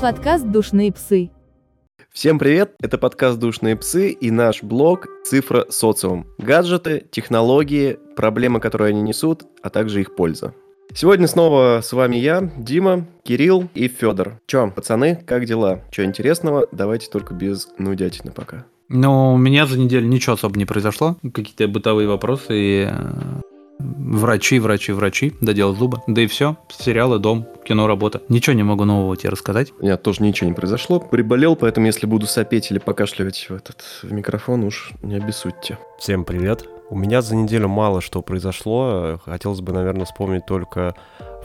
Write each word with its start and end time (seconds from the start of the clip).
подкаст 0.00 0.50
«Душные 0.50 0.92
псы». 0.92 1.30
Всем 2.10 2.38
привет! 2.38 2.74
Это 2.80 2.96
подкаст 2.96 3.38
«Душные 3.38 3.76
псы» 3.76 4.12
и 4.12 4.30
наш 4.30 4.62
блог 4.62 5.06
«Цифра 5.24 5.66
социум». 5.68 6.26
Гаджеты, 6.38 7.04
технологии, 7.10 7.98
проблемы, 8.16 8.60
которые 8.60 8.90
они 8.90 9.02
несут, 9.02 9.42
а 9.62 9.68
также 9.68 10.00
их 10.00 10.16
польза. 10.16 10.54
Сегодня 10.94 11.26
снова 11.26 11.82
с 11.82 11.92
вами 11.92 12.16
я, 12.16 12.50
Дима, 12.56 13.06
Кирилл 13.24 13.68
и 13.74 13.88
Федор. 13.88 14.40
Чё, 14.46 14.70
пацаны, 14.70 15.16
как 15.16 15.44
дела? 15.44 15.82
Чё 15.90 16.04
интересного? 16.04 16.66
Давайте 16.72 17.10
только 17.10 17.34
без 17.34 17.68
нудятины 17.76 18.32
пока. 18.32 18.64
Ну, 18.88 19.34
у 19.34 19.36
меня 19.36 19.66
за 19.66 19.78
неделю 19.78 20.06
ничего 20.06 20.32
особо 20.32 20.58
не 20.58 20.64
произошло. 20.64 21.18
Какие-то 21.22 21.68
бытовые 21.68 22.08
вопросы 22.08 22.46
и 22.50 22.88
э, 22.90 23.40
врачи, 23.80 24.58
врачи, 24.58 24.92
врачи, 24.92 25.32
доделал 25.40 25.74
зубы. 25.74 25.98
Да 26.06 26.22
и 26.22 26.26
все. 26.26 26.56
Сериалы, 26.68 27.18
дом, 27.18 27.46
кино, 27.64 27.86
работа. 27.86 28.22
Ничего 28.28 28.54
не 28.54 28.62
могу 28.62 28.84
нового 28.84 29.16
тебе 29.16 29.30
рассказать. 29.30 29.72
У 29.80 29.84
меня 29.84 29.96
тоже 29.96 30.22
ничего 30.22 30.48
не 30.48 30.54
произошло. 30.54 31.00
Приболел, 31.00 31.56
поэтому 31.56 31.86
если 31.86 32.06
буду 32.06 32.26
сопеть 32.26 32.70
или 32.70 32.78
покашливать 32.78 33.46
в 33.48 33.54
этот 33.54 33.82
в 34.02 34.12
микрофон, 34.12 34.64
уж 34.64 34.92
не 35.02 35.16
обессудьте. 35.16 35.78
Всем 35.98 36.24
привет. 36.24 36.68
У 36.90 36.96
меня 36.96 37.22
за 37.22 37.36
неделю 37.36 37.68
мало 37.68 38.00
что 38.00 38.20
произошло. 38.20 39.20
Хотелось 39.24 39.60
бы, 39.60 39.72
наверное, 39.72 40.06
вспомнить 40.06 40.44
только 40.46 40.94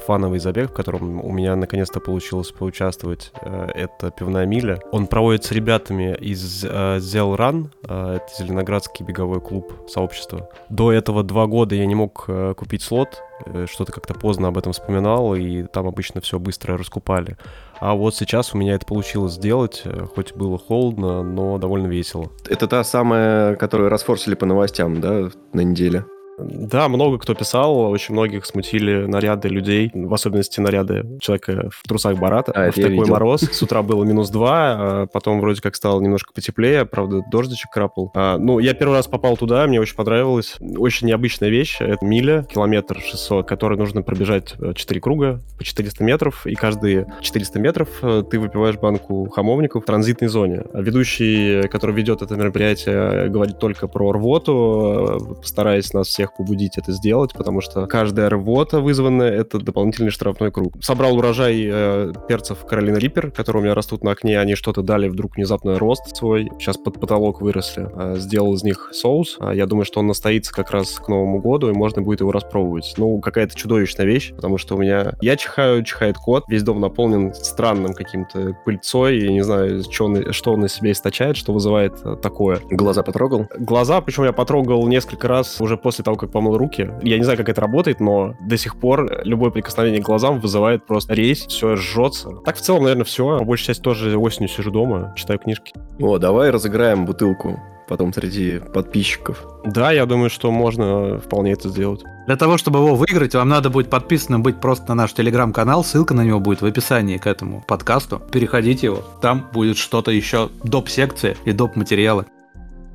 фановый 0.06 0.40
забег, 0.40 0.70
в 0.70 0.74
котором 0.74 1.24
у 1.24 1.32
меня 1.32 1.56
наконец-то 1.56 2.00
получилось 2.00 2.52
поучаствовать. 2.52 3.32
Э, 3.42 3.68
это 3.74 4.12
пивная 4.12 4.46
миля. 4.46 4.80
Он 4.92 5.08
проводится 5.08 5.54
ребятами 5.54 6.16
из 6.16 6.64
э, 6.64 6.68
Zell 6.98 7.36
Run, 7.36 7.70
э, 7.88 8.18
это 8.18 8.28
Зеленоградский 8.38 9.06
беговой 9.06 9.42
клуб 9.42 9.74
сообщества. 9.88 10.50
До 10.70 10.92
этого 10.92 11.24
два 11.24 11.48
года 11.48 11.76
я 11.76 11.86
не 11.86 11.96
мог 11.96 12.28
купить 12.58 12.82
слот, 12.82 13.22
что-то 13.66 13.92
как-то 13.92 14.14
поздно 14.14 14.48
об 14.48 14.58
этом 14.58 14.72
вспоминал, 14.72 15.36
и 15.36 15.64
там 15.64 15.88
обычно 15.88 16.22
все 16.22 16.40
быстро 16.40 16.78
раскупали. 16.78 17.38
А 17.80 17.94
вот 17.94 18.16
сейчас 18.16 18.54
у 18.54 18.58
меня 18.58 18.76
это 18.76 18.86
получилось 18.86 19.34
сделать, 19.34 19.84
хоть 20.16 20.34
было 20.34 20.58
холодно, 20.58 21.24
но 21.24 21.58
довольно 21.58 21.88
весело. 21.88 22.32
Это 22.48 22.68
та 22.68 22.84
самая, 22.84 23.56
которую 23.56 23.90
расфорсили 23.90 24.36
по 24.36 24.46
новостям, 24.46 25.02
да, 25.02 25.30
на 25.54 25.62
неделе? 25.62 26.06
Да, 26.38 26.90
много 26.90 27.18
кто 27.18 27.34
писал, 27.34 27.78
очень 27.92 28.14
многих 28.14 28.46
смутили 28.46 29.06
наряды 29.06 29.48
людей, 29.48 29.92
в 29.94 30.14
особенности 30.14 30.60
наряды 30.60 31.18
человека 31.20 31.70
в 31.72 31.88
трусах 31.88 32.18
Барата. 32.18 32.52
А, 32.54 32.72
в 32.72 32.76
такой 32.76 32.92
видел. 32.92 33.08
мороз. 33.08 33.42
С 33.52 33.62
утра 33.62 33.82
было 33.82 34.04
минус 34.04 34.30
два, 34.30 34.76
а 35.04 35.08
потом 35.08 35.40
вроде 35.40 35.62
как 35.62 35.76
стало 35.76 36.02
немножко 36.02 36.34
потеплее, 36.34 36.86
правда, 36.86 37.22
дождичек 37.32 37.72
крапал. 37.72 38.12
А, 38.16 38.38
ну, 38.38 38.60
я 38.60 38.74
первый 38.74 38.96
раз 38.96 39.08
попал 39.08 39.38
туда, 39.38 39.66
мне 39.68 39.80
очень 39.80 39.96
понравилось. 39.96 40.56
Очень 40.78 41.08
необычная 41.08 41.50
вещь. 41.50 41.78
Это 41.80 42.06
миля, 42.06 42.44
километр 42.44 43.00
600, 43.00 43.48
который 43.48 43.78
нужно 43.78 44.02
пробежать 44.02 44.56
4 44.76 44.98
э, 44.98 45.02
круга 45.02 45.42
по 45.58 45.64
400 45.64 46.04
метров, 46.04 46.46
и 46.46 46.56
каждые 46.56 47.08
400 47.22 47.60
метров 47.60 47.90
э, 48.02 48.24
ты 48.30 48.40
выпиваешь 48.40 48.76
банку 48.76 49.30
хамовников 49.30 49.84
в 49.84 49.86
транзитной 49.86 50.28
зоне. 50.28 50.64
А 50.74 50.82
ведущий, 50.82 51.68
который 51.70 51.96
ведет 51.96 52.22
это 52.22 52.36
мероприятие, 52.36 53.30
говорит 53.30 53.60
только 53.60 53.88
про 53.88 54.12
рвоту, 54.12 55.08
э, 55.08 55.36
постараясь 55.36 55.94
нас 55.94 56.08
всех 56.08 56.25
всех 56.26 56.34
побудить 56.34 56.78
это 56.78 56.92
сделать, 56.92 57.34
потому 57.34 57.62
что 57.62 57.86
каждая 57.88 58.30
рвота 58.30 58.80
вызванная— 58.80 59.32
это 59.32 59.60
дополнительный 59.60 60.10
штрафной 60.10 60.52
круг. 60.52 60.74
Собрал 60.82 61.18
урожай 61.18 61.68
э, 61.72 62.14
перцев 62.28 62.66
Каролина 62.66 62.98
Риппер, 62.98 63.32
которые 63.32 63.62
у 63.62 63.66
меня 63.66 63.76
растут 63.76 64.04
на 64.04 64.12
окне, 64.12 64.40
они 64.40 64.56
что-то 64.56 64.82
дали 64.82 65.08
вдруг 65.08 65.36
внезапно 65.36 65.78
рост 65.78 66.16
свой, 66.16 66.50
сейчас 66.60 66.78
под 66.78 67.00
потолок 67.00 67.42
выросли. 67.42 67.88
Э, 67.96 68.16
сделал 68.18 68.54
из 68.54 68.64
них 68.64 68.90
соус. 68.94 69.38
Э, 69.40 69.52
я 69.54 69.66
думаю, 69.66 69.86
что 69.86 70.00
он 70.00 70.08
настоится 70.08 70.54
как 70.54 70.72
раз 70.72 71.00
к 71.00 71.08
Новому 71.08 71.40
году, 71.40 71.70
и 71.70 71.74
можно 71.74 72.02
будет 72.02 72.22
его 72.22 72.32
распробовать. 72.32 72.94
Ну, 72.98 73.20
какая-то 73.20 73.56
чудовищная 73.56 74.06
вещь, 74.06 74.34
потому 74.34 74.58
что 74.58 74.76
у 74.76 74.80
меня... 74.80 75.14
Я 75.22 75.36
чихаю, 75.36 75.84
чихает 75.84 76.18
кот, 76.18 76.46
весь 76.48 76.64
дом 76.64 76.82
наполнен 76.82 77.34
странным 77.34 77.94
каким-то 77.94 78.58
пыльцой, 78.66 79.20
я 79.20 79.32
не 79.32 79.42
знаю, 79.42 79.84
что 79.84 80.06
он, 80.06 80.34
что 80.34 80.54
он 80.54 80.66
из 80.66 80.74
себя 80.74 80.92
источает, 80.92 81.38
что 81.38 81.54
вызывает 81.54 81.94
э, 82.04 82.16
такое. 82.22 82.60
Глаза 82.70 83.04
потрогал? 83.04 83.48
Глаза, 83.58 84.02
причем 84.02 84.24
я 84.24 84.34
потрогал 84.34 84.88
несколько 84.88 85.28
раз 85.28 85.62
уже 85.62 85.78
после 85.78 86.04
того, 86.04 86.15
как 86.18 86.32
помыл 86.32 86.58
руки. 86.58 86.92
Я 87.02 87.18
не 87.18 87.24
знаю, 87.24 87.38
как 87.38 87.50
это 87.50 87.62
работает, 87.62 88.00
но 88.00 88.36
до 88.42 88.58
сих 88.58 88.80
пор 88.80 89.22
любое 89.24 89.52
прикосновение 89.52 90.02
к 90.02 90.06
глазам 90.06 90.40
вызывает 90.40 90.86
просто 90.86 91.14
резь, 91.14 91.48
все 91.48 91.76
жжется. 91.76 92.30
Так 92.46 92.56
в 92.56 92.62
целом, 92.62 92.84
наверное, 92.84 93.06
все. 93.06 93.40
По 93.40 93.46
большей 93.46 93.68
части 93.68 93.82
тоже 93.82 94.18
осенью 94.18 94.50
сижу 94.50 94.72
дома, 94.72 95.14
читаю 95.16 95.40
книжки. 95.40 95.74
О, 96.00 96.18
давай 96.18 96.50
разыграем 96.50 97.06
бутылку 97.06 97.60
потом 97.88 98.14
среди 98.14 98.60
подписчиков. 98.60 99.46
Да, 99.64 99.92
я 99.92 100.06
думаю, 100.06 100.30
что 100.30 100.52
можно 100.52 101.20
вполне 101.20 101.54
это 101.54 101.70
сделать. 101.70 102.04
Для 102.26 102.36
того, 102.36 102.58
чтобы 102.58 102.80
его 102.80 102.96
выиграть, 102.96 103.36
вам 103.36 103.50
надо 103.50 103.70
будет 103.70 103.90
подписанным 103.90 104.42
быть 104.42 104.60
просто 104.60 104.90
на 104.90 104.96
наш 104.96 105.14
телеграм-канал. 105.14 105.84
Ссылка 105.84 106.14
на 106.14 106.24
него 106.24 106.40
будет 106.40 106.62
в 106.62 106.66
описании 106.66 107.18
к 107.18 107.28
этому 107.28 107.64
подкасту. 107.68 108.20
Переходите 108.32 108.88
его. 108.88 109.04
Там 109.22 109.48
будет 109.54 109.78
что-то 109.78 110.12
еще 110.12 110.50
доп-секции 110.64 111.38
и 111.46 111.52
доп-материалы. 111.52 112.26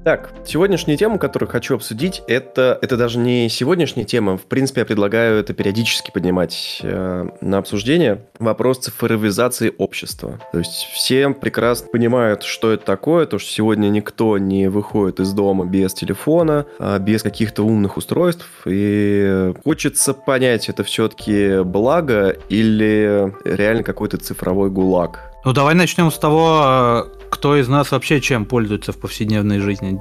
Так, 0.03 0.33
сегодняшняя 0.47 0.97
тема, 0.97 1.19
которую 1.19 1.51
хочу 1.51 1.75
обсудить, 1.75 2.23
это, 2.27 2.79
это 2.81 2.97
даже 2.97 3.19
не 3.19 3.51
сегодняшняя 3.51 4.05
тема. 4.05 4.39
В 4.39 4.47
принципе, 4.47 4.81
я 4.81 4.87
предлагаю 4.87 5.39
это 5.39 5.53
периодически 5.53 6.11
поднимать 6.11 6.81
э, 6.83 7.29
на 7.43 7.59
обсуждение. 7.59 8.23
Вопрос 8.39 8.79
цифровизации 8.79 9.75
общества. 9.77 10.41
То 10.53 10.59
есть 10.59 10.89
все 10.95 11.29
прекрасно 11.29 11.89
понимают, 11.89 12.45
что 12.45 12.73
это 12.73 12.87
такое, 12.87 13.27
то, 13.27 13.39
что 13.39 13.51
сегодня 13.51 13.89
никто 13.89 14.39
не 14.39 14.71
выходит 14.71 15.21
из 15.21 15.35
дома 15.35 15.67
без 15.67 15.93
телефона, 15.93 16.65
э, 16.79 16.99
без 16.99 17.23
каких-то 17.23 17.63
умных 17.63 17.99
устройств. 17.99 18.47
И 18.65 19.53
хочется 19.63 20.15
понять, 20.15 20.71
это 20.71 20.83
все-таки 20.83 21.63
благо 21.63 22.31
или 22.49 23.35
реально 23.45 23.83
какой-то 23.83 24.17
цифровой 24.17 24.71
гулаг. 24.71 25.30
Ну, 25.43 25.55
давай 25.55 25.75
начнем 25.75 26.11
с 26.11 26.19
того, 26.19 26.61
э, 26.63 27.05
кто 27.31 27.57
из 27.57 27.67
нас 27.67 27.93
вообще 27.93 28.21
чем 28.21 28.45
пользуется 28.45 28.93
в 28.93 28.99
повседневной 28.99 29.59
жизни. 29.59 29.99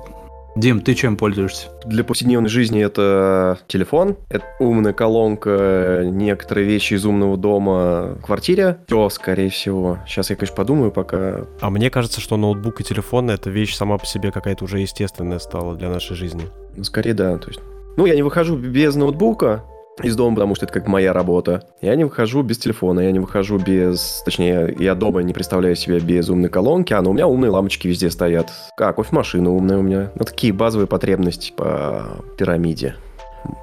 Дим, 0.58 0.82
ты 0.82 0.96
чем 0.96 1.16
пользуешься? 1.16 1.70
Для 1.86 2.04
повседневной 2.04 2.50
жизни 2.50 2.84
это 2.84 3.58
телефон, 3.68 4.18
это 4.28 4.44
умная 4.60 4.92
колонка, 4.92 6.02
некоторые 6.04 6.68
вещи 6.68 6.96
из 6.96 7.06
умного 7.06 7.38
дома 7.38 8.16
в 8.16 8.26
квартире. 8.26 8.80
Все, 8.88 9.08
скорее 9.08 9.50
всего. 9.50 10.00
Сейчас 10.06 10.30
я, 10.30 10.36
конечно, 10.36 10.58
подумаю 10.58 10.92
пока. 10.92 11.46
А 11.62 11.70
мне 11.70 11.90
кажется, 11.90 12.20
что 12.20 12.36
ноутбук 12.36 12.82
и 12.82 12.84
телефон— 12.84 13.30
это 13.32 13.50
вещь 13.50 13.76
сама 13.76 13.98
по 13.98 14.06
себе 14.06 14.34
какая-то 14.34 14.66
уже 14.66 14.80
естественная 14.80 15.40
стала 15.40 15.76
для 15.76 15.90
нашей 15.90 16.18
жизни. 16.18 16.44
Ну, 16.76 16.84
скорее, 16.84 17.14
да. 17.14 17.38
То 17.38 17.48
есть... 17.48 17.62
Ну, 17.96 18.06
я 18.06 18.16
не 18.16 18.24
выхожу 18.24 18.58
без 18.58 18.96
ноутбука, 18.96 19.64
из 20.04 20.16
дома, 20.16 20.36
потому 20.36 20.56
что 20.56 20.66
это 20.66 20.74
как 20.74 20.88
моя 20.88 21.14
работа. 21.14 21.64
Я 21.82 21.96
не 21.96 22.04
выхожу 22.04 22.42
без 22.42 22.58
телефона, 22.58 23.02
я 23.02 23.12
не 23.12 23.20
выхожу 23.20 23.58
без... 23.58 24.22
Точнее, 24.26 24.76
я 24.80 24.96
дома 24.96 25.22
не 25.22 25.34
представляю 25.34 25.76
себя 25.76 26.00
без 26.00 26.30
умной 26.30 26.50
колонки, 26.50 26.94
а 26.94 27.02
но 27.02 27.12
у 27.12 27.14
меня 27.14 27.28
умные 27.28 27.50
лампочки 27.50 27.88
везде 27.88 28.10
стоят. 28.10 28.52
Как, 28.78 28.96
кофемашина 28.96 29.52
умная 29.52 29.78
у 29.78 29.82
меня. 29.82 30.12
Ну, 30.16 30.26
такие 30.26 30.54
базовые 30.54 30.88
потребности 30.88 31.54
по 31.56 32.24
пирамиде. 32.38 32.96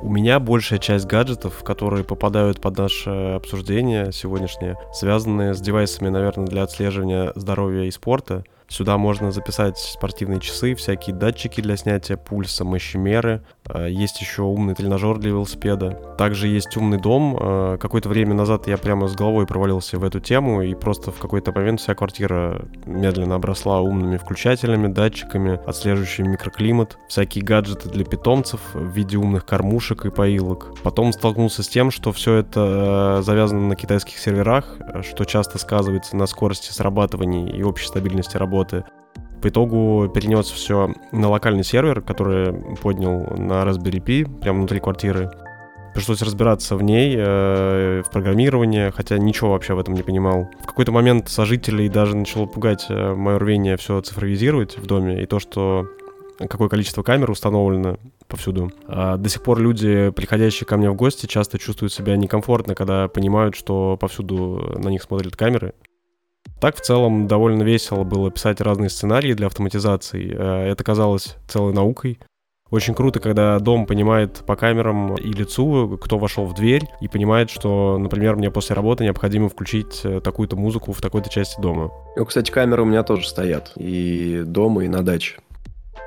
У 0.00 0.08
меня 0.08 0.40
большая 0.40 0.78
часть 0.78 1.06
гаджетов, 1.06 1.62
которые 1.62 2.02
попадают 2.02 2.60
под 2.60 2.78
наше 2.78 3.10
обсуждение 3.36 4.10
сегодняшнее, 4.10 4.76
связаны 4.94 5.54
с 5.54 5.60
девайсами, 5.60 6.08
наверное, 6.08 6.46
для 6.46 6.62
отслеживания 6.62 7.32
здоровья 7.34 7.84
и 7.84 7.90
спорта– 7.90 8.44
Сюда 8.68 8.98
можно 8.98 9.30
записать 9.30 9.78
спортивные 9.78 10.40
часы, 10.40 10.74
всякие 10.74 11.14
датчики 11.14 11.60
для 11.60 11.76
снятия 11.76 12.16
пульса, 12.16 12.64
мощемеры. 12.64 13.42
А, 13.68 13.86
есть 13.86 14.20
еще 14.20 14.42
умный 14.42 14.74
тренажер 14.74 15.18
для 15.18 15.30
велосипеда. 15.30 15.98
Также 16.18 16.48
есть 16.48 16.76
умный 16.76 16.98
дом. 16.98 17.36
А, 17.38 17.76
какое-то 17.78 18.08
время 18.08 18.34
назад 18.34 18.66
я 18.66 18.76
прямо 18.78 19.08
с 19.08 19.14
головой 19.14 19.46
провалился 19.46 19.98
в 19.98 20.04
эту 20.04 20.20
тему, 20.20 20.62
и 20.62 20.74
просто 20.74 21.10
в 21.10 21.18
какой-то 21.18 21.52
момент 21.52 21.80
вся 21.80 21.94
квартира 21.94 22.64
медленно 22.84 23.36
обросла 23.36 23.80
умными 23.80 24.16
включателями, 24.16 24.88
датчиками, 24.88 25.60
отслеживающими 25.66 26.28
микроклимат, 26.28 26.98
всякие 27.08 27.44
гаджеты 27.44 27.88
для 27.88 28.04
питомцев 28.04 28.60
в 28.74 28.90
виде 28.92 29.16
умных 29.16 29.46
кормушек 29.46 30.04
и 30.06 30.10
поилок. 30.10 30.72
Потом 30.82 31.12
столкнулся 31.12 31.62
с 31.62 31.68
тем, 31.68 31.90
что 31.90 32.12
все 32.12 32.34
это 32.34 32.60
а, 32.60 33.22
завязано 33.22 33.68
на 33.68 33.76
китайских 33.76 34.18
серверах, 34.18 34.76
что 35.02 35.24
часто 35.24 35.58
сказывается 35.58 36.16
на 36.16 36.26
скорости 36.26 36.72
срабатывания 36.72 37.48
и 37.48 37.62
общей 37.62 37.86
стабильности 37.86 38.36
работы. 38.36 38.84
По 39.46 39.48
итогу 39.48 40.10
перенес 40.12 40.50
все 40.50 40.92
на 41.12 41.28
локальный 41.28 41.62
сервер, 41.62 42.00
который 42.00 42.52
поднял 42.82 43.20
на 43.38 43.62
Raspberry 43.62 44.02
Pi, 44.04 44.40
прямо 44.40 44.58
внутри 44.58 44.80
квартиры. 44.80 45.30
Пришлось 45.94 46.20
разбираться 46.20 46.74
в 46.74 46.82
ней, 46.82 47.14
э, 47.16 48.02
в 48.04 48.10
программировании, 48.10 48.90
хотя 48.90 49.18
ничего 49.18 49.52
вообще 49.52 49.74
в 49.74 49.78
этом 49.78 49.94
не 49.94 50.02
понимал. 50.02 50.50
В 50.64 50.66
какой-то 50.66 50.90
момент 50.90 51.28
сожителей 51.28 51.88
даже 51.88 52.16
начало 52.16 52.46
пугать 52.46 52.86
э, 52.88 53.14
мое 53.14 53.38
рвение 53.38 53.76
все 53.76 54.00
цифровизировать 54.00 54.78
в 54.78 54.86
доме, 54.86 55.22
и 55.22 55.26
то, 55.26 55.38
что 55.38 55.86
какое 56.50 56.68
количество 56.68 57.04
камер 57.04 57.30
установлено 57.30 57.98
повсюду. 58.26 58.72
А 58.88 59.16
до 59.16 59.28
сих 59.28 59.44
пор 59.44 59.60
люди, 59.60 60.10
приходящие 60.10 60.66
ко 60.66 60.76
мне 60.76 60.90
в 60.90 60.96
гости, 60.96 61.26
часто 61.26 61.56
чувствуют 61.56 61.92
себя 61.92 62.16
некомфортно, 62.16 62.74
когда 62.74 63.06
понимают, 63.06 63.54
что 63.54 63.96
повсюду 63.96 64.74
на 64.76 64.88
них 64.88 65.04
смотрят 65.04 65.36
камеры. 65.36 65.72
Так, 66.60 66.76
в 66.76 66.80
целом, 66.80 67.26
довольно 67.26 67.62
весело 67.62 68.04
было 68.04 68.30
писать 68.30 68.60
разные 68.60 68.88
сценарии 68.88 69.34
для 69.34 69.46
автоматизации. 69.46 70.34
Э, 70.34 70.70
это 70.70 70.82
казалось 70.84 71.36
целой 71.46 71.74
наукой. 71.74 72.18
Очень 72.70 72.94
круто, 72.94 73.20
когда 73.20 73.58
дом 73.60 73.86
понимает 73.86 74.42
по 74.44 74.56
камерам 74.56 75.14
и 75.14 75.32
лицу, 75.32 75.96
кто 76.02 76.18
вошел 76.18 76.46
в 76.46 76.54
дверь, 76.54 76.82
и 77.00 77.06
понимает, 77.06 77.48
что, 77.48 77.96
например, 77.96 78.34
мне 78.36 78.50
после 78.50 78.74
работы 78.74 79.04
необходимо 79.04 79.48
включить 79.48 80.00
э, 80.02 80.20
такую-то 80.20 80.56
музыку 80.56 80.92
в 80.92 81.00
такой-то 81.00 81.30
части 81.30 81.60
дома. 81.60 81.92
Ну, 82.16 82.24
кстати, 82.24 82.50
камеры 82.50 82.82
у 82.82 82.86
меня 82.86 83.02
тоже 83.02 83.28
стоят. 83.28 83.72
И 83.76 84.42
дома, 84.44 84.84
и 84.84 84.88
на 84.88 85.04
даче. 85.04 85.36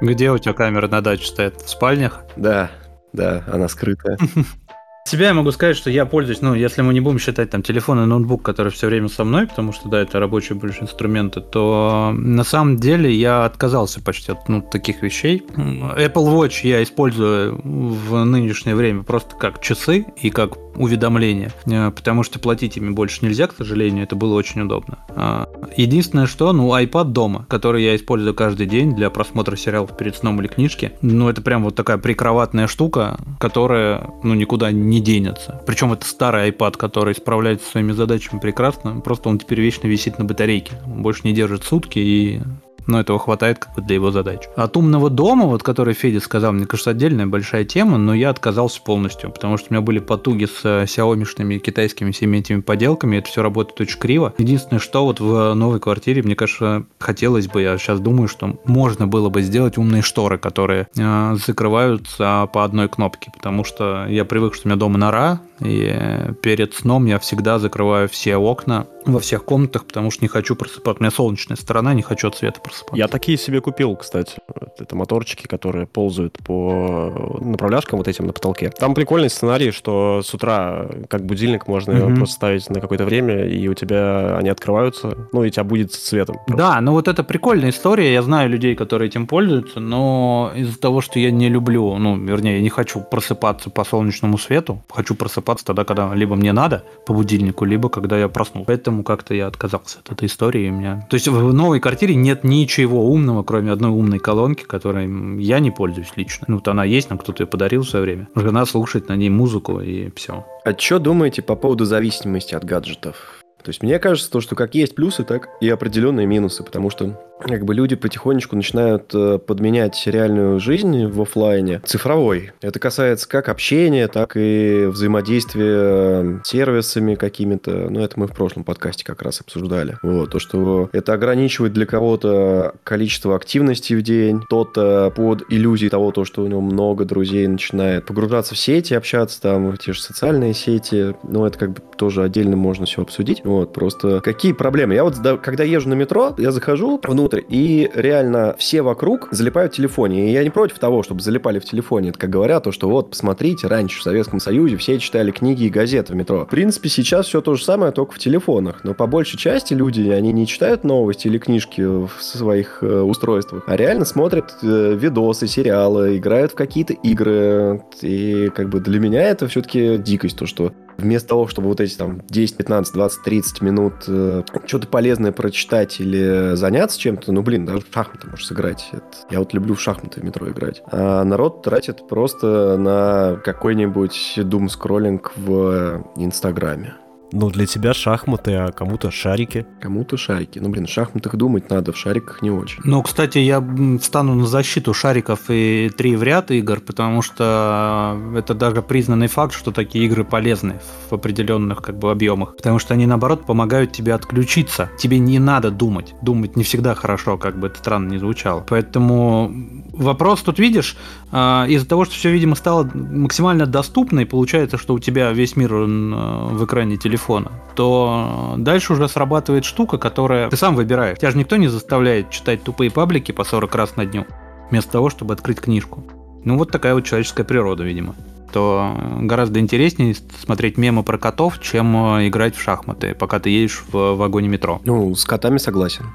Где 0.02 0.32
у 0.32 0.38
тебя 0.38 0.54
камеры 0.54 0.88
на 0.88 1.02
даче 1.02 1.28
стоят? 1.28 1.62
В 1.62 1.70
спальнях? 1.70 2.24
Да, 2.36 2.72
да, 3.14 3.44
она 3.48 3.68
скрытая. 3.68 4.18
себя 5.10 5.28
я 5.28 5.34
могу 5.34 5.52
сказать, 5.52 5.76
что 5.76 5.90
я 5.90 6.06
пользуюсь, 6.06 6.42
ну, 6.42 6.54
если 6.54 6.82
мы 6.82 6.94
не 6.94 7.02
будем 7.02 7.20
считать 7.20 7.50
там 7.50 7.64
телефон 7.64 8.04
и 8.04 8.06
ноутбук, 8.06 8.44
который 8.44 8.72
все 8.72 8.88
время 8.88 9.10
со 9.10 9.24
мной, 9.24 9.48
потому 9.48 9.74
что, 9.74 9.90
да, 9.90 10.02
это 10.02 10.20
рабочие 10.20 10.58
больше 10.58 10.84
инструменты, 10.84 11.42
то 11.42 12.14
на 12.16 12.44
самом 12.44 12.78
деле 12.78 13.14
я 13.14 13.46
отказался 13.46 14.02
почти 14.02 14.32
от 14.32 14.48
ну, 14.48 14.62
таких 14.62 15.02
вещей. 15.02 15.44
Apple 15.56 16.14
Watch 16.14 16.60
я 16.64 16.84
использую 16.84 17.60
в 17.64 18.24
нынешнее 18.24 18.76
время 18.76 19.04
просто 19.04 19.36
как 19.36 19.62
часы 19.62 20.06
и 20.22 20.30
как 20.30 20.58
уведомления, 20.76 21.52
э, 21.66 21.92
потому 21.92 22.24
что 22.24 22.40
платить 22.40 22.78
ими 22.78 22.92
больше 22.92 23.26
нельзя, 23.26 23.48
к 23.48 23.56
сожалению, 23.56 24.04
это 24.04 24.16
было 24.16 24.36
очень 24.36 24.62
удобно. 24.62 25.00
А, 25.10 25.50
единственное, 25.76 26.26
что, 26.26 26.52
ну, 26.54 26.76
iPad 26.78 27.06
дома, 27.06 27.46
который 27.50 27.84
я 27.84 27.96
использую 27.96 28.34
каждый 28.34 28.66
день 28.66 28.96
для 28.96 29.10
просмотра 29.10 29.56
сериалов 29.56 29.96
перед 29.98 30.16
сном 30.16 30.40
или 30.42 30.48
книжки, 30.48 30.94
ну, 31.02 31.30
это 31.30 31.42
прям 31.42 31.64
вот 31.64 31.76
такая 31.76 31.98
прикроватная 31.98 32.68
штука, 32.68 33.18
которая, 33.40 34.10
ну, 34.24 34.34
никуда 34.34 34.72
не 34.72 35.00
денется. 35.00 35.62
Причем 35.66 35.94
это 35.94 36.06
старый 36.06 36.50
iPad, 36.52 36.78
который 36.78 37.16
справляется 37.16 37.66
со 37.66 37.72
своими 37.72 37.92
задачами 37.92 38.40
прекрасно, 38.40 39.02
просто 39.02 39.30
он 39.30 39.40
теперь 39.40 39.62
вечно 39.62 39.88
висит 39.88 40.20
на 40.20 40.26
батарейке, 40.26 40.74
он 40.86 41.02
больше 41.02 41.22
не 41.24 41.34
держит 41.34 41.64
сутки 41.64 42.00
и 42.00 42.42
но 42.90 43.00
этого 43.00 43.20
хватает 43.20 43.60
как 43.60 43.76
бы 43.76 43.82
для 43.82 43.96
его 43.96 44.12
задач. 44.12 44.42
От 44.56 44.76
умного 44.76 45.10
дома, 45.10 45.46
вот 45.46 45.64
который 45.64 45.94
Федя 45.94 46.20
сказал, 46.20 46.52
мне 46.54 46.66
кажется, 46.66 46.92
отдельная 46.92 47.28
большая 47.28 47.64
тема, 47.64 47.98
но 47.98 48.14
я 48.14 48.30
отказался 48.30 48.82
полностью, 48.82 49.32
потому 49.32 49.58
что 49.58 49.68
у 49.70 49.74
меня 49.74 49.82
были 49.82 50.00
потуги 50.00 50.46
с 50.46 50.62
э, 50.64 50.84
Xiaomi 50.84 51.60
китайскими 51.60 52.12
всеми 52.12 52.38
этими 52.38 52.62
поделками, 52.62 53.18
это 53.18 53.30
все 53.30 53.42
работает 53.42 53.80
очень 53.82 54.00
криво. 54.00 54.34
Единственное, 54.38 54.80
что 54.80 55.06
вот 55.06 55.20
в 55.20 55.54
новой 55.54 55.80
квартире, 55.80 56.24
мне 56.24 56.36
кажется, 56.36 56.86
хотелось 57.00 57.48
бы, 57.48 57.62
я 57.62 57.78
сейчас 57.78 58.00
думаю, 58.00 58.28
что 58.28 58.60
можно 58.66 59.08
было 59.08 59.30
бы 59.30 59.42
сделать 59.42 59.78
умные 59.78 60.02
шторы, 60.02 60.38
которые 60.38 60.88
э, 60.98 61.36
закрываются 61.46 62.50
по 62.52 62.64
одной 62.64 62.90
кнопке, 62.90 63.32
потому 63.34 63.64
что 63.64 64.08
я 64.08 64.26
привык, 64.26 64.56
что 64.56 64.68
у 64.68 64.70
меня 64.70 64.78
дома 64.78 64.98
нора, 64.98 65.42
и 65.62 65.94
перед 66.42 66.74
сном 66.74 67.06
я 67.06 67.20
всегда 67.20 67.60
закрываю 67.60 68.08
все 68.08 68.38
окна 68.38 68.88
во 69.06 69.20
всех 69.20 69.44
комнатах, 69.44 69.86
потому 69.86 70.12
что 70.12 70.24
не 70.24 70.28
хочу 70.28 70.56
просыпаться. 70.56 71.00
У 71.00 71.04
меня 71.04 71.12
солнечная 71.12 71.58
сторона, 71.58 71.94
не 71.94 72.02
хочу 72.02 72.28
от 72.28 72.38
света 72.38 72.60
просыпаться. 72.62 72.79
Я 72.94 73.08
такие 73.08 73.38
себе 73.38 73.62
купил, 73.62 73.96
кстати. 73.96 74.34
Это 74.78 74.96
моторчики, 74.96 75.48
которые 75.48 75.88
ползают 75.88 76.38
по 76.44 77.40
направляшкам 77.42 77.98
вот 77.98 78.08
этим 78.08 78.28
на 78.28 78.34
потолке. 78.34 78.70
Там 78.70 78.94
прикольный 78.94 79.30
сценарий, 79.30 79.72
что 79.72 80.22
с 80.24 80.34
утра 80.34 80.88
как 81.08 81.26
будильник 81.26 81.68
можно 81.68 81.92
mm-hmm. 81.92 82.16
просто 82.16 82.36
ставить 82.36 82.70
на 82.70 82.80
какое-то 82.80 83.06
время, 83.06 83.46
и 83.46 83.68
у 83.68 83.74
тебя 83.74 84.38
они 84.38 84.50
открываются, 84.50 85.28
ну 85.32 85.44
и 85.44 85.52
тебя 85.52 85.64
будет 85.64 85.92
цветом. 85.92 86.38
Просто. 86.48 86.58
Да, 86.58 86.82
ну 86.82 86.94
вот 86.94 87.08
это 87.08 87.24
прикольная 87.24 87.70
история. 87.70 88.14
Я 88.14 88.22
знаю 88.22 88.50
людей, 88.50 88.76
которые 88.76 89.10
этим 89.10 89.28
пользуются, 89.28 89.80
но 89.80 90.52
из-за 90.56 90.80
того, 90.80 91.02
что 91.02 91.20
я 91.20 91.32
не 91.32 91.50
люблю, 91.50 91.98
ну, 91.98 92.18
вернее, 92.18 92.58
я 92.58 92.62
не 92.62 92.70
хочу 92.70 93.02
просыпаться 93.02 93.70
по 93.70 93.84
солнечному 93.84 94.38
свету, 94.38 94.84
хочу 94.90 95.16
просыпаться 95.16 95.66
тогда, 95.66 95.84
когда 95.84 96.14
либо 96.14 96.36
мне 96.36 96.54
надо 96.54 96.84
по 97.06 97.14
будильнику, 97.14 97.66
либо 97.66 97.90
когда 97.90 98.18
я 98.18 98.28
проснул. 98.30 98.66
Поэтому 98.66 99.04
как-то 99.04 99.34
я 99.34 99.48
отказался 99.48 100.00
от 100.00 100.12
этой 100.12 100.28
истории. 100.28 100.70
У 100.70 100.74
меня... 100.74 101.06
То 101.10 101.16
есть 101.16 101.28
в 101.28 101.54
новой 101.54 101.80
квартире 101.80 102.16
нет 102.16 102.44
ничего 102.70 103.04
умного, 103.04 103.42
кроме 103.42 103.72
одной 103.72 103.90
умной 103.90 104.20
колонки, 104.20 104.64
которой 104.64 105.08
я 105.42 105.60
не 105.60 105.72
пользуюсь 105.72 106.12
лично. 106.16 106.46
Ну, 106.48 106.56
вот 106.58 106.68
она 106.68 106.84
есть, 106.84 107.10
нам 107.10 107.18
кто-то 107.18 107.42
ее 107.42 107.48
подарил 107.48 107.82
в 107.82 107.90
свое 107.90 108.06
время. 108.06 108.28
Жена 108.36 108.64
слушает 108.68 109.10
на 109.10 109.16
ней 109.16 109.30
музыку 109.30 109.80
и 109.80 110.12
все. 110.16 110.46
А 110.64 110.78
что 110.78 111.00
думаете 111.00 111.42
по 111.42 111.56
поводу 111.56 111.86
зависимости 111.86 112.54
от 112.54 112.64
гаджетов? 112.66 113.44
То 113.64 113.70
есть 113.70 113.82
мне 113.82 113.98
кажется, 113.98 114.32
то, 114.32 114.40
что 114.40 114.56
как 114.56 114.76
есть 114.76 114.94
плюсы, 114.94 115.24
так 115.24 115.50
и 115.62 115.68
определенные 115.68 116.28
минусы, 116.28 116.64
потому 116.64 116.92
что 116.92 117.20
как 117.40 117.66
бы 117.66 117.74
люди 117.74 117.96
потихонечку 117.96 118.56
начинают 118.56 119.14
э, 119.14 119.40
подменять 119.40 120.02
реальную 120.06 120.60
жизнь 120.60 121.06
в 121.06 121.22
офлайне 121.22 121.82
цифровой. 121.86 122.52
Это 122.62 122.80
касается 122.80 123.28
как 123.28 123.50
общения, 123.50 124.08
так 124.08 124.36
и 124.36 124.86
взаимодействия 124.88 126.42
с 126.44 126.48
сервисами 126.48 127.16
какими-то. 127.16 127.90
Ну, 127.90 128.02
это 128.02 128.20
мы 128.20 128.28
в 128.28 128.34
прошлом 128.34 128.64
подкасте 128.64 129.06
как 129.06 129.22
раз 129.22 129.42
обсуждали. 129.42 129.98
Вот, 130.04 130.32
то, 130.32 130.40
что 130.40 130.90
это 130.92 131.14
ограничивает 131.14 131.74
для 131.74 131.86
кого-то 131.86 132.76
количество 132.84 133.36
активности 133.36 133.94
в 133.94 134.02
день, 134.02 134.42
кто-то 134.42 135.12
под 135.16 135.44
иллюзией 135.50 135.90
того, 135.90 136.12
то, 136.12 136.26
что 136.26 136.44
у 136.44 136.48
него 136.48 136.62
много 136.62 137.06
друзей, 137.06 137.48
начинает 137.48 138.06
погружаться 138.06 138.56
в 138.56 138.58
сети, 138.58 138.94
общаться 138.94 139.42
там, 139.42 139.72
в 139.72 139.78
те 139.78 139.94
же 139.94 140.02
социальные 140.02 140.54
сети. 140.54 141.16
Ну, 141.24 141.46
это 141.46 141.58
как 141.58 141.72
бы 141.72 141.82
тоже 141.98 142.24
отдельно 142.24 142.58
можно 142.58 142.86
все 142.86 143.02
обсудить. 143.02 143.42
Вот, 143.44 143.74
просто 143.74 144.22
какие 144.22 144.54
проблемы? 144.54 144.94
Я 144.96 145.04
вот, 145.04 145.16
когда 145.42 145.64
езжу 145.64 145.90
на 145.90 145.94
метро, 145.94 146.36
я 146.38 146.52
захожу 146.52 147.00
внутрь 147.04 147.29
внутрь, 147.30 147.42
и 147.50 147.90
реально 147.94 148.56
все 148.58 148.82
вокруг 148.82 149.28
залипают 149.32 149.74
в 149.74 149.76
телефоне. 149.76 150.30
И 150.30 150.34
я 150.34 150.44
не 150.44 150.50
против 150.50 150.80
того, 150.80 151.04
чтобы 151.04 151.22
залипали 151.22 151.60
в 151.60 151.66
телефоне. 151.66 152.10
Это 152.10 152.20
как 152.20 152.30
говорят, 152.30 152.64
то, 152.64 152.72
что 152.72 152.90
вот, 152.90 153.12
посмотрите, 153.12 153.68
раньше 153.68 154.00
в 154.00 154.04
Советском 154.04 154.40
Союзе 154.40 154.78
все 154.78 155.00
читали 155.00 155.32
книги 155.32 155.64
и 155.64 155.70
газеты 155.70 156.14
в 156.14 156.16
метро. 156.16 156.46
В 156.46 156.50
принципе, 156.50 156.90
сейчас 156.90 157.28
все 157.28 157.42
то 157.42 157.56
же 157.56 157.64
самое, 157.64 157.92
только 157.92 158.14
в 158.14 158.20
телефонах. 158.20 158.84
Но 158.84 158.94
по 158.94 159.08
большей 159.08 159.38
части 159.38 159.74
люди, 159.74 160.10
они 160.10 160.32
не 160.32 160.48
читают 160.48 160.84
новости 160.84 161.28
или 161.28 161.38
книжки 161.38 161.82
в 161.82 162.12
своих 162.20 162.80
э, 162.82 163.02
устройствах, 163.02 163.64
а 163.68 163.76
реально 163.76 164.06
смотрят 164.06 164.56
э, 164.62 164.96
видосы, 164.96 165.48
сериалы, 165.48 166.18
играют 166.18 166.54
в 166.54 166.56
какие-то 166.56 166.94
игры. 166.94 167.84
И 168.02 168.50
как 168.56 168.70
бы 168.70 168.80
для 168.80 169.00
меня 169.00 169.24
это 169.24 169.48
все-таки 169.48 169.98
дикость, 169.98 170.38
то, 170.38 170.46
что 170.46 170.74
вместо 171.00 171.30
того, 171.30 171.48
чтобы 171.48 171.68
вот 171.68 171.80
эти 171.82 171.96
там 171.96 172.22
10, 172.30 172.58
15, 172.58 172.94
20, 172.94 173.24
30 173.24 173.62
минут 173.62 173.94
э, 174.08 174.44
что-то 174.66 174.88
полезное 174.88 175.32
прочитать 175.32 176.00
или 176.00 176.56
заняться 176.56 177.00
чем-то, 177.00 177.32
ну, 177.32 177.42
блин, 177.42 177.66
даже 177.66 177.82
в 177.82 177.94
шахматы 177.94 178.28
можешь 178.28 178.48
сыграть. 178.48 178.90
Это, 178.92 179.04
я 179.30 179.40
вот 179.40 179.54
люблю 179.54 179.76
в 179.76 179.82
шахматы 179.82 180.22
в 180.22 180.24
метро 180.24 180.50
играть. 180.50 180.82
А 180.92 181.24
народ 181.24 181.64
тратит 181.64 182.08
просто 182.08 182.78
на 182.78 183.38
какой-нибудь 183.44 184.34
дум-скроллинг 184.38 185.34
в 185.36 186.06
Инстаграме. 186.16 186.96
Ну, 187.32 187.50
для 187.50 187.66
тебя 187.66 187.94
шахматы, 187.94 188.54
а 188.56 188.72
кому-то 188.72 189.12
шарики. 189.12 189.66
Кому-то 189.80 190.18
шарики. 190.18 190.60
Ну, 190.60 190.70
блин, 190.70 190.88
в 190.88 190.90
шахматах 190.90 191.36
думать 191.36 191.70
надо, 191.70 191.94
в 191.94 191.98
шариках 191.98 192.42
не 192.42 192.50
очень. 192.50 192.80
Ну, 192.84 193.04
кстати, 193.04 193.38
я 193.38 193.64
встану 194.02 194.34
на 194.34 194.48
защиту 194.48 194.94
шариков 194.94 195.42
и 195.50 195.92
три 195.96 196.16
в 196.16 196.24
ряд 196.24 196.52
игр, 196.52 196.80
потому 196.80 197.22
что 197.22 198.18
это 198.36 198.54
даже 198.54 198.82
признанный 198.82 199.28
факт, 199.28 199.54
что 199.54 199.72
такие 199.72 200.06
игры 200.06 200.24
полезны 200.24 200.80
в 201.10 201.14
определенных 201.14 201.82
как 201.82 202.00
бы 202.00 202.10
объемах. 202.10 202.56
Потому 202.56 202.80
что 202.80 202.94
они, 202.94 203.06
наоборот, 203.06 203.46
помогают 203.46 203.92
тебе 203.92 204.14
отключиться. 204.14 204.90
Тебе 204.98 205.20
не 205.20 205.40
надо 205.40 205.70
думать. 205.70 206.16
Думать 206.22 206.56
не 206.56 206.64
всегда 206.64 206.96
хорошо, 206.96 207.38
как 207.38 207.60
бы 207.60 207.68
это 207.68 207.78
странно 207.78 208.10
не 208.10 208.18
звучало. 208.18 208.66
Поэтому 208.68 209.54
вопрос 209.94 210.42
тут, 210.42 210.58
видишь, 210.58 210.98
а, 211.32 211.66
из-за 211.68 211.88
того, 211.88 212.06
что 212.06 212.16
все, 212.16 212.32
видимо, 212.32 212.56
стало 212.56 212.90
максимально 212.94 213.68
доступно, 213.68 214.22
и 214.22 214.26
получается, 214.26 214.78
что 214.78 214.96
у 214.96 215.00
тебя 215.00 215.32
весь 215.32 215.56
мир 215.56 215.74
в 215.74 216.66
экране 216.66 216.98
телефона, 216.98 217.19
телефона, 217.20 217.52
то 217.76 218.56
дальше 218.58 218.94
уже 218.94 219.08
срабатывает 219.08 219.66
штука, 219.66 219.98
которая 219.98 220.50
ты 220.50 220.58
сам 220.58 220.76
выбираешь. 220.76 221.18
Тебя 221.18 221.32
же 221.32 221.38
никто 221.38 221.58
не 221.58 221.68
заставляет 221.68 222.30
читать 222.30 222.64
тупые 222.64 222.92
паблики 222.92 223.32
по 223.32 223.44
40 223.44 223.76
раз 223.76 223.96
на 223.96 224.06
дню, 224.06 224.26
вместо 224.70 224.92
того, 224.92 225.10
чтобы 225.10 225.34
открыть 225.34 225.60
книжку. 225.60 226.04
Ну 226.44 226.58
вот 226.58 226.72
такая 226.72 226.94
вот 226.94 227.06
человеческая 227.06 227.44
природа, 227.44 227.84
видимо 227.84 228.16
то 228.52 228.98
гораздо 229.20 229.60
интереснее 229.60 230.16
смотреть 230.16 230.76
мемы 230.76 231.04
про 231.04 231.20
котов, 231.20 231.62
чем 231.62 232.16
э, 232.16 232.30
играть 232.30 232.56
в 232.56 232.60
шахматы, 232.60 233.14
пока 233.14 233.40
ты 233.40 233.52
едешь 233.52 233.84
в 233.92 234.16
вагоне 234.16 234.48
метро. 234.48 234.82
Ну, 234.86 235.14
с 235.14 235.24
котами 235.24 235.60
согласен. 235.60 236.08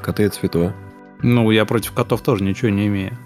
Коты 0.00 0.22
это 0.22 0.36
святое. 0.36 0.76
Ну, 1.20 1.50
я 1.50 1.64
против 1.64 1.90
котов 1.90 2.20
тоже 2.20 2.44
ничего 2.44 2.70
не 2.70 2.86
имею. 2.86 3.18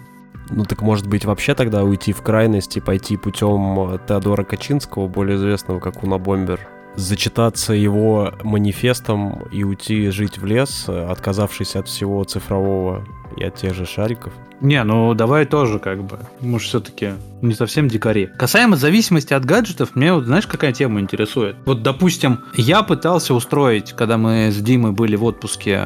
Ну 0.49 0.63
так 0.65 0.81
может 0.81 1.05
быть 1.05 1.25
вообще 1.25 1.53
тогда 1.53 1.83
уйти 1.83 2.11
в 2.11 2.23
крайность 2.23 2.75
и 2.77 2.81
пойти 2.81 3.17
путем 3.17 3.99
Теодора 4.07 4.43
Качинского, 4.43 5.07
более 5.07 5.37
известного 5.37 5.79
как 5.79 6.03
Уна 6.03 6.17
Бомбер, 6.17 6.59
зачитаться 6.95 7.73
его 7.73 8.33
манифестом 8.43 9.43
и 9.51 9.63
уйти 9.63 10.09
жить 10.09 10.37
в 10.37 10.45
лес, 10.45 10.87
отказавшись 10.87 11.75
от 11.75 11.87
всего 11.87 12.23
цифрового 12.23 13.05
и 13.37 13.43
от 13.43 13.55
тех 13.55 13.73
же 13.73 13.85
шариков. 13.85 14.33
Не, 14.61 14.83
ну 14.83 15.13
давай 15.13 15.45
тоже 15.45 15.79
как 15.79 16.03
бы. 16.03 16.17
Может, 16.39 16.69
все-таки 16.69 17.11
не 17.41 17.53
совсем 17.53 17.89
дикари. 17.89 18.27
Касаемо 18.27 18.77
зависимости 18.77 19.33
от 19.33 19.43
гаджетов, 19.43 19.95
мне 19.95 20.13
вот 20.13 20.25
знаешь, 20.25 20.47
какая 20.47 20.71
тема 20.71 21.01
интересует? 21.01 21.57
Вот, 21.65 21.83
допустим, 21.83 22.39
я 22.55 22.81
пытался 22.81 23.33
устроить, 23.33 23.91
когда 23.91 24.17
мы 24.17 24.51
с 24.51 24.57
Димой 24.61 24.93
были 24.93 25.17
в 25.17 25.25
отпуске, 25.25 25.83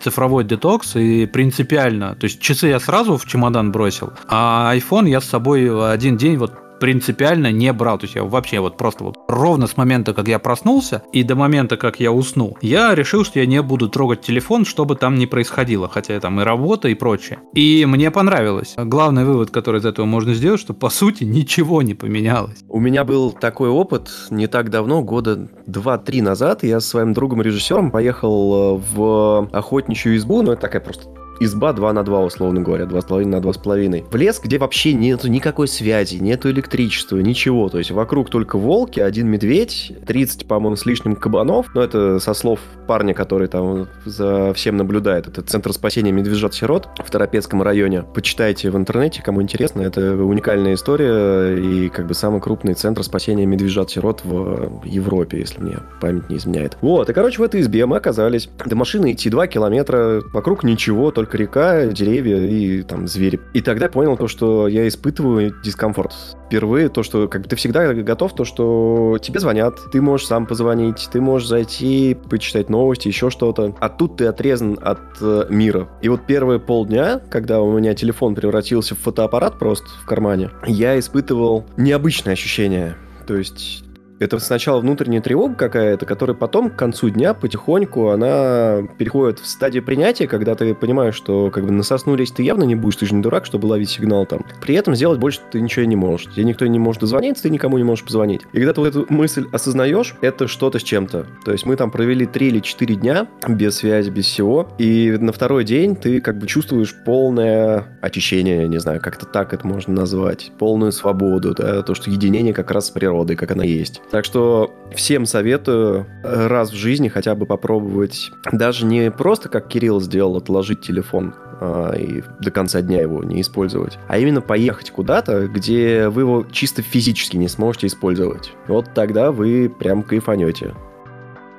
цифровой 0.00 0.44
детокс, 0.44 0.94
и 0.94 1.26
принципиально, 1.26 2.14
то 2.14 2.24
есть 2.24 2.40
часы 2.40 2.68
я 2.68 2.78
сразу 2.78 3.16
в 3.16 3.26
чемодан 3.26 3.72
бросил, 3.72 4.12
а 4.28 4.72
iPhone 4.76 5.08
я 5.08 5.20
с 5.20 5.24
собой 5.24 5.92
один 5.92 6.16
день 6.16 6.36
вот 6.36 6.52
принципиально 6.80 7.52
не 7.52 7.72
брал. 7.72 7.98
То 7.98 8.04
есть 8.04 8.14
я 8.14 8.24
вообще 8.24 8.60
вот 8.60 8.76
просто 8.76 9.04
вот 9.04 9.18
ровно 9.28 9.66
с 9.66 9.76
момента, 9.76 10.14
как 10.14 10.28
я 10.28 10.38
проснулся 10.38 11.02
и 11.12 11.22
до 11.22 11.34
момента, 11.34 11.76
как 11.76 12.00
я 12.00 12.12
уснул, 12.12 12.58
я 12.60 12.94
решил, 12.94 13.24
что 13.24 13.38
я 13.38 13.46
не 13.46 13.62
буду 13.62 13.88
трогать 13.88 14.20
телефон, 14.20 14.64
чтобы 14.64 14.96
там 14.96 15.16
не 15.16 15.26
происходило. 15.26 15.88
Хотя 15.88 16.18
там 16.20 16.40
и 16.40 16.44
работа, 16.44 16.88
и 16.88 16.94
прочее. 16.94 17.38
И 17.54 17.84
мне 17.86 18.10
понравилось. 18.10 18.74
Главный 18.76 19.24
вывод, 19.24 19.50
который 19.50 19.80
из 19.80 19.84
этого 19.84 20.06
можно 20.06 20.34
сделать, 20.34 20.60
что 20.60 20.74
по 20.74 20.90
сути 20.90 21.24
ничего 21.24 21.82
не 21.82 21.94
поменялось. 21.94 22.64
У 22.68 22.80
меня 22.80 23.04
был 23.04 23.32
такой 23.32 23.68
опыт 23.68 24.10
не 24.30 24.46
так 24.46 24.70
давно, 24.70 25.02
года 25.02 25.48
2-3 25.66 26.22
назад. 26.22 26.62
Я 26.62 26.80
с 26.80 26.86
своим 26.86 27.12
другом-режиссером 27.12 27.90
поехал 27.90 28.76
э, 28.76 28.82
в 28.94 29.48
охотничью 29.52 30.16
избу, 30.16 30.42
ну 30.42 30.52
это 30.52 30.62
такая 30.62 30.80
просто 30.80 31.08
изба 31.40 31.72
2 31.72 31.92
на 31.92 32.02
2, 32.02 32.20
условно 32.20 32.60
говоря, 32.62 32.84
2,5 32.84 33.26
на 33.26 33.36
2,5. 33.36 34.04
В 34.10 34.16
лес, 34.16 34.40
где 34.42 34.58
вообще 34.58 34.92
нету 34.94 35.28
никакой 35.28 35.68
связи, 35.68 36.16
нету 36.16 36.50
электричества, 36.50 37.18
ничего. 37.18 37.68
То 37.68 37.78
есть 37.78 37.90
вокруг 37.90 38.30
только 38.30 38.56
волки, 38.58 39.00
один 39.00 39.28
медведь, 39.28 39.92
30, 40.06 40.46
по-моему, 40.46 40.76
с 40.76 40.86
лишним 40.86 41.16
кабанов. 41.16 41.74
Но 41.74 41.82
это 41.82 42.18
со 42.20 42.34
слов 42.34 42.60
парня, 42.86 43.14
который 43.14 43.48
там 43.48 43.88
за 44.04 44.52
всем 44.54 44.76
наблюдает. 44.76 45.26
Это 45.26 45.42
Центр 45.42 45.72
спасения 45.72 46.12
медвежат-сирот 46.12 46.88
в 47.04 47.10
Торопецком 47.10 47.62
районе. 47.62 48.02
Почитайте 48.02 48.70
в 48.70 48.76
интернете, 48.76 49.22
кому 49.22 49.42
интересно. 49.42 49.82
Это 49.82 50.14
уникальная 50.14 50.74
история 50.74 51.56
и 51.56 51.88
как 51.88 52.06
бы 52.06 52.14
самый 52.14 52.40
крупный 52.40 52.74
центр 52.74 53.02
спасения 53.02 53.46
медвежат-сирот 53.46 54.24
в 54.24 54.84
Европе, 54.84 55.40
если 55.40 55.60
мне 55.60 55.78
память 56.00 56.30
не 56.30 56.36
изменяет. 56.36 56.76
Вот, 56.80 57.10
и, 57.10 57.12
короче, 57.12 57.40
в 57.40 57.42
этой 57.42 57.60
избе 57.60 57.86
мы 57.86 57.96
оказались. 57.96 58.48
До 58.64 58.76
машины 58.76 59.12
идти 59.12 59.30
2 59.30 59.46
километра, 59.48 60.22
вокруг 60.32 60.62
ничего, 60.62 61.10
только 61.10 61.25
только 61.26 61.38
река, 61.38 61.86
деревья 61.86 62.38
и 62.38 62.82
там 62.82 63.08
звери. 63.08 63.40
И 63.52 63.60
тогда 63.60 63.88
понял 63.88 64.16
то, 64.16 64.28
что 64.28 64.68
я 64.68 64.86
испытываю 64.86 65.52
дискомфорт. 65.62 66.14
Впервые 66.46 66.88
то, 66.88 67.02
что 67.02 67.26
как 67.26 67.42
бы 67.42 67.48
ты 67.48 67.56
всегда 67.56 67.92
готов, 67.92 68.34
то, 68.34 68.44
что 68.44 69.18
тебе 69.20 69.40
звонят, 69.40 69.78
ты 69.90 70.00
можешь 70.00 70.28
сам 70.28 70.46
позвонить, 70.46 71.08
ты 71.10 71.20
можешь 71.20 71.48
зайти, 71.48 72.16
почитать 72.30 72.70
новости, 72.70 73.08
еще 73.08 73.30
что-то. 73.30 73.74
А 73.80 73.88
тут 73.88 74.18
ты 74.18 74.26
отрезан 74.26 74.78
от 74.80 75.00
э, 75.20 75.46
мира. 75.50 75.88
И 76.00 76.08
вот 76.08 76.26
первые 76.26 76.60
полдня, 76.60 77.20
когда 77.28 77.60
у 77.60 77.76
меня 77.76 77.94
телефон 77.94 78.36
превратился 78.36 78.94
в 78.94 79.00
фотоаппарат 79.00 79.58
просто 79.58 79.86
в 80.02 80.06
кармане, 80.06 80.50
я 80.66 80.96
испытывал 80.98 81.66
необычное 81.76 82.34
ощущение. 82.34 82.96
То 83.26 83.34
есть 83.34 83.85
это 84.18 84.38
сначала 84.38 84.80
внутренняя 84.80 85.20
тревога 85.20 85.54
какая-то, 85.54 86.06
которая 86.06 86.36
потом 86.36 86.70
к 86.70 86.76
концу 86.76 87.10
дня 87.10 87.34
потихоньку 87.34 88.10
она 88.10 88.82
переходит 88.98 89.40
в 89.40 89.46
стадию 89.46 89.82
принятия, 89.82 90.26
когда 90.26 90.54
ты 90.54 90.74
понимаешь, 90.74 91.14
что 91.14 91.50
как 91.50 91.64
бы 91.64 91.72
на 91.72 91.82
сосну 91.82 92.16
лезть 92.16 92.36
ты 92.36 92.42
явно 92.42 92.64
не 92.64 92.74
будешь, 92.74 92.96
ты 92.96 93.06
же 93.06 93.14
не 93.14 93.22
дурак, 93.22 93.46
чтобы 93.46 93.66
ловить 93.66 93.90
сигнал 93.90 94.26
там. 94.26 94.44
При 94.60 94.74
этом 94.74 94.94
сделать 94.94 95.18
больше 95.18 95.40
ты 95.50 95.60
ничего 95.60 95.84
не 95.84 95.96
можешь. 95.96 96.32
Тебе 96.32 96.44
никто 96.44 96.66
не 96.66 96.78
может 96.78 97.00
дозвониться, 97.00 97.44
ты 97.44 97.50
никому 97.50 97.78
не 97.78 97.84
можешь 97.84 98.04
позвонить. 98.04 98.42
И 98.52 98.56
когда 98.56 98.72
ты 98.72 98.80
вот 98.80 98.88
эту 98.88 99.06
мысль 99.08 99.46
осознаешь, 99.52 100.14
это 100.20 100.48
что-то 100.48 100.78
с 100.78 100.82
чем-то. 100.82 101.26
То 101.44 101.52
есть 101.52 101.66
мы 101.66 101.76
там 101.76 101.90
провели 101.90 102.26
3 102.26 102.48
или 102.48 102.60
4 102.60 102.94
дня 102.96 103.28
без 103.46 103.76
связи, 103.76 104.10
без 104.10 104.26
всего, 104.26 104.68
и 104.78 105.16
на 105.20 105.32
второй 105.32 105.64
день 105.64 105.96
ты 105.96 106.20
как 106.20 106.38
бы 106.38 106.46
чувствуешь 106.46 106.94
полное 107.04 107.98
очищение, 108.00 108.66
не 108.68 108.78
знаю, 108.78 109.00
как-то 109.00 109.26
так 109.26 109.52
это 109.52 109.66
можно 109.66 109.92
назвать, 109.94 110.52
полную 110.58 110.92
свободу, 110.92 111.54
да, 111.54 111.82
то, 111.82 111.94
что 111.94 112.10
единение 112.10 112.54
как 112.54 112.70
раз 112.70 112.86
с 112.86 112.90
природой, 112.90 113.36
как 113.36 113.50
она 113.50 113.64
есть. 113.64 114.00
Так 114.10 114.24
что 114.24 114.72
всем 114.94 115.26
советую 115.26 116.06
раз 116.22 116.70
в 116.70 116.74
жизни 116.74 117.08
хотя 117.08 117.34
бы 117.34 117.44
попробовать, 117.46 118.30
даже 118.52 118.86
не 118.86 119.10
просто, 119.10 119.48
как 119.48 119.68
Кирилл 119.68 120.00
сделал, 120.00 120.36
отложить 120.36 120.80
телефон, 120.80 121.34
а, 121.60 121.92
и 121.92 122.22
до 122.40 122.50
конца 122.50 122.82
дня 122.82 123.00
его 123.00 123.24
не 123.24 123.40
использовать, 123.40 123.98
а 124.08 124.18
именно 124.18 124.40
поехать 124.40 124.90
куда-то, 124.90 125.48
где 125.48 126.08
вы 126.08 126.22
его 126.22 126.46
чисто 126.52 126.82
физически 126.82 127.36
не 127.36 127.48
сможете 127.48 127.86
использовать. 127.86 128.52
Вот 128.68 128.86
тогда 128.94 129.32
вы 129.32 129.68
прям 129.68 130.02
кайфанете. 130.02 130.74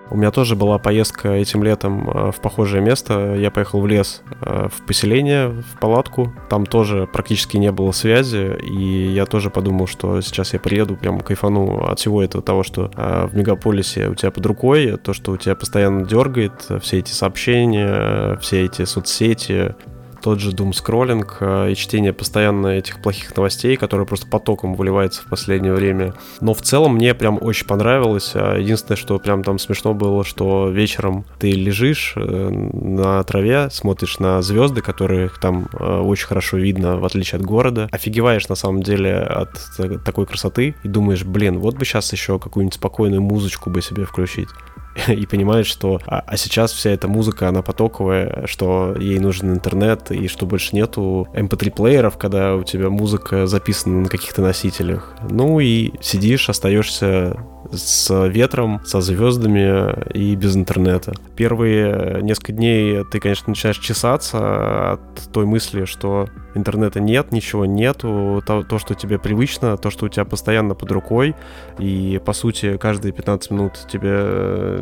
У 0.09 0.15
меня 0.15 0.31
тоже 0.31 0.55
была 0.55 0.77
поездка 0.77 1.33
этим 1.33 1.63
летом 1.63 2.09
э, 2.09 2.31
в 2.31 2.39
похожее 2.39 2.81
место. 2.81 3.35
Я 3.35 3.51
поехал 3.51 3.81
в 3.81 3.87
лес, 3.87 4.21
э, 4.41 4.69
в 4.71 4.85
поселение, 4.85 5.49
в 5.49 5.79
палатку. 5.79 6.33
Там 6.49 6.65
тоже 6.65 7.07
практически 7.11 7.57
не 7.57 7.71
было 7.71 7.91
связи, 7.91 8.57
и 8.63 9.11
я 9.11 9.25
тоже 9.25 9.49
подумал, 9.49 9.87
что 9.87 10.21
сейчас 10.21 10.53
я 10.53 10.59
приеду, 10.59 10.95
прям 10.95 11.19
кайфану 11.19 11.85
от 11.87 11.99
всего 11.99 12.23
этого 12.23 12.41
того, 12.41 12.63
что 12.63 12.89
э, 12.95 13.27
в 13.27 13.35
мегаполисе 13.35 14.07
у 14.07 14.15
тебя 14.15 14.31
под 14.31 14.45
рукой, 14.45 14.97
то, 14.97 15.13
что 15.13 15.33
у 15.33 15.37
тебя 15.37 15.55
постоянно 15.55 16.05
дергает, 16.05 16.53
все 16.81 16.99
эти 16.99 17.11
сообщения, 17.11 18.37
все 18.37 18.65
эти 18.65 18.85
соцсети, 18.85 19.75
тот 20.27 20.41
же 20.41 20.51
Doom 20.51 20.73
скроллинг 20.73 21.37
э, 21.39 21.71
и 21.71 21.75
чтение 21.75 22.11
постоянно 22.11 22.67
этих 22.67 23.01
плохих 23.01 23.33
новостей, 23.33 23.77
которые 23.77 24.05
просто 24.05 24.27
потоком 24.27 24.75
выливаются 24.75 25.21
в 25.21 25.29
последнее 25.29 25.71
время. 25.71 26.15
Но 26.41 26.53
в 26.53 26.61
целом 26.61 26.95
мне 26.95 27.13
прям 27.13 27.37
очень 27.39 27.65
понравилось. 27.65 28.31
А 28.35 28.57
единственное, 28.57 28.97
что 28.97 29.17
прям 29.19 29.41
там 29.41 29.57
смешно 29.57 29.93
было, 29.93 30.25
что 30.25 30.67
вечером 30.67 31.23
ты 31.39 31.51
лежишь 31.51 32.11
э, 32.17 32.49
на 32.49 33.23
траве, 33.23 33.69
смотришь 33.71 34.19
на 34.19 34.41
звезды, 34.41 34.81
которых 34.81 35.39
там 35.39 35.69
э, 35.71 35.99
очень 36.01 36.27
хорошо 36.27 36.57
видно, 36.57 36.97
в 36.97 37.05
отличие 37.05 37.39
от 37.39 37.45
города. 37.45 37.87
Офигеваешь 37.93 38.49
на 38.49 38.55
самом 38.55 38.83
деле 38.83 39.15
от 39.15 39.51
такой 40.03 40.25
красоты 40.25 40.75
и 40.83 40.89
думаешь, 40.89 41.23
блин, 41.23 41.59
вот 41.59 41.75
бы 41.77 41.85
сейчас 41.85 42.11
еще 42.11 42.37
какую-нибудь 42.37 42.75
спокойную 42.75 43.21
музычку 43.21 43.69
бы 43.69 43.81
себе 43.81 44.03
включить. 44.03 44.49
и 45.07 45.25
понимает, 45.25 45.65
что 45.65 45.99
а, 46.05 46.23
а 46.25 46.37
сейчас 46.37 46.71
вся 46.71 46.91
эта 46.91 47.07
музыка, 47.07 47.47
она 47.47 47.61
потоковая, 47.61 48.45
что 48.47 48.95
ей 48.99 49.19
нужен 49.19 49.51
интернет, 49.51 50.11
и 50.11 50.27
что 50.27 50.45
больше 50.45 50.75
нету 50.75 51.27
MP3-плееров, 51.33 52.13
эм 52.13 52.19
когда 52.19 52.55
у 52.55 52.63
тебя 52.63 52.89
музыка 52.89 53.47
записана 53.47 54.01
на 54.01 54.09
каких-то 54.09 54.41
носителях. 54.41 55.15
Ну 55.29 55.59
и 55.59 55.93
сидишь, 56.01 56.49
остаешься 56.49 57.37
с 57.71 58.27
ветром, 58.27 58.81
со 58.85 59.01
звездами 59.01 60.11
и 60.13 60.35
без 60.35 60.55
интернета. 60.55 61.13
Первые 61.35 62.21
несколько 62.21 62.53
дней 62.53 63.03
ты, 63.11 63.19
конечно, 63.19 63.49
начинаешь 63.49 63.79
чесаться 63.79 64.93
от 64.93 65.31
той 65.31 65.45
мысли, 65.45 65.85
что 65.85 66.27
интернета 66.57 66.99
нет, 66.99 67.31
ничего 67.31 67.65
нету, 67.65 68.43
то, 68.45 68.63
то, 68.63 68.79
что 68.79 68.95
тебе 68.95 69.17
привычно, 69.17 69.77
то, 69.77 69.89
что 69.89 70.05
у 70.05 70.09
тебя 70.09 70.25
постоянно 70.25 70.75
под 70.75 70.91
рукой, 70.91 71.35
и, 71.79 72.19
по 72.25 72.33
сути, 72.33 72.77
каждые 72.77 73.13
15 73.13 73.51
минут 73.51 73.73
тебе 73.89 74.11
э, 74.11 74.79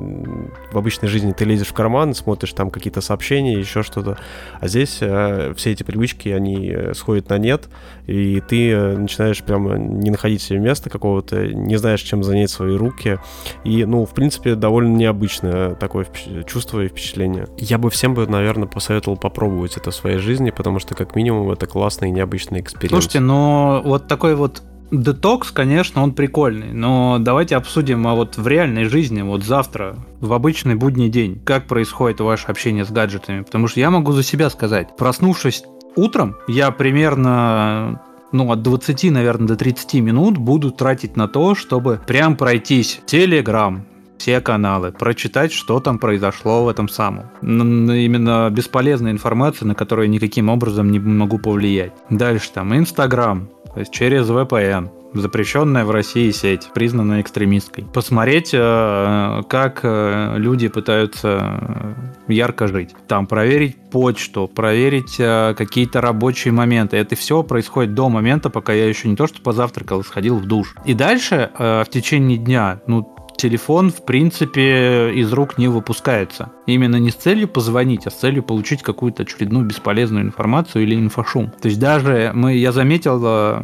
в 0.72 0.78
обычной 0.78 1.10
жизни 1.10 1.34
ты 1.34 1.46
лезешь 1.46 1.68
в 1.68 1.74
карман, 1.74 2.14
смотришь 2.14 2.54
там 2.54 2.72
какие-то 2.72 3.02
сообщения, 3.02 3.54
еще 3.54 3.84
что-то, 3.84 4.18
а 4.60 4.68
здесь 4.68 4.98
э, 5.02 5.54
все 5.56 5.72
эти 5.72 5.84
привычки, 5.84 6.30
они 6.30 6.70
э, 6.70 6.94
сходят 6.94 7.30
на 7.30 7.38
нет, 7.38 7.70
и 8.08 8.42
ты 8.42 8.72
э, 8.72 8.98
начинаешь 8.98 9.44
прямо 9.44 9.78
не 9.78 10.12
находить 10.12 10.42
себе 10.42 10.60
места 10.60 10.90
какого-то, 10.90 11.48
не 11.48 11.78
знаешь, 11.78 12.02
чем 12.02 12.24
занять 12.24 12.50
свои 12.50 12.76
руки. 12.76 13.20
И, 13.64 13.86
ну, 13.86 14.06
в 14.06 14.14
принципе, 14.14 14.56
довольно 14.56 14.96
необычное 14.96 15.76
такое 15.76 16.08
чувство 16.48 16.82
и 16.82 16.88
впечатление. 16.88 17.48
Я 17.58 17.78
бы 17.78 17.90
всем 17.90 18.14
бы, 18.14 18.28
наверное, 18.28 18.68
посоветовал 18.68 19.18
попробовать 19.18 19.78
это 19.78 19.92
в 19.92 19.96
своей 19.96 20.18
жизни, 20.18 20.52
потому 20.52 20.80
что, 20.80 20.96
как 20.96 21.16
минимум, 21.16 21.52
это 21.52 21.66
классный 21.66 22.10
и 22.10 22.12
необычный 22.12 22.60
эксперимент. 22.60 22.92
Слушайте, 22.92 23.20
но 23.20 23.82
вот 23.84 24.08
такой 24.08 24.36
вот 24.36 24.64
Детокс, 24.92 25.52
конечно, 25.52 26.04
он 26.04 26.14
прикольный, 26.14 26.72
но 26.72 27.18
давайте 27.20 27.56
обсудим, 27.56 28.08
а 28.08 28.14
вот 28.14 28.38
в 28.38 28.48
реальной 28.48 28.86
жизни, 28.86 29.24
вот 29.24 29.44
завтра, 29.44 29.98
в 30.20 30.32
обычный 30.32 30.76
будний 30.76 31.10
день, 31.10 31.42
как 31.44 31.66
происходит 31.66 32.20
ваше 32.20 32.48
общение 32.48 32.86
с 32.86 32.92
гаджетами? 32.92 33.42
Потому 33.42 33.68
что 33.68 33.80
я 33.80 33.90
могу 33.90 34.12
за 34.12 34.22
себя 34.22 34.50
сказать, 34.50 34.96
проснувшись 34.96 35.64
утром 35.96 36.36
я 36.48 36.72
примерно 36.72 38.02
ну, 38.32 38.52
от 38.52 38.62
20, 38.62 39.12
наверное, 39.12 39.48
до 39.48 39.56
30 39.56 39.94
минут 39.96 40.38
буду 40.38 40.72
тратить 40.72 41.16
на 41.16 41.28
то, 41.28 41.56
чтобы 41.56 42.02
прям 42.06 42.36
пройтись 42.36 43.00
Телеграм, 43.06 43.86
все 44.18 44.42
каналы, 44.42 44.92
прочитать, 44.92 45.52
что 45.52 45.80
там 45.80 46.00
произошло 46.00 46.66
в 46.66 46.68
этом 46.68 46.90
самом. 46.90 47.26
Именно 47.42 48.50
бесполезная 48.52 49.12
информация, 49.12 49.68
на 49.68 49.76
которую 49.76 50.10
никаким 50.10 50.50
образом 50.50 50.92
не 50.92 51.00
могу 51.00 51.38
повлиять. 51.38 51.94
Дальше 52.10 52.50
там 52.54 52.76
Инстаграм, 52.76 53.48
то 53.74 53.80
есть 53.80 53.92
через 53.92 54.30
VPN 54.30 54.90
запрещенная 55.20 55.86
в 55.86 55.92
России 55.92 56.32
сеть, 56.32 56.70
признанная 56.74 57.22
экстремистской. 57.22 57.86
Посмотреть, 57.86 58.52
э, 58.54 59.42
как 59.50 59.80
э, 59.84 60.36
люди 60.38 60.68
пытаются 60.68 61.96
э, 62.28 62.34
ярко 62.34 62.68
жить. 62.68 62.92
Там 63.08 63.28
проверить 63.28 63.78
почту, 63.92 64.48
проверить 64.48 65.16
какие-то 65.18 66.02
рабочие 66.02 66.52
моменты. 66.52 66.98
Это 66.98 67.16
все 67.16 67.44
происходит 67.44 67.94
до 67.94 68.10
момента, 68.10 68.50
пока 68.50 68.74
я 68.74 68.88
еще 68.88 69.08
не 69.08 69.16
то 69.16 69.28
что 69.28 69.42
позавтракал, 69.42 70.04
сходил 70.04 70.38
в 70.38 70.46
душ. 70.46 70.76
И 70.84 70.94
дальше 70.94 71.52
в 71.58 71.88
течение 71.90 72.38
дня, 72.38 72.82
ну, 72.88 73.15
телефон, 73.38 73.92
в 73.92 74.06
принципе, 74.06 75.12
из 75.14 75.32
рук 75.34 75.58
не 75.58 75.68
выпускается. 75.68 76.52
Именно 76.66 76.98
не 76.98 77.12
с 77.12 77.16
целью 77.16 77.48
позвонить, 77.48 78.08
а 78.08 78.12
с 78.12 78.16
целью 78.16 78.44
получить 78.44 78.82
какую-то 78.82 79.24
очередную 79.24 79.66
бесполезную 79.66 80.26
информацию 80.26 80.84
или 80.84 80.96
инфошум. 80.96 81.52
То 81.62 81.68
есть 81.68 81.80
даже 81.80 82.32
мы, 82.34 82.56
я 82.56 82.72
заметил 82.72 83.22
э, 83.24 83.64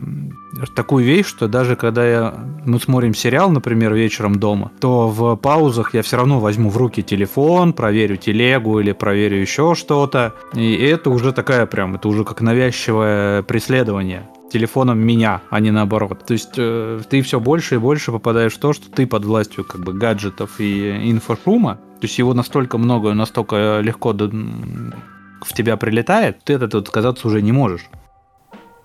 такую 0.75 1.05
вещь, 1.05 1.25
что 1.25 1.47
даже 1.47 1.75
когда 1.75 2.07
я, 2.07 2.33
мы 2.65 2.79
смотрим 2.79 3.13
сериал, 3.13 3.51
например, 3.51 3.93
вечером 3.93 4.35
дома, 4.35 4.71
то 4.79 5.07
в 5.07 5.35
паузах 5.35 5.93
я 5.93 6.01
все 6.01 6.17
равно 6.17 6.39
возьму 6.39 6.69
в 6.69 6.77
руки 6.77 7.01
телефон, 7.01 7.73
проверю 7.73 8.17
телегу 8.17 8.79
или 8.79 8.91
проверю 8.91 9.37
еще 9.37 9.75
что-то. 9.75 10.33
И 10.53 10.73
это 10.75 11.09
уже 11.09 11.31
такая 11.31 11.65
прям, 11.65 11.95
это 11.95 12.07
уже 12.07 12.23
как 12.23 12.41
навязчивое 12.41 13.43
преследование. 13.43 14.27
Телефоном 14.51 14.99
меня, 14.99 15.41
а 15.49 15.59
не 15.59 15.71
наоборот. 15.71 16.25
То 16.25 16.33
есть 16.33 16.53
э, 16.57 16.99
ты 17.09 17.21
все 17.21 17.39
больше 17.39 17.75
и 17.75 17.77
больше 17.77 18.11
попадаешь 18.11 18.53
в 18.53 18.59
то, 18.59 18.73
что 18.73 18.91
ты 18.91 19.07
под 19.07 19.25
властью 19.25 19.63
как 19.63 19.83
бы 19.83 19.93
гаджетов 19.93 20.59
и 20.59 21.11
инфошума. 21.11 21.75
То 21.75 22.07
есть 22.07 22.17
его 22.17 22.33
настолько 22.33 22.77
много, 22.77 23.13
настолько 23.13 23.79
легко 23.81 24.13
до, 24.13 24.27
в 24.27 25.53
тебя 25.53 25.77
прилетает, 25.77 26.43
ты 26.43 26.55
от 26.55 26.63
этого 26.63 26.81
отказаться 26.83 27.27
уже 27.27 27.41
не 27.41 27.51
можешь. 27.51 27.89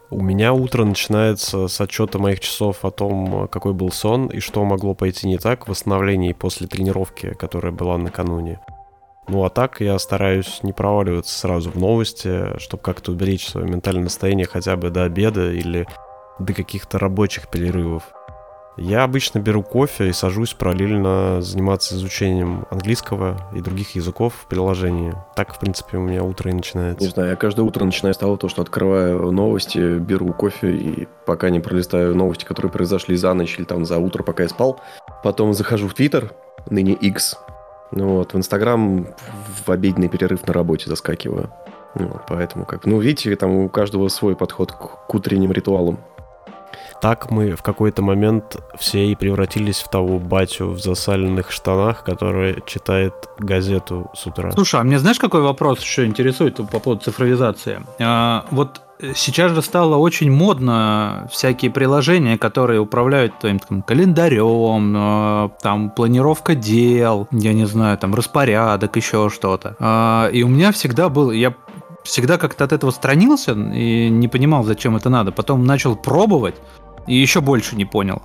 У 0.08 0.22
меня 0.22 0.52
утро 0.52 0.84
начинается 0.84 1.66
с 1.66 1.80
отчета 1.80 2.18
моих 2.18 2.38
часов 2.38 2.84
о 2.84 2.90
том, 2.90 3.48
какой 3.48 3.72
был 3.72 3.90
сон 3.90 4.28
и 4.28 4.38
что 4.38 4.64
могло 4.64 4.94
пойти 4.94 5.26
не 5.26 5.38
так 5.38 5.66
в 5.66 5.70
восстановлении 5.70 6.32
после 6.32 6.68
тренировки, 6.68 7.34
которая 7.34 7.72
была 7.72 7.98
накануне. 7.98 8.60
Ну 9.28 9.44
а 9.44 9.50
так 9.50 9.80
я 9.80 9.98
стараюсь 9.98 10.60
не 10.62 10.72
проваливаться 10.72 11.36
сразу 11.36 11.70
в 11.70 11.76
новости, 11.76 12.58
чтобы 12.58 12.82
как-то 12.82 13.12
уберечь 13.12 13.48
свое 13.48 13.68
ментальное 13.68 14.08
состояние 14.08 14.46
хотя 14.46 14.76
бы 14.76 14.90
до 14.90 15.04
обеда 15.04 15.52
или 15.52 15.86
до 16.38 16.52
каких-то 16.52 16.98
рабочих 16.98 17.48
перерывов. 17.48 18.04
Я 18.78 19.04
обычно 19.04 19.38
беру 19.38 19.62
кофе 19.62 20.10
и 20.10 20.12
сажусь 20.12 20.52
параллельно 20.52 21.40
заниматься 21.40 21.94
изучением 21.94 22.66
английского 22.70 23.50
и 23.54 23.62
других 23.62 23.94
языков 23.94 24.34
в 24.34 24.46
приложении. 24.48 25.14
Так, 25.34 25.54
в 25.54 25.58
принципе, 25.58 25.96
у 25.96 26.02
меня 26.02 26.22
утро 26.22 26.50
и 26.50 26.54
начинается. 26.54 27.02
Не 27.02 27.10
знаю, 27.10 27.30
я 27.30 27.36
каждое 27.36 27.62
утро 27.62 27.86
начинаю 27.86 28.12
с 28.12 28.18
того, 28.18 28.38
что 28.48 28.60
открываю 28.60 29.32
новости, 29.32 29.98
беру 29.98 30.30
кофе 30.34 30.72
и 30.72 31.08
пока 31.24 31.48
не 31.48 31.58
пролистаю 31.58 32.14
новости, 32.14 32.44
которые 32.44 32.70
произошли 32.70 33.16
за 33.16 33.32
ночь 33.32 33.58
или 33.58 33.64
там 33.64 33.86
за 33.86 33.96
утро, 33.96 34.22
пока 34.22 34.42
я 34.42 34.48
спал. 34.50 34.78
Потом 35.24 35.54
захожу 35.54 35.88
в 35.88 35.94
Твиттер, 35.94 36.32
ныне 36.68 36.92
X. 36.92 37.38
Ну 37.92 38.16
вот, 38.16 38.34
в 38.34 38.36
Инстаграм 38.36 39.06
в 39.64 39.70
обеденный 39.70 40.08
перерыв 40.08 40.46
на 40.46 40.52
работе 40.52 40.88
заскакиваю. 40.88 41.50
Ну, 41.94 42.20
поэтому 42.28 42.66
как... 42.66 42.84
Ну, 42.84 42.98
видите, 43.00 43.34
там 43.36 43.50
у 43.52 43.68
каждого 43.68 44.08
свой 44.08 44.36
подход 44.36 44.72
к, 44.72 45.06
к 45.06 45.14
утренним 45.14 45.52
ритуалам. 45.52 45.98
Так 47.00 47.30
мы 47.30 47.54
в 47.54 47.62
какой-то 47.62 48.02
момент 48.02 48.56
все 48.78 49.06
и 49.06 49.14
превратились 49.14 49.80
в 49.80 49.88
того 49.88 50.18
батю 50.18 50.70
в 50.70 50.80
засаленных 50.80 51.50
штанах, 51.50 52.04
который 52.04 52.62
читает 52.66 53.14
газету 53.38 54.10
с 54.14 54.26
утра. 54.26 54.50
Слушай, 54.52 54.80
а 54.80 54.84
мне 54.84 54.98
знаешь, 54.98 55.18
какой 55.18 55.42
вопрос 55.42 55.80
еще 55.80 56.06
интересует 56.06 56.56
по 56.56 56.80
поводу 56.80 57.02
цифровизации? 57.02 57.80
А, 58.00 58.46
вот 58.50 58.80
сейчас 59.14 59.52
же 59.52 59.62
стало 59.62 59.96
очень 59.96 60.30
модно 60.30 61.28
всякие 61.30 61.70
приложения, 61.70 62.38
которые 62.38 62.80
управляют 62.80 63.38
твоим 63.38 63.58
там, 63.58 63.82
календарем, 63.82 64.94
э, 64.96 65.48
там 65.62 65.90
планировка 65.90 66.54
дел, 66.54 67.28
я 67.30 67.52
не 67.52 67.66
знаю, 67.66 67.98
там 67.98 68.14
распорядок, 68.14 68.96
еще 68.96 69.30
что-то. 69.30 69.76
А, 69.78 70.28
и 70.28 70.42
у 70.42 70.48
меня 70.48 70.72
всегда 70.72 71.08
был, 71.08 71.30
я 71.30 71.54
всегда 72.04 72.38
как-то 72.38 72.64
от 72.64 72.72
этого 72.72 72.90
странился 72.90 73.52
и 73.52 74.08
не 74.08 74.28
понимал, 74.28 74.64
зачем 74.64 74.96
это 74.96 75.10
надо. 75.10 75.32
Потом 75.32 75.64
начал 75.64 75.96
пробовать, 75.96 76.54
и 77.06 77.14
еще 77.14 77.40
больше 77.40 77.76
не 77.76 77.84
понял. 77.84 78.22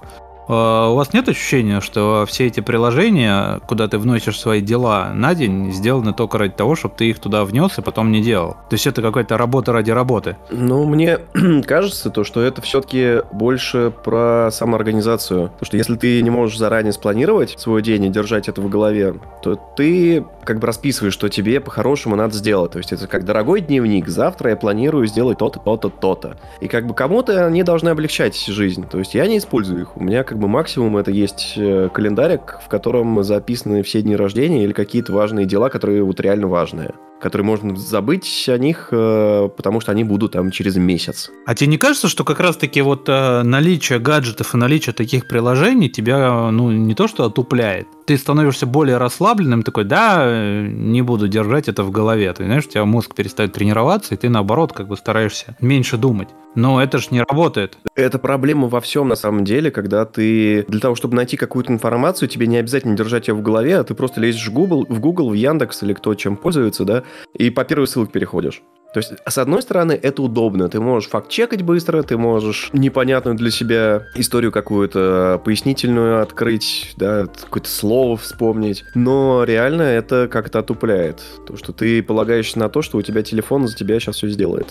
А, 0.52 0.90
у 0.90 0.96
вас 0.96 1.14
нет 1.14 1.30
ощущения, 1.30 1.80
что 1.80 2.26
все 2.28 2.48
эти 2.48 2.60
приложения, 2.60 3.62
куда 3.68 3.88
ты 3.88 3.98
вносишь 3.98 4.38
свои 4.38 4.60
дела 4.60 5.12
на 5.14 5.34
день, 5.34 5.72
сделаны 5.72 6.14
только 6.14 6.38
ради 6.38 6.54
того, 6.54 6.76
чтобы 6.76 6.96
ты 6.98 7.10
их 7.10 7.20
туда 7.20 7.46
внес 7.46 7.78
и 7.78 7.82
потом 7.82 8.12
не 8.12 8.22
делал? 8.22 8.58
То 8.70 8.74
есть 8.74 8.86
это 8.86 9.02
какая-то 9.02 9.38
работа 9.38 9.72
ради 9.72 9.92
работы? 9.92 10.36
Ну, 10.50 10.86
мне 10.86 11.20
кажется, 11.66 12.10
то, 12.10 12.26
что 12.26 12.42
это 12.42 12.62
все-таки 12.62 13.22
больше 13.32 13.94
про 14.04 14.50
самоорганизацию. 14.52 15.52
Потому 15.52 15.66
что 15.66 15.78
если 15.78 15.96
ты 15.96 16.22
не 16.22 16.30
можешь 16.30 16.58
заранее 16.58 16.92
спланировать 16.92 17.56
свой 17.58 17.82
день 17.82 18.04
и 18.04 18.10
держать 18.10 18.50
это 18.50 18.60
в 18.60 18.68
голове, 18.68 19.16
то 19.42 19.56
ты 19.56 20.26
как 20.44 20.60
бы 20.60 20.68
расписываешь, 20.68 21.14
что 21.14 21.30
тебе 21.30 21.62
по-хорошему 21.62 22.18
надо 22.18 22.34
сделать. 22.34 22.72
То 22.74 22.80
есть 22.80 22.92
это 22.92 23.08
как 23.08 23.24
дорогой 23.24 23.62
дневник. 23.62 24.10
Завтра 24.10 24.50
я 24.50 24.56
планирую 24.58 25.08
сделать 25.08 25.38
то-то, 25.38 25.60
то-то, 25.60 25.90
то-то. 25.90 26.38
И 26.60 26.68
как 26.68 26.88
бы 26.88 26.94
кому-то 26.94 27.46
они 27.46 27.64
должны 27.64 27.88
облегчать 27.88 28.36
жизнь. 28.36 28.86
То 28.90 29.00
есть 29.00 29.14
я 29.14 29.28
не 29.28 29.38
использую 29.38 29.84
их. 29.84 29.96
У 29.96 30.04
меня 30.04 30.26
как 30.26 30.41
бы 30.42 30.48
максимум 30.50 30.98
это 30.98 31.12
есть 31.12 31.54
э, 31.56 31.90
календарик, 31.94 32.60
в 32.62 32.68
котором 32.68 33.24
записаны 33.24 33.84
все 33.84 34.02
дни 34.02 34.16
рождения 34.16 34.64
или 34.64 34.74
какие-то 34.74 35.14
важные 35.14 35.46
дела, 35.46 35.70
которые 35.70 36.04
вот 36.04 36.20
реально 36.20 36.48
важные 36.48 36.92
которые 37.22 37.46
можно 37.46 37.76
забыть 37.76 38.50
о 38.50 38.58
них, 38.58 38.90
э, 38.92 39.50
потому 39.56 39.80
что 39.80 39.92
они 39.92 40.04
будут 40.04 40.34
там 40.34 40.52
через 40.52 40.76
месяц. 40.76 41.32
А 41.46 41.56
тебе 41.56 41.68
не 41.68 41.78
кажется, 41.78 42.08
что 42.08 42.24
как 42.24 42.40
раз-таки 42.40 42.82
вот 42.82 43.08
э, 43.08 43.44
наличие 43.44 44.00
гаджетов 44.00 44.54
и 44.54 44.58
наличие 44.58 44.94
таких 44.94 45.28
приложений 45.28 45.90
тебя, 45.90 46.52
ну, 46.52 46.72
не 46.72 46.96
то 46.96 47.08
что 47.08 47.26
отупляет, 47.26 47.88
ты 48.06 48.18
становишься 48.18 48.66
более 48.66 48.98
расслабленным, 48.98 49.64
такой, 49.64 49.86
да, 49.86 50.62
не 50.68 51.02
буду 51.02 51.28
держать 51.28 51.70
это 51.70 51.84
в 51.84 51.92
голове. 51.92 52.34
Ты 52.34 52.46
знаешь, 52.46 52.66
у 52.66 52.70
тебя 52.70 52.86
мозг 52.86 53.16
перестает 53.16 53.54
тренироваться, 53.54 54.16
и 54.16 54.18
ты 54.18 54.28
наоборот 54.28 54.74
как 54.74 54.88
бы 54.88 54.98
стараешься 54.98 55.56
меньше 55.62 55.98
думать. 55.98 56.30
Но 56.56 56.82
это 56.82 56.98
же 56.98 57.08
не 57.12 57.22
работает. 57.22 57.78
Это 57.96 58.20
проблема 58.20 58.68
во 58.68 58.82
всем 58.82 59.08
на 59.08 59.16
самом 59.16 59.46
деле, 59.46 59.72
когда 59.72 60.06
ты 60.06 60.66
для 60.68 60.80
того, 60.82 60.96
чтобы 60.96 61.16
найти 61.16 61.38
какую-то 61.38 61.72
информацию, 61.72 62.28
тебе 62.28 62.48
не 62.48 62.58
обязательно 62.58 62.98
держать 62.98 63.30
ее 63.30 63.36
в 63.36 63.42
голове, 63.42 63.78
а 63.78 63.84
ты 63.84 63.94
просто 63.94 64.20
лезешь 64.20 64.48
в 64.48 64.54
Google, 64.54 64.86
в 64.90 65.00
Google, 65.00 65.30
в 65.30 65.34
Яндекс 65.34 65.84
или 65.84 65.94
кто 65.94 66.14
чем 66.16 66.36
пользуется, 66.36 66.84
да, 66.84 67.04
и 67.34 67.50
по 67.50 67.64
первой 67.64 67.88
ссылке 67.88 68.12
переходишь. 68.12 68.62
То 68.94 68.98
есть, 68.98 69.14
с 69.26 69.38
одной 69.38 69.62
стороны, 69.62 69.94
это 69.94 70.22
удобно. 70.22 70.68
Ты 70.68 70.82
можешь 70.82 71.10
факт-чекать 71.10 71.62
быстро, 71.62 72.04
ты 72.04 72.18
можешь 72.18 72.72
непонятную 72.74 73.38
для 73.38 73.50
себя 73.50 74.04
историю 74.16 74.52
какую-то 74.52 75.42
пояснительную 75.46 76.22
открыть, 76.22 76.94
да, 76.98 77.26
какое-то 77.26 77.70
слово 77.70 78.18
вспомнить. 78.18 78.84
Но 78.94 79.46
реально 79.46 79.84
это 79.84 80.28
как-то 80.30 80.60
отупляет. 80.60 81.22
То, 81.48 81.56
что 81.56 81.72
ты 81.72 82.04
полагаешься 82.04 82.60
на 82.60 82.68
то, 82.68 82.82
что 82.82 82.98
у 82.98 83.02
тебя 83.02 83.24
телефон 83.24 83.66
за 83.66 83.78
тебя 83.78 83.98
сейчас 84.00 84.18
все 84.18 84.28
сделает. 84.28 84.68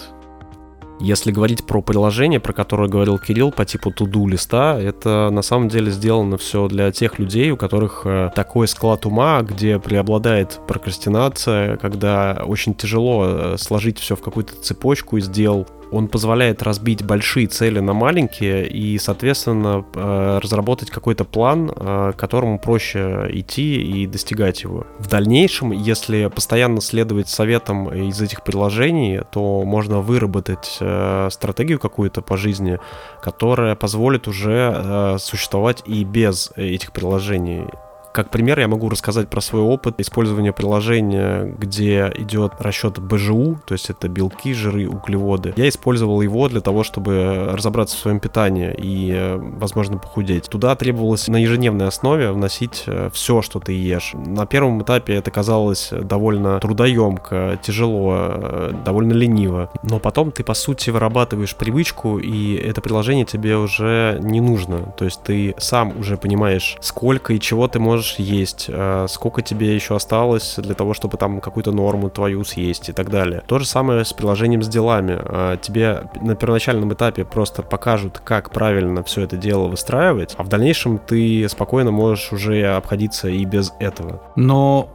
Если 1.01 1.33
говорить 1.33 1.65
про 1.65 1.81
приложение, 1.81 2.41
про 2.41 2.53
которое 2.53 2.89
говорил 2.89 3.19
Кирилл, 3.19 3.53
по 3.53 3.65
типу 3.65 3.91
туду 3.91 4.27
листа, 4.27 4.79
это 4.79 5.31
на 5.31 5.41
самом 5.41 5.71
деле 5.71 5.91
сделано 5.91 6.37
все 6.37 6.69
для 6.69 6.93
тех 6.93 7.19
людей, 7.19 7.51
у 7.51 7.57
которых 7.57 8.03
э, 8.05 8.31
такой 8.35 8.69
склад 8.69 9.07
ума, 9.07 9.41
где 9.41 9.79
преобладает 9.79 10.61
прокрастинация, 10.69 11.79
когда 11.79 12.43
очень 12.47 12.75
тяжело 12.75 13.25
э, 13.27 13.57
сложить 13.59 13.99
все 13.99 14.15
в 14.15 14.21
какую-то 14.21 14.55
цепочку 14.57 15.17
из 15.17 15.29
дел, 15.29 15.67
он 15.93 16.09
позволяет 16.09 16.63
разбить 16.63 17.05
большие 17.05 17.47
цели 17.47 17.81
на 17.81 17.93
маленькие 17.93 18.69
и, 18.69 18.99
соответственно, 18.99 19.85
э, 19.95 20.39
разработать 20.43 20.91
какой-то 20.91 21.25
план, 21.25 21.71
э, 21.75 22.13
которому 22.17 22.59
проще 22.59 23.27
идти 23.31 23.83
и 23.83 24.07
достигать 24.07 24.63
его. 24.63 24.87
В 24.99 25.09
дальнейшем, 25.09 25.73
если 25.73 26.27
постоянно 26.29 26.81
следовать 26.81 27.29
советам 27.29 27.93
из 27.93 28.21
этих 28.21 28.45
приложений, 28.45 29.23
то 29.33 29.65
можно 29.65 30.01
выработать 30.01 30.79
э, 30.81 31.29
стратегию 31.31 31.79
какую-то 31.79 32.23
по 32.23 32.37
жизни, 32.37 32.79
которая 33.23 33.75
позволит 33.75 34.29
уже 34.29 35.17
существовать 35.19 35.83
и 35.87 36.05
без 36.05 36.53
этих 36.57 36.93
приложений. 36.93 37.67
Как 38.13 38.31
пример 38.31 38.59
я 38.59 38.67
могу 38.67 38.89
рассказать 38.89 39.29
про 39.29 39.41
свой 39.41 39.63
опыт 39.63 40.01
использования 40.01 40.53
приложения, 40.53 41.45
где 41.45 42.13
идет 42.17 42.55
расчет 42.59 42.99
БЖУ, 42.99 43.61
то 43.65 43.75
есть 43.75 43.89
это 43.89 44.09
белки, 44.09 44.53
жиры, 44.53 44.89
углеводы. 44.89 45.55
Я 45.57 45.69
использовал 45.69 46.21
его 46.21 46.49
для 46.49 46.61
того, 46.61 46.83
чтобы 46.83 47.51
разобраться 47.53 47.97
в 47.97 48.01
своем 48.01 48.19
питании 48.19 48.75
и, 48.77 49.37
возможно, 49.39 49.99
похудеть. 49.99 50.49
Туда 50.49 50.75
требовалось 50.75 51.29
на 51.29 51.37
ежедневной 51.37 51.87
основе 51.87 52.33
вносить 52.33 52.83
э, 52.87 53.11
все, 53.13 53.43
что 53.43 53.61
ты 53.61 53.73
ешь. 53.73 54.13
На 54.15 54.45
первом 54.45 54.83
этапе 54.83 55.15
это 55.15 55.31
казалось 55.31 55.91
довольно 55.93 56.59
трудоемко, 56.59 57.61
тяжело, 57.63 58.17
э, 58.19 58.73
довольно 58.85 59.13
лениво. 59.13 59.71
Но 59.85 60.01
потом 60.01 60.33
ты, 60.33 60.43
по 60.43 60.55
сути, 60.55 60.91
вырабатываешь 60.91 61.55
привычку, 61.55 62.19
и 62.19 62.57
это 62.57 62.81
приложение 62.81 63.25
тебе 63.25 63.57
уже 63.57 64.19
не 64.21 64.41
нужно. 64.41 64.93
То 64.99 65.05
есть 65.05 65.23
ты 65.23 65.55
сам 65.59 65.97
уже 65.99 66.17
понимаешь, 66.17 66.77
сколько 66.81 67.35
и 67.35 67.41
чего 67.41 67.69
ты 67.69 67.79
можешь 67.79 68.00
можешь 68.01 68.15
есть, 68.19 68.67
э, 68.69 69.07
сколько 69.11 69.43
тебе 69.43 69.75
еще 69.75 69.95
осталось 69.95 70.55
для 70.57 70.75
того, 70.75 70.95
чтобы 70.95 71.19
там 71.19 71.41
какую-то 71.41 71.71
норму 71.71 72.09
твою 72.09 72.45
съесть 72.45 72.89
и 72.89 72.93
так 72.93 73.11
далее. 73.11 73.43
То 73.47 73.59
же 73.59 73.67
самое 73.67 74.07
с 74.07 74.15
приложением 74.15 74.63
с 74.63 74.69
делами. 74.69 75.19
Э, 75.21 75.59
тебе 75.61 76.05
на 76.23 76.35
первоначальном 76.35 76.95
этапе 76.95 77.25
просто 77.25 77.63
покажут, 77.63 78.19
как 78.25 78.53
правильно 78.53 79.03
все 79.03 79.21
это 79.21 79.37
дело 79.37 79.69
выстраивать, 79.69 80.35
а 80.39 80.45
в 80.45 80.49
дальнейшем 80.49 80.99
ты 80.99 81.47
спокойно 81.51 81.91
можешь 81.91 82.33
уже 82.33 82.75
обходиться 82.75 83.29
и 83.29 83.45
без 83.45 83.75
этого. 83.81 84.23
Но 84.35 84.89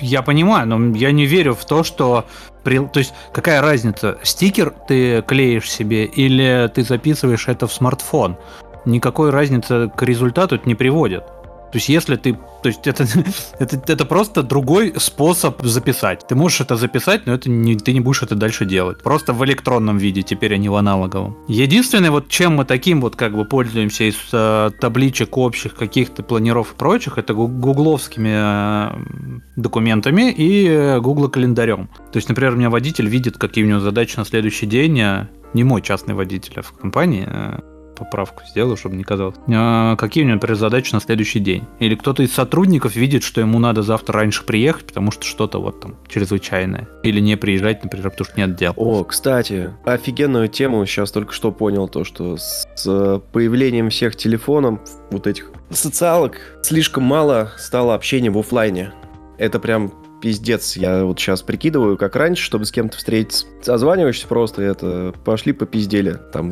я 0.00 0.22
понимаю, 0.22 0.68
но 0.68 0.96
я 0.96 1.10
не 1.10 1.26
верю 1.26 1.54
в 1.54 1.64
то, 1.64 1.82
что. 1.82 2.24
То 2.62 2.98
есть 3.00 3.12
какая 3.32 3.60
разница, 3.60 4.18
стикер 4.22 4.72
ты 4.86 5.22
клеишь 5.22 5.68
себе 5.68 6.04
или 6.04 6.70
ты 6.72 6.84
записываешь 6.84 7.48
это 7.48 7.66
в 7.66 7.72
смартфон? 7.72 8.36
Никакой 8.84 9.30
разницы 9.30 9.90
к 9.96 10.02
результату 10.02 10.54
это 10.54 10.68
не 10.68 10.76
приводит. 10.76 11.24
То 11.72 11.78
есть, 11.78 11.88
если 11.88 12.16
ты... 12.16 12.38
То 12.62 12.68
есть, 12.68 12.86
это, 12.86 13.06
это, 13.58 13.82
это 13.86 14.04
просто 14.04 14.42
другой 14.42 14.94
способ 14.98 15.62
записать. 15.62 16.26
Ты 16.28 16.34
можешь 16.34 16.60
это 16.60 16.76
записать, 16.76 17.26
но 17.26 17.32
это 17.32 17.48
не, 17.48 17.76
ты 17.76 17.94
не 17.94 18.00
будешь 18.00 18.22
это 18.22 18.34
дальше 18.34 18.66
делать. 18.66 19.02
Просто 19.02 19.32
в 19.32 19.42
электронном 19.44 19.96
виде, 19.96 20.22
теперь, 20.22 20.54
а 20.54 20.58
не 20.58 20.68
в 20.68 20.74
аналоговом. 20.74 21.38
Единственное, 21.48 22.10
вот 22.10 22.28
чем 22.28 22.56
мы 22.56 22.66
таким 22.66 23.00
вот 23.00 23.16
как 23.16 23.34
бы 23.34 23.46
пользуемся 23.46 24.04
из 24.04 24.16
э, 24.32 24.70
табличек 24.78 25.38
общих, 25.38 25.74
каких-то 25.74 26.22
планиров 26.22 26.74
и 26.74 26.76
прочих, 26.76 27.16
это 27.16 27.32
гугловскими 27.32 28.32
э, 28.34 29.32
документами 29.56 30.30
и 30.30 30.68
э, 30.68 31.00
гугла 31.00 31.28
календарем. 31.28 31.88
То 32.12 32.18
есть, 32.18 32.28
например, 32.28 32.52
у 32.52 32.56
меня 32.56 32.68
водитель 32.68 33.08
видит, 33.08 33.38
какие 33.38 33.64
у 33.64 33.68
него 33.68 33.80
задачи 33.80 34.18
на 34.18 34.26
следующий 34.26 34.66
день, 34.66 35.00
э, 35.00 35.28
не 35.54 35.64
мой 35.64 35.80
частный 35.80 36.14
водитель, 36.14 36.52
а 36.56 36.62
в 36.62 36.72
компании, 36.72 37.24
э, 37.26 37.71
поправку 38.04 38.42
сделаю, 38.46 38.76
чтобы 38.76 38.96
не 38.96 39.04
казалось. 39.04 39.36
А, 39.48 39.96
какие 39.96 40.24
у 40.24 40.26
него, 40.26 40.36
например, 40.36 40.56
задачи 40.56 40.92
на 40.92 41.00
следующий 41.00 41.40
день? 41.40 41.64
Или 41.78 41.94
кто-то 41.94 42.22
из 42.22 42.32
сотрудников 42.32 42.96
видит, 42.96 43.22
что 43.22 43.40
ему 43.40 43.58
надо 43.58 43.82
завтра 43.82 44.20
раньше 44.20 44.44
приехать, 44.44 44.86
потому 44.86 45.10
что 45.10 45.24
что-то 45.24 45.60
вот 45.60 45.80
там 45.80 45.96
чрезвычайное. 46.08 46.88
Или 47.02 47.20
не 47.20 47.36
приезжать, 47.36 47.82
например, 47.82 48.10
потому 48.10 48.28
что 48.28 48.38
нет 48.38 48.56
дел. 48.56 48.72
О, 48.76 49.04
кстати, 49.04 49.70
офигенную 49.84 50.48
тему 50.48 50.84
сейчас 50.86 51.10
только 51.10 51.32
что 51.32 51.52
понял, 51.52 51.88
то, 51.88 52.04
что 52.04 52.36
с 52.36 53.22
появлением 53.32 53.90
всех 53.90 54.16
телефонов, 54.16 54.80
вот 55.10 55.26
этих 55.26 55.50
социалок, 55.70 56.36
слишком 56.62 57.04
мало 57.04 57.52
стало 57.58 57.94
общения 57.94 58.30
в 58.30 58.38
офлайне. 58.38 58.92
Это 59.38 59.58
прям 59.58 59.92
пиздец. 60.20 60.76
Я 60.76 61.04
вот 61.04 61.18
сейчас 61.18 61.42
прикидываю, 61.42 61.96
как 61.96 62.14
раньше, 62.14 62.44
чтобы 62.44 62.64
с 62.64 62.70
кем-то 62.70 62.96
встретиться. 62.96 63.46
Созваниваешься 63.60 64.28
просто, 64.28 64.62
это 64.62 65.12
пошли 65.24 65.52
по 65.52 65.66
пиздели. 65.66 66.16
Там 66.32 66.50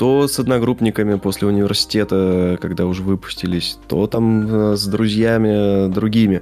то 0.00 0.26
с 0.26 0.38
одногруппниками 0.38 1.16
после 1.16 1.46
университета, 1.46 2.56
когда 2.58 2.86
уже 2.86 3.02
выпустились, 3.02 3.78
то 3.86 4.06
там 4.06 4.72
э, 4.72 4.76
с 4.76 4.86
друзьями 4.86 5.92
другими. 5.92 6.40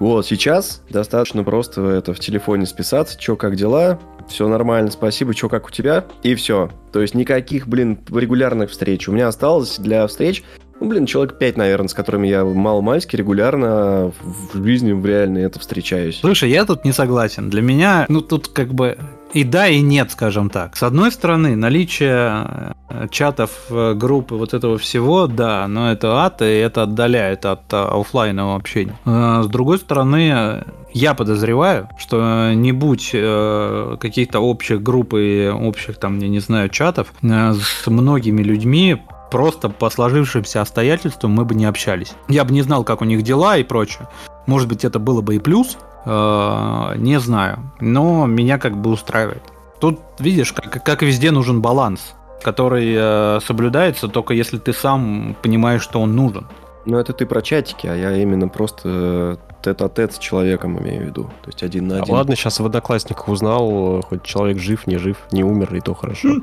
Вот, 0.00 0.26
сейчас 0.26 0.82
достаточно 0.90 1.44
просто 1.44 1.80
это 1.90 2.12
в 2.12 2.18
телефоне 2.18 2.66
списаться, 2.66 3.16
что 3.20 3.36
как 3.36 3.54
дела, 3.54 4.00
все 4.28 4.48
нормально, 4.48 4.90
спасибо, 4.90 5.32
что 5.32 5.48
как 5.48 5.68
у 5.68 5.70
тебя, 5.70 6.06
и 6.24 6.34
все. 6.34 6.70
То 6.92 7.00
есть 7.00 7.14
никаких, 7.14 7.68
блин, 7.68 8.00
регулярных 8.10 8.72
встреч. 8.72 9.08
У 9.08 9.12
меня 9.12 9.28
осталось 9.28 9.78
для 9.78 10.04
встреч 10.08 10.42
ну, 10.80 10.88
блин, 10.88 11.06
человек 11.06 11.38
пять, 11.38 11.56
наверное, 11.56 11.88
с 11.88 11.94
которыми 11.94 12.28
я 12.28 12.44
мало-мальски 12.44 13.16
регулярно 13.16 14.12
в 14.22 14.64
жизни, 14.64 14.92
в 14.92 15.04
реальной 15.04 15.42
это 15.42 15.58
встречаюсь. 15.58 16.20
Слушай, 16.20 16.50
я 16.50 16.64
тут 16.64 16.84
не 16.84 16.92
согласен. 16.92 17.50
Для 17.50 17.62
меня, 17.62 18.06
ну, 18.08 18.20
тут 18.20 18.48
как 18.48 18.74
бы 18.74 18.96
и 19.32 19.44
да, 19.44 19.68
и 19.68 19.80
нет, 19.80 20.10
скажем 20.10 20.48
так. 20.48 20.76
С 20.76 20.82
одной 20.82 21.12
стороны, 21.12 21.54
наличие 21.54 22.74
э, 22.88 23.08
чатов, 23.10 23.50
э, 23.68 23.94
группы, 23.94 24.34
вот 24.36 24.54
этого 24.54 24.78
всего, 24.78 25.26
да, 25.26 25.68
но 25.68 25.92
это 25.92 26.24
ад, 26.24 26.40
и 26.40 26.46
это 26.46 26.84
отдаляет 26.84 27.44
от 27.44 27.72
э, 27.72 27.76
офлайнового 27.76 28.56
общения. 28.56 28.98
С 29.04 29.46
другой 29.46 29.78
стороны, 29.78 30.64
я 30.94 31.14
подозреваю, 31.14 31.88
что 31.98 32.52
не 32.54 32.72
будь 32.72 33.10
каких-то 33.10 34.40
общих 34.40 34.82
групп 34.82 35.14
и 35.14 35.48
общих, 35.48 35.98
там, 35.98 36.18
я 36.18 36.28
не 36.28 36.40
знаю, 36.40 36.68
чатов, 36.70 37.12
с 37.22 37.86
многими 37.86 38.42
людьми 38.42 39.02
просто 39.30 39.68
по 39.68 39.90
сложившимся 39.90 40.62
обстоятельствам 40.62 41.32
мы 41.32 41.44
бы 41.44 41.54
не 41.54 41.66
общались. 41.66 42.14
Я 42.28 42.44
бы 42.44 42.52
не 42.52 42.62
знал, 42.62 42.84
как 42.84 43.02
у 43.02 43.04
них 43.04 43.22
дела 43.22 43.58
и 43.58 43.64
прочее. 43.64 44.08
Может 44.46 44.68
быть, 44.68 44.84
это 44.84 44.98
было 44.98 45.20
бы 45.20 45.36
и 45.36 45.38
плюс, 45.38 45.76
не 46.04 47.20
знаю. 47.20 47.58
Но 47.80 48.26
меня 48.26 48.58
как 48.58 48.76
бы 48.76 48.90
устраивает. 48.90 49.42
Тут, 49.80 50.00
видишь, 50.18 50.52
как, 50.52 50.82
как 50.82 51.02
везде 51.02 51.30
нужен 51.30 51.60
баланс, 51.60 52.14
который 52.42 52.94
э, 52.96 53.40
соблюдается 53.44 54.08
только 54.08 54.34
если 54.34 54.58
ты 54.58 54.72
сам 54.72 55.36
понимаешь, 55.42 55.82
что 55.82 56.00
он 56.00 56.16
нужен. 56.16 56.46
Ну, 56.86 56.98
это 56.98 57.12
ты 57.12 57.26
про 57.26 57.42
чатики, 57.42 57.86
а 57.86 57.94
я 57.94 58.16
именно 58.16 58.48
просто 58.48 58.82
э, 58.84 59.36
тет-а-тет 59.62 60.14
с 60.14 60.18
человеком 60.18 60.78
имею 60.80 61.02
в 61.02 61.06
виду. 61.06 61.24
То 61.42 61.48
есть 61.48 61.62
один 61.62 61.88
на 61.88 61.98
а 61.98 62.02
один. 62.02 62.14
ладно, 62.14 62.34
сейчас 62.34 62.60
в 62.60 62.66
Одноклассниках 62.66 63.28
узнал, 63.28 64.02
хоть 64.08 64.22
человек 64.22 64.58
жив, 64.58 64.86
не 64.86 64.96
жив, 64.96 65.16
не 65.30 65.44
умер, 65.44 65.74
и 65.74 65.80
то 65.80 65.94
хорошо. 65.94 66.36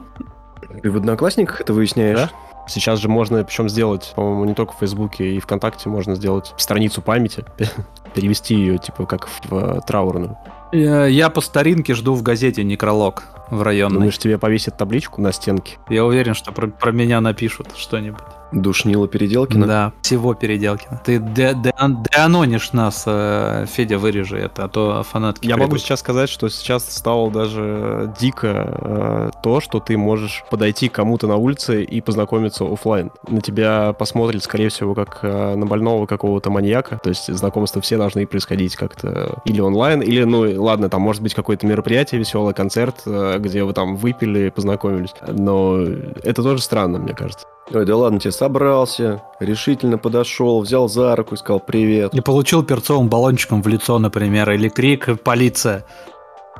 Ты 0.81 0.91
в 0.91 0.97
Одноклассниках 0.97 1.61
это 1.61 1.73
выясняешь? 1.73 2.19
Да? 2.19 2.29
Сейчас 2.67 2.99
же 2.99 3.09
можно 3.09 3.43
причем 3.43 3.69
сделать, 3.69 4.13
по-моему, 4.15 4.45
не 4.45 4.53
только 4.53 4.73
в 4.73 4.79
Фейсбуке 4.79 5.35
и 5.35 5.39
ВКонтакте 5.39 5.89
можно 5.89 6.15
сделать 6.15 6.53
страницу 6.57 7.01
памяти, 7.01 7.45
перевести 8.13 8.55
ее, 8.55 8.77
типа, 8.77 9.05
как 9.05 9.27
в 9.27 9.53
э, 9.53 9.81
траурную. 9.85 10.37
Я, 10.71 11.05
я 11.05 11.29
по 11.29 11.41
старинке 11.41 11.93
жду 11.93 12.15
в 12.15 12.23
газете 12.23 12.63
некролог 12.63 13.23
в 13.49 13.61
районной. 13.61 13.95
Думаешь, 13.95 14.17
тебе 14.17 14.37
повесят 14.37 14.77
табличку 14.77 15.21
на 15.21 15.31
стенке? 15.31 15.77
Я 15.89 16.05
уверен, 16.05 16.33
что 16.33 16.51
про, 16.51 16.67
про 16.67 16.91
меня 16.91 17.21
напишут 17.21 17.69
что-нибудь. 17.75 18.23
Душнила 18.51 19.07
Переделкина? 19.07 19.67
Да, 19.67 19.93
всего 20.01 20.33
Переделкина. 20.33 21.01
Ты 21.03 21.19
деанонишь 21.19 22.71
нас, 22.73 23.03
э, 23.05 23.65
Федя, 23.67 23.97
вырежи 23.97 24.37
это, 24.37 24.65
а 24.65 24.69
то 24.69 25.03
фанатки... 25.03 25.45
Я 25.45 25.55
придут. 25.55 25.69
могу 25.69 25.77
сейчас 25.79 25.99
сказать, 25.99 26.29
что 26.29 26.47
сейчас 26.49 26.89
стало 26.89 27.31
даже 27.31 28.13
дико 28.19 28.47
э, 28.47 29.31
то, 29.43 29.59
что 29.59 29.79
ты 29.79 29.97
можешь 29.97 30.43
подойти 30.49 30.89
к 30.89 30.93
кому-то 30.93 31.27
на 31.27 31.35
улице 31.35 31.83
и 31.83 32.01
познакомиться 32.01 32.63
офлайн. 32.63 33.11
На 33.27 33.41
тебя 33.41 33.93
посмотрят, 33.93 34.43
скорее 34.43 34.69
всего, 34.69 34.93
как 34.93 35.19
э, 35.23 35.55
на 35.55 35.65
больного 35.65 36.05
какого-то 36.05 36.49
маньяка. 36.49 36.99
То 37.03 37.09
есть 37.09 37.33
знакомства 37.33 37.81
все 37.81 37.97
должны 37.97 38.25
происходить 38.25 38.75
как-то 38.75 39.39
или 39.45 39.59
онлайн, 39.59 40.01
или, 40.01 40.23
ну, 40.23 40.63
ладно, 40.63 40.89
там 40.89 41.01
может 41.01 41.21
быть 41.21 41.33
какое-то 41.33 41.65
мероприятие, 41.65 42.19
веселый 42.19 42.53
концерт, 42.53 43.01
где 43.39 43.63
вы 43.63 43.73
там 43.73 43.95
выпили, 43.95 44.49
познакомились. 44.49 45.13
Но 45.27 45.79
это 46.23 46.43
тоже 46.43 46.61
странно, 46.61 46.99
мне 46.99 47.13
кажется. 47.13 47.45
Ой, 47.73 47.85
да 47.85 47.97
ладно 47.97 48.19
тебе, 48.19 48.31
собрался, 48.31 49.23
решительно 49.39 49.97
подошел, 49.97 50.61
взял 50.61 50.87
за 50.87 51.15
руку 51.15 51.33
и 51.33 51.37
сказал 51.37 51.59
привет. 51.59 52.13
И 52.13 52.21
получил 52.21 52.63
перцовым 52.63 53.09
баллончиком 53.09 53.63
в 53.63 53.67
лицо, 53.67 53.97
например, 53.97 54.51
или 54.51 54.69
крик 54.69 55.19
«Полиция!» 55.23 55.83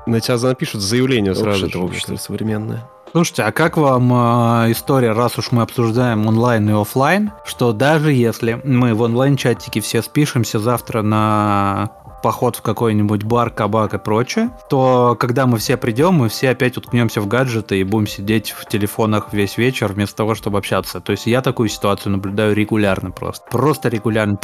На 0.08 0.20
тебя 0.20 0.38
напишут 0.38 0.82
заявление 0.82 1.36
сразу. 1.36 1.68
Это 1.68 1.80
общество 1.80 2.16
современное. 2.16 2.88
Слушайте, 3.12 3.44
а 3.44 3.52
как 3.52 3.78
вам 3.78 4.12
э, 4.12 4.72
история, 4.72 5.14
раз 5.14 5.38
уж 5.38 5.52
мы 5.52 5.62
обсуждаем 5.62 6.28
онлайн 6.28 6.70
и 6.70 6.74
офлайн, 6.74 7.32
что 7.46 7.72
даже 7.72 8.12
если 8.12 8.60
мы 8.64 8.94
в 8.94 9.02
онлайн-чатике 9.02 9.80
все 9.80 10.02
спишемся 10.02 10.60
завтра 10.60 11.02
на 11.02 11.92
поход 12.26 12.56
в 12.56 12.64
какой-нибудь 12.64 13.22
бар, 13.22 13.52
кабак 13.52 13.94
и 13.94 14.00
прочее, 14.00 14.50
то 14.68 15.16
когда 15.20 15.46
мы 15.46 15.60
все 15.60 15.78
придем, 15.78 16.16
мы 16.16 16.28
все 16.28 16.50
опять 16.50 16.76
уткнемся 16.76 17.22
в 17.22 17.28
гаджеты 17.28 17.80
и 17.80 17.84
будем 17.84 18.08
сидеть 18.08 18.50
в 18.50 18.66
телефонах 18.66 19.32
весь 19.32 19.60
вечер 19.60 19.94
вместо 19.94 20.16
того, 20.16 20.34
чтобы 20.34 20.58
общаться. 20.58 21.02
То 21.02 21.12
есть 21.12 21.28
я 21.28 21.44
такую 21.44 21.70
ситуацию 21.70 22.14
наблюдаю 22.14 22.56
регулярно 22.56 23.12
просто. 23.12 23.46
Просто 23.52 23.90
регулярно. 23.90 24.40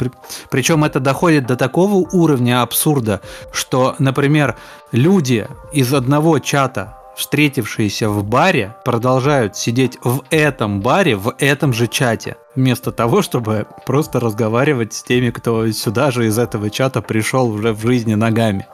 Причем 0.48 0.84
это 0.84 1.00
доходит 1.00 1.48
до 1.48 1.56
такого 1.56 2.06
уровня 2.12 2.62
абсурда, 2.62 3.20
что, 3.52 3.96
например, 3.98 4.56
люди 4.92 5.48
из 5.72 5.92
одного 5.92 6.38
чата 6.38 7.01
встретившиеся 7.16 8.08
в 8.08 8.24
баре, 8.24 8.74
продолжают 8.84 9.56
сидеть 9.56 9.98
в 10.02 10.22
этом 10.30 10.80
баре, 10.80 11.16
в 11.16 11.34
этом 11.38 11.72
же 11.72 11.86
чате, 11.86 12.36
вместо 12.54 12.92
того, 12.92 13.22
чтобы 13.22 13.66
просто 13.86 14.20
разговаривать 14.20 14.92
с 14.92 15.02
теми, 15.02 15.30
кто 15.30 15.70
сюда 15.72 16.10
же 16.10 16.26
из 16.26 16.38
этого 16.38 16.70
чата 16.70 17.02
пришел 17.02 17.50
уже 17.50 17.72
в 17.72 17.80
жизни 17.80 18.14
ногами. 18.14 18.66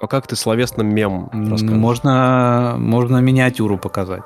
А 0.00 0.06
как 0.06 0.26
ты 0.26 0.34
словесным 0.34 0.94
мем 0.94 1.28
Можно, 1.32 2.76
можно 2.78 3.18
миниатюру 3.18 3.76
показать. 3.76 4.24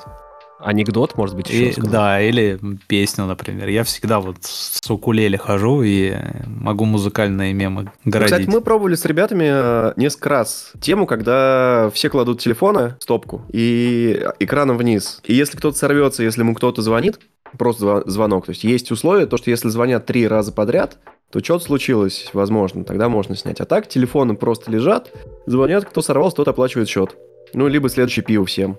Анекдот, 0.59 1.17
может 1.17 1.37
быть, 1.37 1.51
еще 1.51 1.71
и, 1.71 1.81
Да, 1.81 2.21
или 2.21 2.59
песню, 2.87 3.27
например. 3.27 3.69
Я 3.69 3.85
всегда 3.85 4.21
вот 4.21 4.37
с 4.41 4.91
укулеле 4.91 5.37
хожу 5.37 5.83
и 5.83 6.15
могу 6.47 6.85
музыкальные 6.85 7.53
мемы 7.53 7.93
городить. 8.05 8.33
Кстати, 8.33 8.49
мы 8.49 8.61
пробовали 8.61 8.95
с 8.95 9.05
ребятами 9.05 9.47
э, 9.47 9.93
несколько 9.97 10.29
раз 10.31 10.73
тему, 10.81 11.07
когда 11.07 11.91
все 11.93 12.09
кладут 12.09 12.41
телефоны, 12.41 12.97
стопку, 13.01 13.43
и 13.53 14.27
экраном 14.39 14.79
вниз. 14.79 15.21
И 15.25 15.35
если 15.35 15.57
кто-то 15.57 15.77
сорвется, 15.77 16.23
если 16.23 16.41
ему 16.41 16.55
кто-то 16.55 16.83
звонит, 16.83 17.19
просто 17.59 18.03
звонок. 18.09 18.47
То 18.47 18.51
есть 18.51 18.65
есть 18.65 18.91
условие, 18.91 19.27
то, 19.27 19.37
что 19.37 19.51
если 19.51 19.69
звонят 19.69 20.07
три 20.07 20.27
раза 20.27 20.53
подряд, 20.53 20.99
то 21.31 21.43
что-то 21.43 21.65
случилось, 21.65 22.31
возможно, 22.33 22.85
тогда 22.85 23.09
можно 23.09 23.35
снять. 23.35 23.61
А 23.61 23.65
так 23.65 23.89
телефоны 23.89 24.35
просто 24.37 24.71
лежат, 24.71 25.11
звонят, 25.47 25.85
кто 25.85 26.01
сорвался, 26.01 26.37
тот 26.37 26.49
оплачивает 26.49 26.89
счет. 26.89 27.17
Ну, 27.53 27.67
либо 27.69 27.89
следующий 27.89 28.23
пиво 28.23 28.45
всем. 28.47 28.79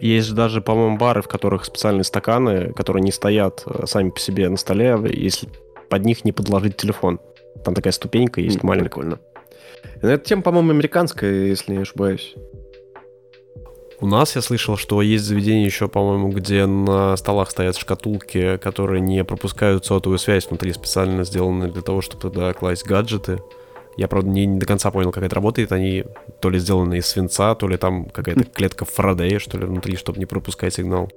Есть 0.00 0.28
же 0.28 0.34
даже, 0.34 0.60
по-моему, 0.60 0.98
бары, 0.98 1.22
в 1.22 1.28
которых 1.28 1.64
специальные 1.64 2.04
стаканы, 2.04 2.72
которые 2.72 3.02
не 3.02 3.12
стоят 3.12 3.62
э, 3.66 3.86
сами 3.86 4.10
по 4.10 4.18
себе 4.18 4.48
на 4.48 4.56
столе, 4.56 4.98
если 5.10 5.48
под 5.88 6.04
них 6.04 6.24
не 6.24 6.32
подложить 6.32 6.76
телефон. 6.76 7.20
Там 7.64 7.74
такая 7.74 7.92
ступенька 7.92 8.40
есть 8.40 8.58
mm, 8.58 8.66
маленькая. 8.66 8.88
Прикольно. 8.88 9.18
Эта 10.02 10.24
тема, 10.24 10.42
по-моему, 10.42 10.70
американская, 10.70 11.46
если 11.46 11.72
не 11.72 11.82
ошибаюсь. 11.82 12.34
У 14.00 14.06
нас 14.06 14.34
я 14.34 14.42
слышал, 14.42 14.76
что 14.76 15.00
есть 15.00 15.24
заведения 15.24 15.64
еще, 15.64 15.88
по-моему, 15.88 16.28
где 16.30 16.66
на 16.66 17.16
столах 17.16 17.50
стоят 17.50 17.76
шкатулки, 17.76 18.58
которые 18.58 19.00
не 19.00 19.24
пропускают 19.24 19.86
сотовую 19.86 20.18
связь 20.18 20.46
внутри, 20.48 20.72
специально 20.72 21.24
сделаны 21.24 21.70
для 21.70 21.80
того, 21.80 22.00
чтобы 22.00 22.20
туда 22.20 22.52
класть 22.52 22.84
гаджеты. 22.84 23.40
Я, 23.96 24.08
правда, 24.08 24.28
не, 24.28 24.46
не 24.46 24.58
до 24.58 24.66
конца 24.66 24.90
понял, 24.90 25.12
как 25.12 25.22
это 25.22 25.34
работает. 25.34 25.72
Они 25.72 26.04
то 26.40 26.50
ли 26.50 26.58
сделаны 26.58 26.98
из 26.98 27.06
свинца, 27.06 27.54
то 27.54 27.68
ли 27.68 27.76
там 27.76 28.06
какая-то 28.06 28.44
клетка 28.44 28.84
Фарадея, 28.84 29.38
что 29.38 29.58
ли, 29.58 29.66
внутри, 29.66 29.96
чтобы 29.96 30.18
не 30.18 30.26
пропускать 30.26 30.74
сигнал. 30.74 31.10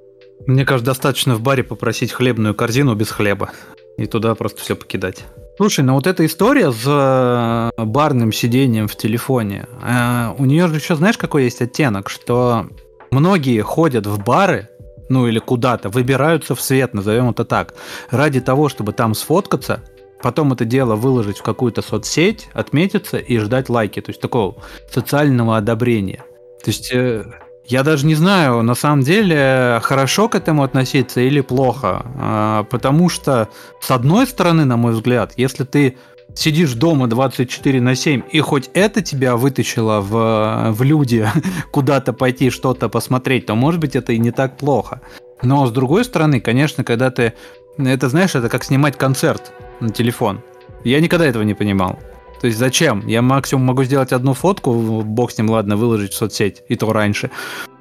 Мне 0.46 0.64
кажется, 0.64 0.92
достаточно 0.92 1.34
в 1.34 1.40
баре 1.40 1.64
попросить 1.64 2.12
хлебную 2.12 2.54
корзину 2.54 2.94
без 2.94 3.10
хлеба. 3.10 3.50
И 3.96 4.06
туда 4.06 4.34
просто 4.36 4.60
все 4.60 4.76
покидать. 4.76 5.24
Слушай, 5.56 5.84
ну 5.84 5.94
вот 5.94 6.06
эта 6.06 6.24
история 6.24 6.70
с 6.70 6.84
э, 6.86 7.82
барным 7.84 8.32
сидением 8.32 8.86
в 8.86 8.94
телефоне, 8.94 9.66
э, 9.82 10.32
у 10.38 10.44
нее 10.44 10.68
же 10.68 10.76
еще 10.76 10.94
знаешь, 10.94 11.18
какой 11.18 11.44
есть 11.44 11.60
оттенок, 11.60 12.08
что 12.08 12.68
многие 13.10 13.60
ходят 13.62 14.06
в 14.06 14.22
бары, 14.22 14.68
ну 15.08 15.26
или 15.26 15.40
куда-то, 15.40 15.88
выбираются 15.88 16.54
в 16.54 16.60
свет, 16.60 16.94
назовем 16.94 17.30
это 17.30 17.44
так, 17.44 17.74
ради 18.10 18.40
того, 18.40 18.68
чтобы 18.68 18.92
там 18.92 19.14
сфоткаться, 19.14 19.82
потом 20.22 20.52
это 20.52 20.64
дело 20.64 20.96
выложить 20.96 21.38
в 21.38 21.42
какую-то 21.42 21.82
соцсеть, 21.82 22.48
отметиться 22.52 23.18
и 23.18 23.38
ждать 23.38 23.68
лайки, 23.68 24.00
то 24.00 24.10
есть 24.10 24.20
такого 24.20 24.56
социального 24.90 25.56
одобрения. 25.56 26.24
То 26.62 26.70
есть 26.70 26.90
э, 26.92 27.24
Я 27.64 27.82
даже 27.82 28.06
не 28.06 28.14
знаю, 28.14 28.62
на 28.62 28.74
самом 28.74 29.02
деле, 29.02 29.80
хорошо 29.82 30.28
к 30.28 30.34
этому 30.34 30.62
относиться 30.62 31.20
или 31.20 31.40
плохо. 31.40 32.02
А, 32.16 32.64
потому 32.64 33.08
что, 33.08 33.48
с 33.80 33.90
одной 33.90 34.26
стороны, 34.26 34.64
на 34.64 34.76
мой 34.76 34.92
взгляд, 34.92 35.34
если 35.36 35.64
ты 35.64 35.96
сидишь 36.34 36.74
дома 36.74 37.08
24 37.08 37.80
на 37.80 37.94
7, 37.94 38.22
и 38.32 38.40
хоть 38.40 38.70
это 38.74 39.02
тебя 39.02 39.36
вытащило 39.36 40.00
в, 40.00 40.72
в 40.72 40.82
люди 40.82 41.28
куда-то 41.72 42.12
пойти 42.12 42.50
что-то 42.50 42.88
посмотреть, 42.88 43.46
то, 43.46 43.54
может 43.54 43.80
быть, 43.80 43.96
это 43.96 44.12
и 44.12 44.18
не 44.18 44.30
так 44.30 44.56
плохо. 44.56 45.00
Но, 45.42 45.66
с 45.66 45.70
другой 45.70 46.04
стороны, 46.04 46.40
конечно, 46.40 46.84
когда 46.84 47.10
ты... 47.10 47.34
Это, 47.76 48.08
знаешь, 48.08 48.34
это 48.34 48.48
как 48.48 48.64
снимать 48.64 48.96
концерт 48.96 49.52
на 49.80 49.90
телефон. 49.90 50.40
Я 50.84 51.00
никогда 51.00 51.26
этого 51.26 51.42
не 51.42 51.54
понимал. 51.54 51.98
То 52.40 52.46
есть 52.46 52.58
зачем? 52.58 53.06
Я 53.06 53.20
максимум 53.20 53.64
могу 53.64 53.84
сделать 53.84 54.12
одну 54.12 54.32
фотку, 54.32 54.72
бог 55.02 55.32
с 55.32 55.38
ним, 55.38 55.50
ладно, 55.50 55.76
выложить 55.76 56.12
в 56.12 56.16
соцсеть, 56.16 56.62
и 56.68 56.76
то 56.76 56.92
раньше. 56.92 57.30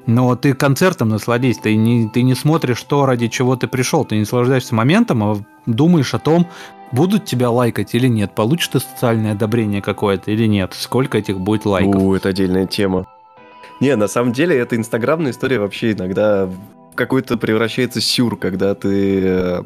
Но 0.08 0.36
ты 0.36 0.54
концертом 0.54 1.10
насладись, 1.10 1.58
ты 1.58 1.76
не, 1.76 2.10
ты 2.10 2.22
не 2.22 2.34
смотришь 2.34 2.82
то, 2.84 3.06
ради 3.06 3.28
чего 3.28 3.56
ты 3.56 3.68
пришел, 3.68 4.06
ты 4.06 4.16
не 4.16 4.22
наслаждаешься 4.22 4.74
моментом, 4.74 5.24
а 5.24 5.38
думаешь 5.66 6.14
о 6.14 6.20
том, 6.20 6.48
будут 6.92 7.26
тебя 7.26 7.52
лайкать 7.52 7.94
или 7.94 8.08
нет, 8.08 8.34
получишь 8.34 8.70
ты 8.70 8.80
социальное 8.80 9.34
одобрение 9.34 9.82
какое-то 9.82 10.32
или 10.32 10.46
нет, 10.46 10.74
сколько 10.74 11.18
этих 11.18 11.40
будет 11.40 11.66
лайков. 11.66 12.02
У, 12.02 12.16
это 12.16 12.30
отдельная 12.30 12.66
тема. 12.66 13.06
Не, 13.80 13.96
на 13.96 14.08
самом 14.08 14.34
деле, 14.34 14.58
эта 14.58 14.76
инстаграмная 14.76 15.32
история 15.32 15.60
вообще 15.60 15.92
иногда 15.92 16.48
в 16.48 16.56
какой-то 16.96 17.38
превращается 17.38 18.02
сюр, 18.02 18.38
когда 18.38 18.74
ты 18.74 19.22
э, 19.24 19.62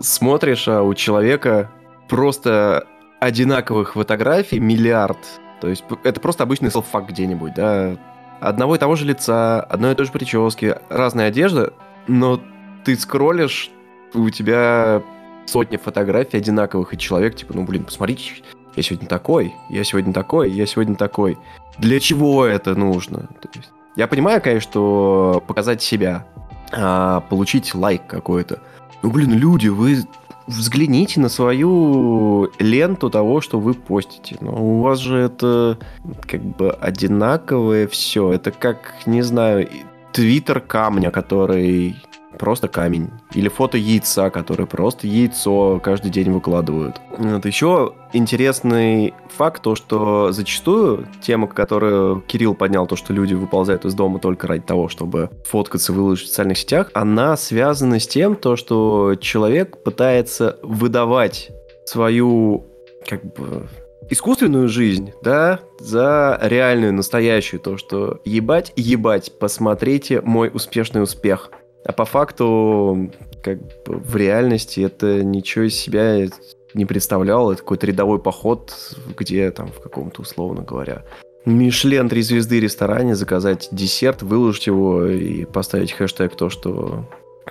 смотришь, 0.00 0.68
а 0.68 0.82
у 0.82 0.94
человека 0.94 1.70
просто 2.08 2.86
одинаковых 3.20 3.94
фотографий 3.94 4.58
миллиард. 4.58 5.18
То 5.60 5.68
есть 5.68 5.84
это 6.04 6.20
просто 6.20 6.44
обычный 6.44 6.70
селфак 6.70 7.08
где-нибудь, 7.08 7.54
да. 7.54 7.96
Одного 8.40 8.76
и 8.76 8.78
того 8.78 8.96
же 8.96 9.04
лица, 9.04 9.60
одной 9.60 9.92
и 9.92 9.94
той 9.94 10.06
же 10.06 10.12
прически, 10.12 10.76
разная 10.88 11.28
одежда, 11.28 11.74
но 12.06 12.40
ты 12.84 12.96
скроллишь, 12.96 13.70
у 14.14 14.30
тебя 14.30 15.02
сотни 15.46 15.76
фотографий 15.76 16.38
одинаковых, 16.38 16.94
и 16.94 16.98
человек 16.98 17.36
типа, 17.36 17.54
ну 17.54 17.64
блин, 17.64 17.84
посмотрите, 17.84 18.42
я 18.76 18.82
сегодня 18.82 19.08
такой, 19.08 19.54
я 19.68 19.84
сегодня 19.84 20.12
такой, 20.12 20.50
я 20.50 20.64
сегодня 20.64 20.94
такой. 20.94 21.38
Для 21.78 22.00
чего 22.00 22.46
это 22.46 22.74
нужно? 22.74 23.28
Есть, 23.54 23.70
я 23.96 24.06
понимаю, 24.06 24.40
конечно, 24.40 24.70
что 24.70 25.42
показать 25.46 25.82
себя, 25.82 26.26
а, 26.72 27.20
получить 27.20 27.74
лайк 27.74 28.06
какой-то. 28.06 28.60
Ну, 29.02 29.10
блин, 29.10 29.32
люди, 29.32 29.68
вы 29.68 30.04
взгляните 30.46 31.20
на 31.20 31.28
свою 31.28 32.50
ленту 32.58 33.08
того, 33.10 33.40
что 33.40 33.58
вы 33.58 33.74
постите. 33.74 34.36
Но 34.40 34.52
у 34.52 34.80
вас 34.80 34.98
же 34.98 35.16
это 35.16 35.78
как 36.26 36.42
бы 36.42 36.70
одинаковое 36.70 37.86
все. 37.86 38.32
Это 38.32 38.50
как, 38.50 38.94
не 39.06 39.22
знаю, 39.22 39.68
твиттер 40.12 40.60
камня, 40.60 41.10
который 41.10 41.96
просто 42.40 42.68
камень. 42.68 43.10
Или 43.34 43.48
фото 43.48 43.76
яйца, 43.76 44.30
которое 44.30 44.64
просто 44.64 45.06
яйцо 45.06 45.78
каждый 45.78 46.10
день 46.10 46.30
выкладывают. 46.32 47.00
Вот 47.18 47.44
еще 47.44 47.92
интересный 48.14 49.12
факт, 49.28 49.62
то, 49.62 49.74
что 49.76 50.32
зачастую 50.32 51.06
тема, 51.20 51.46
которую 51.46 52.22
Кирилл 52.22 52.54
поднял, 52.54 52.86
то, 52.86 52.96
что 52.96 53.12
люди 53.12 53.34
выползают 53.34 53.84
из 53.84 53.92
дома 53.92 54.18
только 54.18 54.46
ради 54.46 54.62
того, 54.62 54.88
чтобы 54.88 55.28
фоткаться 55.44 55.92
выложить 55.92 56.26
в 56.26 56.28
социальных 56.30 56.56
сетях, 56.56 56.90
она 56.94 57.36
связана 57.36 58.00
с 58.00 58.08
тем, 58.08 58.36
то, 58.36 58.56
что 58.56 59.16
человек 59.20 59.82
пытается 59.82 60.58
выдавать 60.62 61.50
свою 61.84 62.64
как 63.06 63.22
бы 63.34 63.68
искусственную 64.08 64.68
жизнь, 64.68 65.12
да, 65.22 65.60
за 65.78 66.38
реальную, 66.42 66.92
настоящую, 66.92 67.60
то, 67.60 67.76
что 67.76 68.20
ебать, 68.24 68.72
ебать, 68.76 69.38
посмотрите 69.38 70.20
мой 70.20 70.50
успешный 70.52 71.02
успех. 71.02 71.50
А 71.84 71.92
по 71.92 72.04
факту, 72.04 73.10
как 73.42 73.58
бы 73.58 73.96
в 73.98 74.16
реальности 74.16 74.80
это 74.80 75.22
ничего 75.24 75.64
из 75.64 75.76
себя 75.76 76.26
не 76.74 76.84
представлял. 76.84 77.50
Это 77.50 77.62
какой-то 77.62 77.86
рядовой 77.86 78.18
поход, 78.20 78.74
где 79.16 79.50
там 79.50 79.68
в 79.68 79.80
каком-то, 79.80 80.22
условно 80.22 80.62
говоря, 80.62 81.04
Мишлен 81.46 82.08
три 82.10 82.20
звезды 82.20 82.60
ресторане, 82.60 83.14
заказать 83.14 83.68
десерт, 83.72 84.22
выложить 84.22 84.66
его 84.66 85.06
и 85.06 85.46
поставить 85.46 85.92
хэштег 85.92 86.36
то, 86.36 86.50
что 86.50 87.08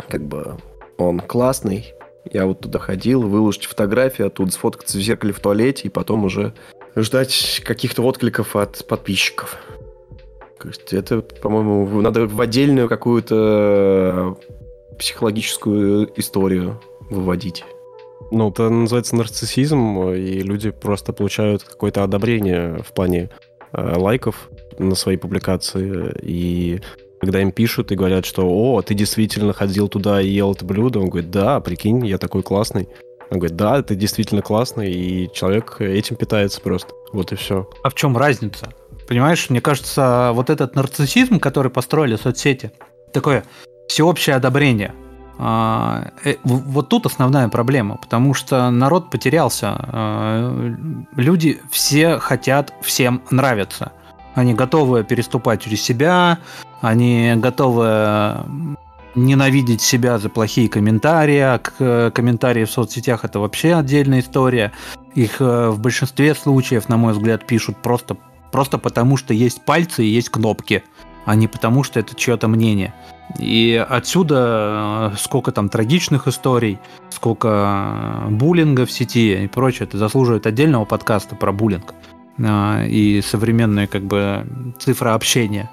как 0.08 0.24
бы 0.24 0.58
он 0.98 1.20
классный. 1.20 1.94
Я 2.32 2.46
вот 2.46 2.60
туда 2.60 2.78
ходил, 2.78 3.24
выложить 3.24 3.66
фотографии, 3.66 4.26
оттуда 4.26 4.52
сфоткаться 4.52 4.98
в 4.98 5.02
зеркале 5.02 5.34
в 5.34 5.40
туалете 5.40 5.88
и 5.88 5.90
потом 5.90 6.26
уже 6.26 6.54
ждать 6.96 7.62
каких-то 7.66 8.04
откликов 8.04 8.56
от 8.56 8.86
подписчиков. 8.88 9.58
Это, 10.92 11.22
по-моему, 11.22 12.02
надо 12.02 12.28
в 12.28 12.40
отдельную 12.42 12.88
какую-то 12.88 14.38
психологическую 14.98 16.12
историю 16.20 16.80
выводить. 17.10 17.64
Ну, 18.32 18.50
это 18.50 18.70
называется 18.70 19.16
нарциссизм, 19.16 20.10
и 20.10 20.42
люди 20.42 20.70
просто 20.72 21.14
получают 21.14 21.64
какое-то 21.64 22.04
одобрение 22.04 22.84
в 22.84 22.94
плане 22.94 23.30
э, 23.72 23.96
лайков 23.98 24.50
на 24.78 24.96
свои 24.96 25.18
публикации. 25.18 26.14
И 26.22 26.82
когда 27.22 27.42
им 27.42 27.52
пишут 27.52 27.92
и 27.92 27.96
говорят, 27.96 28.26
что 28.26 28.48
«О, 28.48 28.82
ты 28.82 28.94
действительно 28.94 29.54
ходил 29.54 29.88
туда 29.88 30.22
и 30.22 30.28
ел 30.30 30.54
это 30.54 30.64
блюдо», 30.66 31.00
он 31.00 31.10
говорит 31.10 31.32
«Да, 31.32 31.60
прикинь, 31.60 32.06
я 32.06 32.18
такой 32.18 32.44
классный». 32.44 32.88
Он 33.32 33.40
говорит 33.40 33.58
«Да, 33.58 33.82
ты 33.82 33.96
действительно 33.96 34.42
классный», 34.42 34.92
и 34.92 35.32
человек 35.34 35.82
этим 35.82 36.16
питается 36.16 36.62
просто. 36.62 36.94
Вот 37.12 37.32
и 37.32 37.36
все. 37.36 37.68
А 37.84 37.90
в 37.90 37.96
чем 37.96 38.16
разница? 38.18 38.70
Понимаешь, 39.10 39.50
мне 39.50 39.60
кажется, 39.60 40.30
вот 40.36 40.52
этот 40.52 40.76
нарциссизм, 40.76 41.40
который 41.40 41.72
построили 41.72 42.16
соцсети, 42.16 42.72
такое 43.12 43.44
всеобщее 43.88 44.36
одобрение. 44.36 44.94
А, 45.40 46.12
э, 46.24 46.36
вот 46.44 46.90
тут 46.90 47.08
основная 47.08 47.50
проблема, 47.50 47.98
потому 47.98 48.36
что 48.36 48.70
народ 48.70 49.10
потерялся. 49.10 49.76
А, 49.80 50.76
люди 51.16 51.60
все 51.72 52.20
хотят 52.20 52.72
всем 52.84 53.24
нравиться. 53.32 53.94
Они 54.36 54.54
готовы 54.54 55.04
переступать 55.04 55.64
через 55.64 55.82
себя, 55.82 56.38
они 56.82 57.34
готовы 57.36 58.38
ненавидеть 59.16 59.82
себя 59.82 60.20
за 60.20 60.30
плохие 60.30 60.70
комментарии, 60.70 61.40
а 61.40 61.58
к 61.58 62.12
комментарии 62.12 62.64
в 62.64 62.72
соцсетях 62.72 63.26
это 63.26 63.40
вообще 63.40 63.74
отдельная 63.74 64.20
история. 64.20 64.72
Их 65.16 65.42
э, 65.42 65.70
в 65.70 65.80
большинстве 65.80 66.36
случаев, 66.36 66.90
на 66.90 66.98
мой 66.98 67.14
взгляд, 67.14 67.48
пишут 67.48 67.78
просто 67.78 68.16
просто 68.52 68.78
потому, 68.78 69.18
что 69.18 69.34
есть 69.34 69.64
пальцы 69.66 70.04
и 70.04 70.08
есть 70.08 70.30
кнопки, 70.30 70.84
а 71.26 71.36
не 71.36 71.48
потому, 71.48 71.84
что 71.84 72.00
это 72.00 72.16
чье-то 72.16 72.48
мнение. 72.48 72.94
И 73.38 73.86
отсюда 73.88 75.12
э, 75.14 75.18
сколько 75.18 75.52
там 75.52 75.70
трагичных 75.70 76.28
историй, 76.28 76.80
сколько 77.12 78.26
буллинга 78.30 78.86
в 78.86 78.92
сети 78.92 79.44
и 79.44 79.48
прочее, 79.48 79.88
это 79.88 79.98
заслуживает 79.98 80.48
отдельного 80.48 80.86
подкаста 80.86 81.36
про 81.36 81.52
буллинг 81.52 81.94
э, 82.38 82.88
и 82.88 83.22
современные 83.22 83.88
как 83.88 84.04
бы 84.04 84.74
цифры 84.80 85.12
общения. 85.12 85.70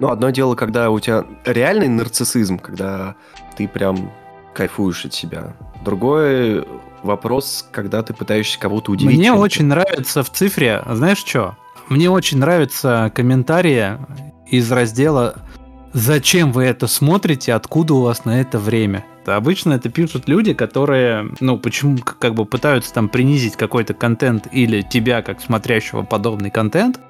Ну, 0.00 0.10
одно 0.10 0.30
дело, 0.30 0.54
когда 0.54 0.90
у 0.90 1.00
тебя 1.00 1.24
реальный 1.46 1.88
нарциссизм, 1.88 2.58
когда 2.58 3.14
ты 3.56 3.66
прям 3.66 4.10
кайфуешь 4.52 5.06
от 5.06 5.14
себя. 5.14 5.54
Другое 5.84 6.64
вопрос, 7.04 7.66
когда 7.70 8.02
ты 8.02 8.14
пытаешься 8.14 8.58
кого-то 8.58 8.92
удивить. 8.92 9.16
Мне 9.16 9.32
очень 9.32 9.66
нравится 9.66 10.22
в 10.22 10.30
цифре, 10.30 10.82
знаешь 10.90 11.18
что? 11.18 11.56
Мне 11.88 12.10
очень 12.10 12.38
нравятся 12.38 13.12
комментарии 13.14 13.98
из 14.46 14.70
раздела 14.72 15.36
«Зачем 15.92 16.50
вы 16.50 16.64
это 16.64 16.86
смотрите? 16.86 17.54
Откуда 17.54 17.94
у 17.94 18.02
вас 18.02 18.24
на 18.24 18.40
это 18.40 18.58
время?» 18.58 19.04
Обычно 19.26 19.74
это 19.74 19.88
пишут 19.88 20.28
люди, 20.28 20.52
которые, 20.52 21.30
ну, 21.40 21.58
почему, 21.58 21.98
как 21.98 22.34
бы 22.34 22.44
пытаются 22.44 22.92
там 22.92 23.08
принизить 23.08 23.56
какой-то 23.56 23.94
контент 23.94 24.48
или 24.52 24.82
тебя, 24.82 25.22
как 25.22 25.40
смотрящего 25.40 26.02
подобный 26.02 26.50
контент. 26.50 27.00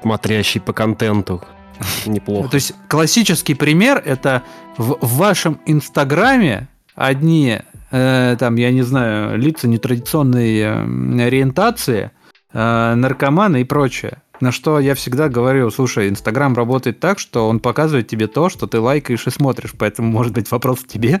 Смотрящий 0.00 0.60
по 0.60 0.72
контенту. 0.72 1.42
Неплохо. 2.06 2.48
То 2.48 2.54
есть 2.56 2.74
классический 2.88 3.54
пример 3.54 4.02
это 4.04 4.42
в, 4.76 4.96
вашем 5.00 5.60
инстаграме 5.66 6.68
одни 6.94 7.60
там, 7.92 8.56
я 8.56 8.70
не 8.70 8.82
знаю, 8.82 9.38
лица 9.38 9.68
нетрадиционной 9.68 10.58
э, 10.60 11.26
ориентации, 11.26 12.10
э, 12.52 12.94
наркоманы 12.94 13.60
и 13.60 13.64
прочее. 13.64 14.22
На 14.40 14.50
что 14.50 14.80
я 14.80 14.94
всегда 14.94 15.28
говорю, 15.28 15.70
слушай, 15.70 16.08
Инстаграм 16.08 16.54
работает 16.54 17.00
так, 17.00 17.18
что 17.18 17.48
он 17.48 17.60
показывает 17.60 18.08
тебе 18.08 18.26
то, 18.26 18.48
что 18.48 18.66
ты 18.66 18.80
лайкаешь 18.80 19.26
и 19.26 19.30
смотришь, 19.30 19.74
поэтому, 19.78 20.10
может 20.10 20.32
быть, 20.32 20.50
вопрос 20.50 20.80
к 20.80 20.88
тебе. 20.88 21.20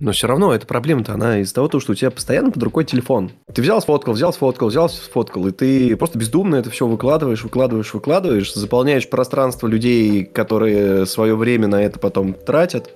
Но 0.00 0.12
все 0.12 0.26
равно 0.26 0.54
эта 0.54 0.66
проблема-то, 0.66 1.14
она 1.14 1.40
из-за 1.40 1.54
того, 1.54 1.80
что 1.80 1.92
у 1.92 1.94
тебя 1.94 2.10
постоянно 2.10 2.50
под 2.50 2.62
рукой 2.62 2.84
телефон. 2.84 3.32
Ты 3.52 3.62
взял, 3.62 3.80
сфоткал, 3.80 4.14
взял, 4.14 4.32
сфоткал, 4.32 4.68
взял, 4.68 4.88
сфоткал, 4.88 5.48
и 5.48 5.50
ты 5.50 5.96
просто 5.96 6.18
бездумно 6.18 6.56
это 6.56 6.70
все 6.70 6.86
выкладываешь, 6.86 7.42
выкладываешь, 7.42 7.92
выкладываешь, 7.92 8.54
заполняешь 8.54 9.08
пространство 9.08 9.66
людей, 9.66 10.24
которые 10.24 11.04
свое 11.06 11.36
время 11.36 11.68
на 11.68 11.82
это 11.82 11.98
потом 11.98 12.34
тратят. 12.34 12.90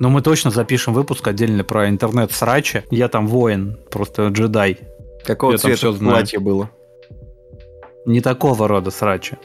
Но 0.00 0.08
мы 0.08 0.22
точно 0.22 0.50
запишем 0.50 0.94
выпуск 0.94 1.28
отдельно 1.28 1.62
про 1.62 1.88
интернет-срачи. 1.88 2.84
Я 2.90 3.08
там 3.08 3.28
воин, 3.28 3.78
просто 3.90 4.28
джедай. 4.28 4.78
Какого 5.24 5.52
Я 5.52 5.58
цвета 5.58 5.92
платье 5.92 6.38
было? 6.40 6.70
Не 8.06 8.22
такого 8.22 8.66
рода 8.66 8.90
срачи. 8.90 9.36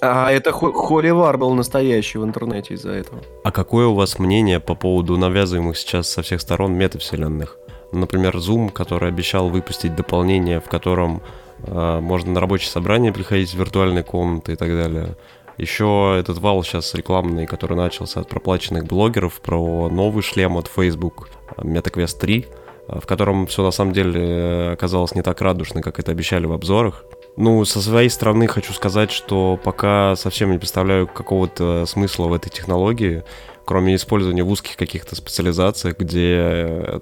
А 0.00 0.30
это 0.30 0.52
холивар 0.52 1.36
был 1.36 1.52
настоящий 1.54 2.18
в 2.18 2.24
интернете 2.24 2.74
из-за 2.74 2.92
этого. 2.92 3.20
А 3.42 3.50
какое 3.50 3.86
у 3.86 3.94
вас 3.94 4.20
мнение 4.20 4.60
по 4.60 4.76
поводу 4.76 5.16
навязываемых 5.16 5.76
сейчас 5.76 6.08
со 6.08 6.22
всех 6.22 6.40
сторон 6.40 6.74
метавселенных? 6.74 7.58
Например, 7.90 8.36
Zoom, 8.36 8.70
который 8.70 9.08
обещал 9.08 9.48
выпустить 9.48 9.96
дополнение, 9.96 10.60
в 10.60 10.68
котором 10.68 11.22
э, 11.66 12.00
можно 12.00 12.32
на 12.32 12.40
рабочее 12.40 12.70
собрание 12.70 13.12
приходить 13.12 13.52
в 13.52 13.58
виртуальные 13.58 14.04
комнаты 14.04 14.52
и 14.52 14.56
так 14.56 14.68
далее. 14.68 15.16
Еще 15.58 16.16
этот 16.18 16.38
вал 16.38 16.62
сейчас 16.62 16.94
рекламный, 16.94 17.46
который 17.46 17.76
начался 17.76 18.20
от 18.20 18.28
проплаченных 18.28 18.84
блогеров 18.84 19.40
про 19.40 19.88
новый 19.88 20.22
шлем 20.22 20.56
от 20.56 20.68
Facebook 20.68 21.28
MetaQuest 21.56 22.18
3, 22.20 22.46
в 22.88 23.06
котором 23.06 23.46
все 23.46 23.62
на 23.62 23.70
самом 23.70 23.92
деле 23.92 24.70
оказалось 24.72 25.14
не 25.14 25.22
так 25.22 25.40
радужно, 25.40 25.82
как 25.82 25.98
это 25.98 26.12
обещали 26.12 26.46
в 26.46 26.52
обзорах. 26.52 27.04
Ну, 27.36 27.64
со 27.64 27.82
своей 27.82 28.08
стороны 28.08 28.46
хочу 28.46 28.72
сказать, 28.72 29.10
что 29.10 29.58
пока 29.62 30.16
совсем 30.16 30.52
не 30.52 30.58
представляю 30.58 31.06
какого-то 31.06 31.84
смысла 31.86 32.28
в 32.28 32.32
этой 32.32 32.48
технологии, 32.48 33.24
кроме 33.66 33.94
использования 33.96 34.42
в 34.42 34.50
узких 34.50 34.76
каких-то 34.76 35.16
специализациях, 35.16 35.98
где 35.98 36.36
э, 36.38 37.00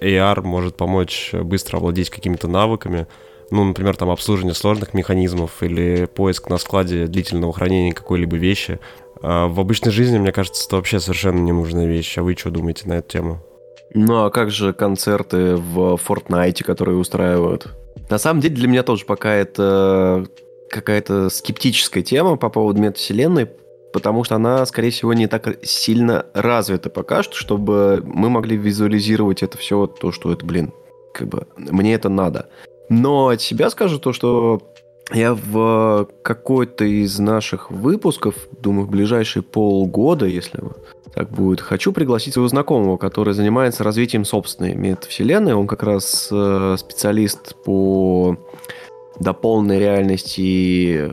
AR 0.00 0.42
может 0.42 0.76
помочь 0.76 1.32
быстро 1.32 1.78
овладеть 1.78 2.10
какими-то 2.10 2.48
навыками, 2.48 3.06
ну, 3.50 3.64
например, 3.64 3.96
там 3.96 4.10
обслуживание 4.10 4.54
сложных 4.54 4.94
механизмов 4.94 5.62
или 5.62 6.06
поиск 6.06 6.48
на 6.48 6.58
складе 6.58 7.06
длительного 7.06 7.52
хранения 7.52 7.92
какой-либо 7.92 8.36
вещи. 8.36 8.78
А 9.22 9.48
в 9.48 9.58
обычной 9.60 9.92
жизни, 9.92 10.18
мне 10.18 10.32
кажется, 10.32 10.66
это 10.66 10.76
вообще 10.76 11.00
совершенно 11.00 11.38
ненужная 11.38 11.86
вещь. 11.86 12.18
А 12.18 12.22
вы 12.22 12.34
что 12.34 12.50
думаете 12.50 12.88
на 12.88 12.94
эту 12.94 13.08
тему? 13.08 13.44
Ну, 13.94 14.24
а 14.24 14.30
как 14.30 14.50
же 14.50 14.72
концерты 14.72 15.56
в 15.56 15.98
Fortnite, 16.06 16.64
которые 16.64 16.98
устраивают? 16.98 17.68
На 18.10 18.18
самом 18.18 18.40
деле 18.40 18.56
для 18.56 18.68
меня 18.68 18.82
тоже 18.82 19.04
пока 19.04 19.32
это 19.32 20.26
какая-то 20.68 21.30
скептическая 21.30 22.02
тема 22.02 22.36
по 22.36 22.50
поводу 22.50 22.80
метавселенной, 22.80 23.48
потому 23.92 24.24
что 24.24 24.34
она, 24.34 24.66
скорее 24.66 24.90
всего, 24.90 25.14
не 25.14 25.28
так 25.28 25.64
сильно 25.64 26.26
развита 26.34 26.90
пока 26.90 27.22
что, 27.22 27.36
чтобы 27.36 28.02
мы 28.04 28.28
могли 28.28 28.56
визуализировать 28.56 29.44
это 29.44 29.56
все, 29.56 29.86
то, 29.86 30.10
что 30.10 30.32
это, 30.32 30.44
блин, 30.44 30.72
как 31.12 31.28
бы 31.28 31.46
мне 31.56 31.94
это 31.94 32.08
надо. 32.08 32.48
Но 32.88 33.28
от 33.28 33.40
себя 33.40 33.70
скажу 33.70 33.98
то, 33.98 34.12
что 34.12 34.62
я 35.12 35.34
в 35.34 36.08
какой-то 36.22 36.84
из 36.84 37.18
наших 37.18 37.70
выпусков, 37.70 38.34
думаю, 38.60 38.86
в 38.86 38.90
ближайшие 38.90 39.42
полгода, 39.42 40.26
если 40.26 40.60
так 41.14 41.30
будет, 41.30 41.60
хочу 41.60 41.92
пригласить 41.92 42.34
своего 42.34 42.48
знакомого, 42.48 42.96
который 42.96 43.34
занимается 43.34 43.84
развитием 43.84 44.24
собственной 44.24 44.74
метавселенной. 44.74 45.54
Он 45.54 45.68
как 45.68 45.84
раз 45.84 46.28
э, 46.32 46.76
специалист 46.76 47.54
по 47.64 48.36
дополненной 49.20 49.78
реальности 49.78 51.12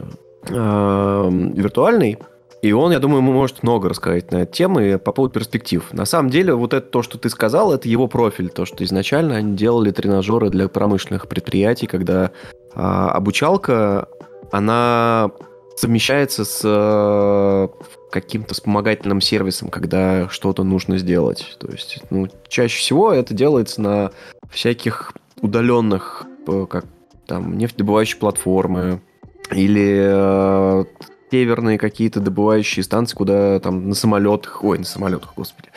э, 0.50 1.30
виртуальной. 1.54 2.18
И 2.62 2.74
он, 2.74 2.92
я 2.92 3.00
думаю, 3.00 3.22
может 3.22 3.64
много 3.64 3.90
рассказать 3.90 4.32
на 4.32 4.44
эту 4.44 4.54
тему 4.54 4.80
и 4.80 4.98
по 4.98 5.12
поводу 5.12 5.34
перспектив. 5.34 5.84
На 5.94 6.06
самом 6.06 6.30
деле, 6.30 6.54
вот 6.54 6.74
это 6.74 6.88
то, 6.88 7.02
что 7.02 7.18
ты 7.18 7.30
сказал, 7.30 7.74
это 7.74 7.90
его 7.90 8.08
профиль. 8.08 8.50
То, 8.50 8.66
что 8.66 8.84
изначально 8.84 9.38
они 9.38 9.58
делали 9.58 9.90
тренажеры 9.92 10.50
для 10.50 10.68
промышленных 10.68 11.28
предприятий, 11.28 11.88
когда 11.88 12.32
а, 12.76 13.10
обучалка, 13.10 14.08
она 14.52 15.32
совмещается 15.76 16.46
с 16.46 16.62
а, 16.64 17.70
каким-то 18.12 18.54
вспомогательным 18.54 19.22
сервисом, 19.22 19.70
когда 19.70 20.30
что-то 20.30 20.64
нужно 20.64 21.00
сделать. 21.00 21.58
То 21.60 21.68
есть, 21.72 22.04
ну, 22.12 22.28
чаще 22.48 22.78
всего 22.78 23.12
это 23.12 23.34
делается 23.34 23.82
на 23.82 24.12
всяких 24.52 25.14
удаленных, 25.42 26.28
э, 26.48 26.66
как 26.70 26.86
там, 27.26 27.58
нефтедобывающие 27.58 28.20
платформы 28.20 29.02
или 29.52 29.98
э, 30.04 30.86
северные 31.32 31.78
какие-то 31.78 32.20
добывающие 32.20 32.84
станции, 32.84 33.16
куда 33.16 33.60
там 33.60 33.90
на 33.90 33.96
самолетах, 33.96 34.64
ой, 34.64 34.78
на 34.80 34.86
самолетах, 34.86 35.34
господи, 35.36 35.70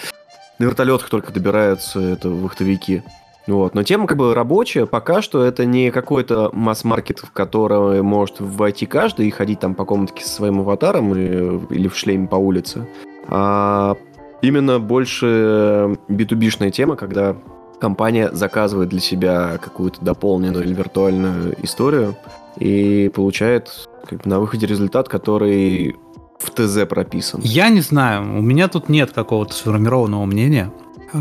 на 0.58 0.64
вертолетах 0.64 1.08
только 1.08 1.32
добираются 1.32 2.00
это 2.00 2.28
вахтовики. 2.28 3.02
Вот. 3.46 3.74
Но 3.74 3.82
тема 3.82 4.06
как 4.06 4.16
бы 4.16 4.34
рабочая, 4.34 4.86
пока 4.86 5.20
что 5.20 5.44
это 5.44 5.66
не 5.66 5.90
какой-то 5.90 6.50
масс-маркет, 6.52 7.18
в 7.18 7.30
который 7.30 8.02
может 8.02 8.40
войти 8.40 8.86
каждый 8.86 9.28
и 9.28 9.30
ходить 9.30 9.60
там 9.60 9.74
по 9.74 9.84
комнатке 9.84 10.24
со 10.24 10.30
своим 10.30 10.60
аватаром 10.60 11.14
или, 11.14 11.60
или 11.70 11.88
в 11.88 11.96
шлеме 11.96 12.26
по 12.26 12.36
улице, 12.36 12.88
а 13.28 13.96
именно 14.40 14.80
больше 14.80 15.98
b 16.08 16.24
тема, 16.24 16.96
когда 16.96 17.36
компания 17.80 18.30
заказывает 18.32 18.88
для 18.88 19.00
себя 19.00 19.58
какую-то 19.58 20.02
дополненную 20.02 20.64
или 20.64 20.72
виртуальную 20.72 21.54
историю 21.62 22.16
и 22.56 23.10
получает 23.14 23.88
как 24.06 24.22
бы, 24.22 24.30
на 24.30 24.40
выходе 24.40 24.66
результат, 24.66 25.08
который 25.08 25.96
в 26.38 26.50
ТЗ 26.50 26.86
прописан. 26.88 27.40
Я 27.42 27.68
не 27.68 27.80
знаю, 27.80 28.38
у 28.38 28.42
меня 28.42 28.68
тут 28.68 28.88
нет 28.88 29.12
какого-то 29.12 29.54
сформированного 29.54 30.24
мнения. 30.26 30.72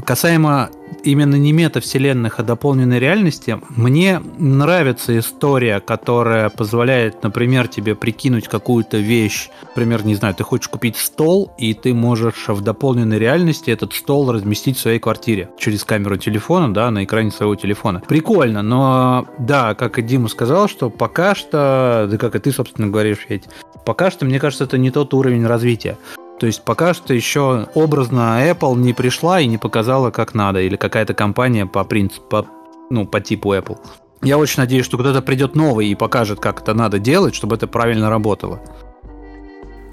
Касаемо 0.01 0.69
именно 1.03 1.36
не 1.36 1.51
метавселенных, 1.51 2.39
а 2.39 2.43
дополненной 2.43 2.99
реальности, 2.99 3.60
мне 3.69 4.21
нравится 4.38 5.17
история, 5.17 5.79
которая 5.79 6.49
позволяет, 6.49 7.23
например, 7.23 7.67
тебе 7.67 7.95
прикинуть 7.95 8.47
какую-то 8.47 8.97
вещь. 8.97 9.49
Например, 9.62 10.06
не 10.06 10.15
знаю, 10.15 10.34
ты 10.36 10.43
хочешь 10.43 10.67
купить 10.67 10.97
стол, 10.97 11.51
и 11.58 11.73
ты 11.73 11.93
можешь 11.93 12.47
в 12.47 12.62
дополненной 12.62 13.19
реальности 13.19 13.69
этот 13.71 13.93
стол 13.93 14.32
разместить 14.32 14.77
в 14.77 14.82
своей 14.82 14.99
квартире 14.99 15.49
через 15.58 15.84
камеру 15.84 16.17
телефона, 16.17 16.73
да, 16.73 16.89
на 16.91 17.03
экране 17.03 17.32
своего 17.32 17.56
телефона. 17.56 18.01
Прикольно, 18.08 18.62
но 18.62 19.27
да, 19.39 19.75
как 19.75 19.99
и 19.99 20.01
Дима 20.01 20.27
сказал, 20.27 20.67
что 20.67 20.89
пока 20.89 21.36
что, 21.36 22.08
да 22.10 22.17
как 22.17 22.36
и 22.36 22.39
ты, 22.39 22.51
собственно, 22.51 22.88
говоришь, 22.88 23.25
ведь 23.29 23.43
пока 23.86 24.12
что, 24.12 24.25
мне 24.25 24.39
кажется, 24.39 24.63
это 24.63 24.77
не 24.77 24.91
тот 24.91 25.13
уровень 25.13 25.45
развития. 25.45 25.97
То 26.43 26.47
есть 26.47 26.62
пока 26.65 26.93
что 26.93 27.13
еще 27.13 27.69
образно 27.73 28.45
Apple 28.45 28.75
не 28.75 28.91
пришла 28.91 29.39
и 29.39 29.47
не 29.47 29.58
показала, 29.58 30.12
как 30.12 30.34
надо, 30.34 30.60
или 30.60 30.75
какая-то 30.75 31.13
компания 31.13 31.65
по 31.65 31.86
принципу, 31.86 32.25
по, 32.27 32.45
ну, 32.89 33.08
по 33.08 33.21
типу 33.21 33.53
Apple. 33.53 33.77
Я 34.21 34.38
очень 34.38 34.60
надеюсь, 34.60 34.84
что 34.84 34.97
кто-то 34.97 35.21
придет 35.21 35.56
новый 35.56 35.88
и 35.88 35.95
покажет, 35.95 36.41
как 36.41 36.60
это 36.60 36.73
надо 36.73 36.99
делать, 36.99 37.34
чтобы 37.34 37.56
это 37.56 37.65
правильно 37.65 38.10
работало. 38.10 38.60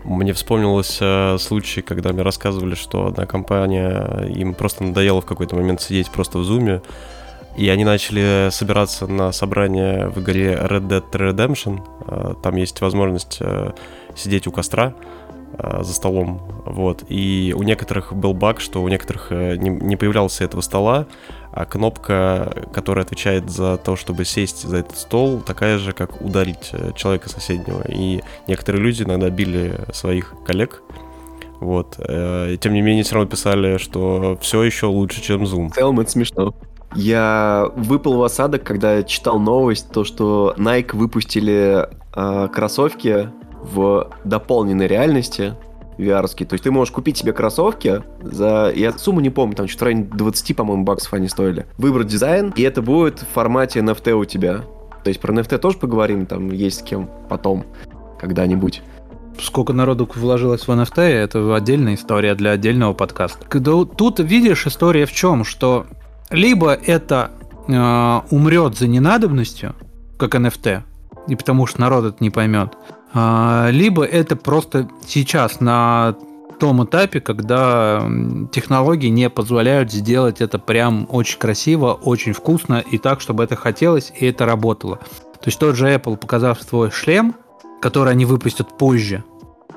Мне 0.03 0.33
вспомнился 0.33 1.35
э, 1.35 1.39
случай, 1.39 1.83
когда 1.83 2.13
мне 2.13 2.23
рассказывали, 2.23 2.75
что 2.75 3.07
одна 3.07 3.27
компания, 3.27 4.27
им 4.35 4.55
просто 4.55 4.83
надоело 4.83 5.21
в 5.21 5.27
какой-то 5.27 5.55
момент 5.55 5.81
сидеть 5.81 6.11
просто 6.11 6.39
в 6.39 6.43
зуме, 6.43 6.83
и 7.57 7.69
они 7.69 7.85
начали 7.85 8.49
собираться 8.51 9.07
на 9.07 9.31
собрание 9.31 10.09
в 10.09 10.19
игре 10.21 10.55
Red 10.61 10.89
Dead 10.89 11.11
Redemption. 11.13 11.81
Э, 12.09 12.35
там 12.43 12.57
есть 12.57 12.81
возможность 12.81 13.37
э, 13.39 13.71
сидеть 14.17 14.49
у 14.49 14.51
костра, 14.51 14.95
за 15.59 15.93
столом, 15.93 16.41
вот, 16.65 17.05
и 17.09 17.55
у 17.57 17.63
некоторых 17.63 18.15
был 18.15 18.35
баг, 18.35 18.61
что 18.61 18.83
у 18.83 18.89
некоторых 18.89 19.27
э, 19.31 19.57
не, 19.57 19.69
не 19.69 19.97
появлялся 19.97 20.45
этого 20.45 20.61
стола, 20.61 21.07
а 21.53 21.65
кнопка, 21.65 22.67
которая 22.73 23.05
отвечает 23.05 23.51
за 23.51 23.77
то, 23.77 23.97
чтобы 23.97 24.25
сесть 24.25 24.63
за 24.63 24.79
этот 24.79 24.97
стол, 24.97 25.41
такая 25.41 25.79
же, 25.79 25.93
как 25.93 26.21
ударить 26.21 26.71
э, 26.73 26.93
человека 26.95 27.29
соседнего, 27.29 27.83
и 27.89 28.23
некоторые 28.47 28.83
люди 28.83 29.03
иногда 29.03 29.29
били 29.29 29.81
своих 29.93 30.35
коллег, 30.47 30.83
вот, 31.59 31.99
и, 31.99 32.57
тем 32.61 32.73
не 32.73 32.81
менее 32.81 33.05
все 33.05 33.17
равно 33.17 33.29
писали, 33.29 33.77
что 33.77 34.39
все 34.41 34.63
еще 34.63 34.87
лучше, 34.87 35.21
чем 35.21 35.43
Zoom. 35.43 35.71
В 35.71 35.75
целом 35.75 36.01
это 36.01 36.11
смешно. 36.11 36.55
Я 36.95 37.67
выпал 37.77 38.17
в 38.17 38.23
осадок, 38.23 38.65
когда 38.65 39.03
читал 39.03 39.39
новость, 39.39 39.93
то, 39.93 40.05
что 40.05 40.55
Nike 40.57 40.97
выпустили 40.97 41.89
э, 42.15 42.49
кроссовки 42.53 43.31
в 43.63 44.11
дополненной 44.25 44.87
реальности 44.87 45.55
vr 45.99 46.25
-ский. 46.25 46.47
То 46.47 46.55
есть 46.55 46.65
ты 46.65 46.71
можешь 46.71 46.93
купить 46.93 47.17
себе 47.17 47.33
кроссовки 47.33 48.03
за... 48.23 48.73
Я 48.75 48.93
сумму 48.93 49.21
не 49.21 49.31
помню, 49.31 49.55
там 49.55 49.69
что-то 49.69 49.85
в 49.85 49.89
районе 49.89 50.05
20, 50.05 50.57
по-моему, 50.57 50.85
баксов 50.85 51.13
они 51.15 51.29
стоили. 51.29 51.67
Выбрать 51.79 52.07
дизайн, 52.07 52.53
и 52.57 52.63
это 52.63 52.83
будет 52.83 53.21
в 53.21 53.29
формате 53.29 53.81
NFT 53.81 54.13
у 54.13 54.25
тебя. 54.25 54.63
То 55.05 55.09
есть 55.09 55.21
про 55.21 55.33
NFT 55.33 55.59
тоже 55.59 55.79
поговорим, 55.79 56.27
там 56.27 56.51
есть 56.51 56.81
с 56.81 56.83
кем 56.83 57.09
потом, 57.29 57.65
когда-нибудь. 58.19 58.83
Сколько 59.41 59.73
народу 59.73 60.09
вложилось 60.15 60.67
в 60.67 60.71
NFT, 60.71 61.01
это 61.01 61.55
отдельная 61.55 61.95
история 61.95 62.35
для 62.35 62.51
отдельного 62.51 62.93
подкаста. 62.93 63.47
Тут 63.49 64.21
видишь 64.21 64.67
история 64.67 65.07
в 65.07 65.13
чем, 65.13 65.45
что 65.45 65.87
либо 66.31 66.73
это 66.75 67.31
э, 67.67 68.21
умрет 68.31 68.77
за 68.77 68.87
ненадобностью, 68.87 69.75
как 70.19 70.35
NFT, 70.35 70.83
и 71.29 71.37
потому 71.37 71.67
что 71.67 71.81
народ 71.81 72.05
это 72.05 72.17
не 72.21 72.29
поймет, 72.29 72.77
либо 73.13 74.05
это 74.05 74.37
просто 74.37 74.89
сейчас 75.07 75.61
на 75.61 76.17
том 76.61 76.85
этапе, 76.85 77.21
когда 77.21 78.09
технологии 78.53 79.09
не 79.09 79.31
позволяют 79.31 79.91
сделать 79.91 80.41
это 80.41 80.59
прям 80.59 81.07
очень 81.09 81.39
красиво, 81.39 81.95
очень 81.95 82.35
вкусно 82.35 82.85
и 82.89 82.99
так, 82.99 83.21
чтобы 83.21 83.43
это 83.43 83.57
хотелось 83.57 84.13
и 84.15 84.27
это 84.27 84.45
работало. 84.45 84.97
То 84.97 85.47
есть 85.47 85.59
тот 85.59 85.75
же 85.75 85.93
Apple, 85.93 86.19
показав 86.19 86.63
свой 86.63 86.91
шлем, 86.91 87.35
который 87.81 88.13
они 88.13 88.27
выпустят 88.27 88.77
позже, 88.77 89.25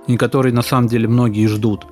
и 0.07 0.17
который 0.17 0.51
на 0.51 0.61
самом 0.61 0.87
деле 0.87 1.07
многие 1.07 1.47
ждут, 1.47 1.87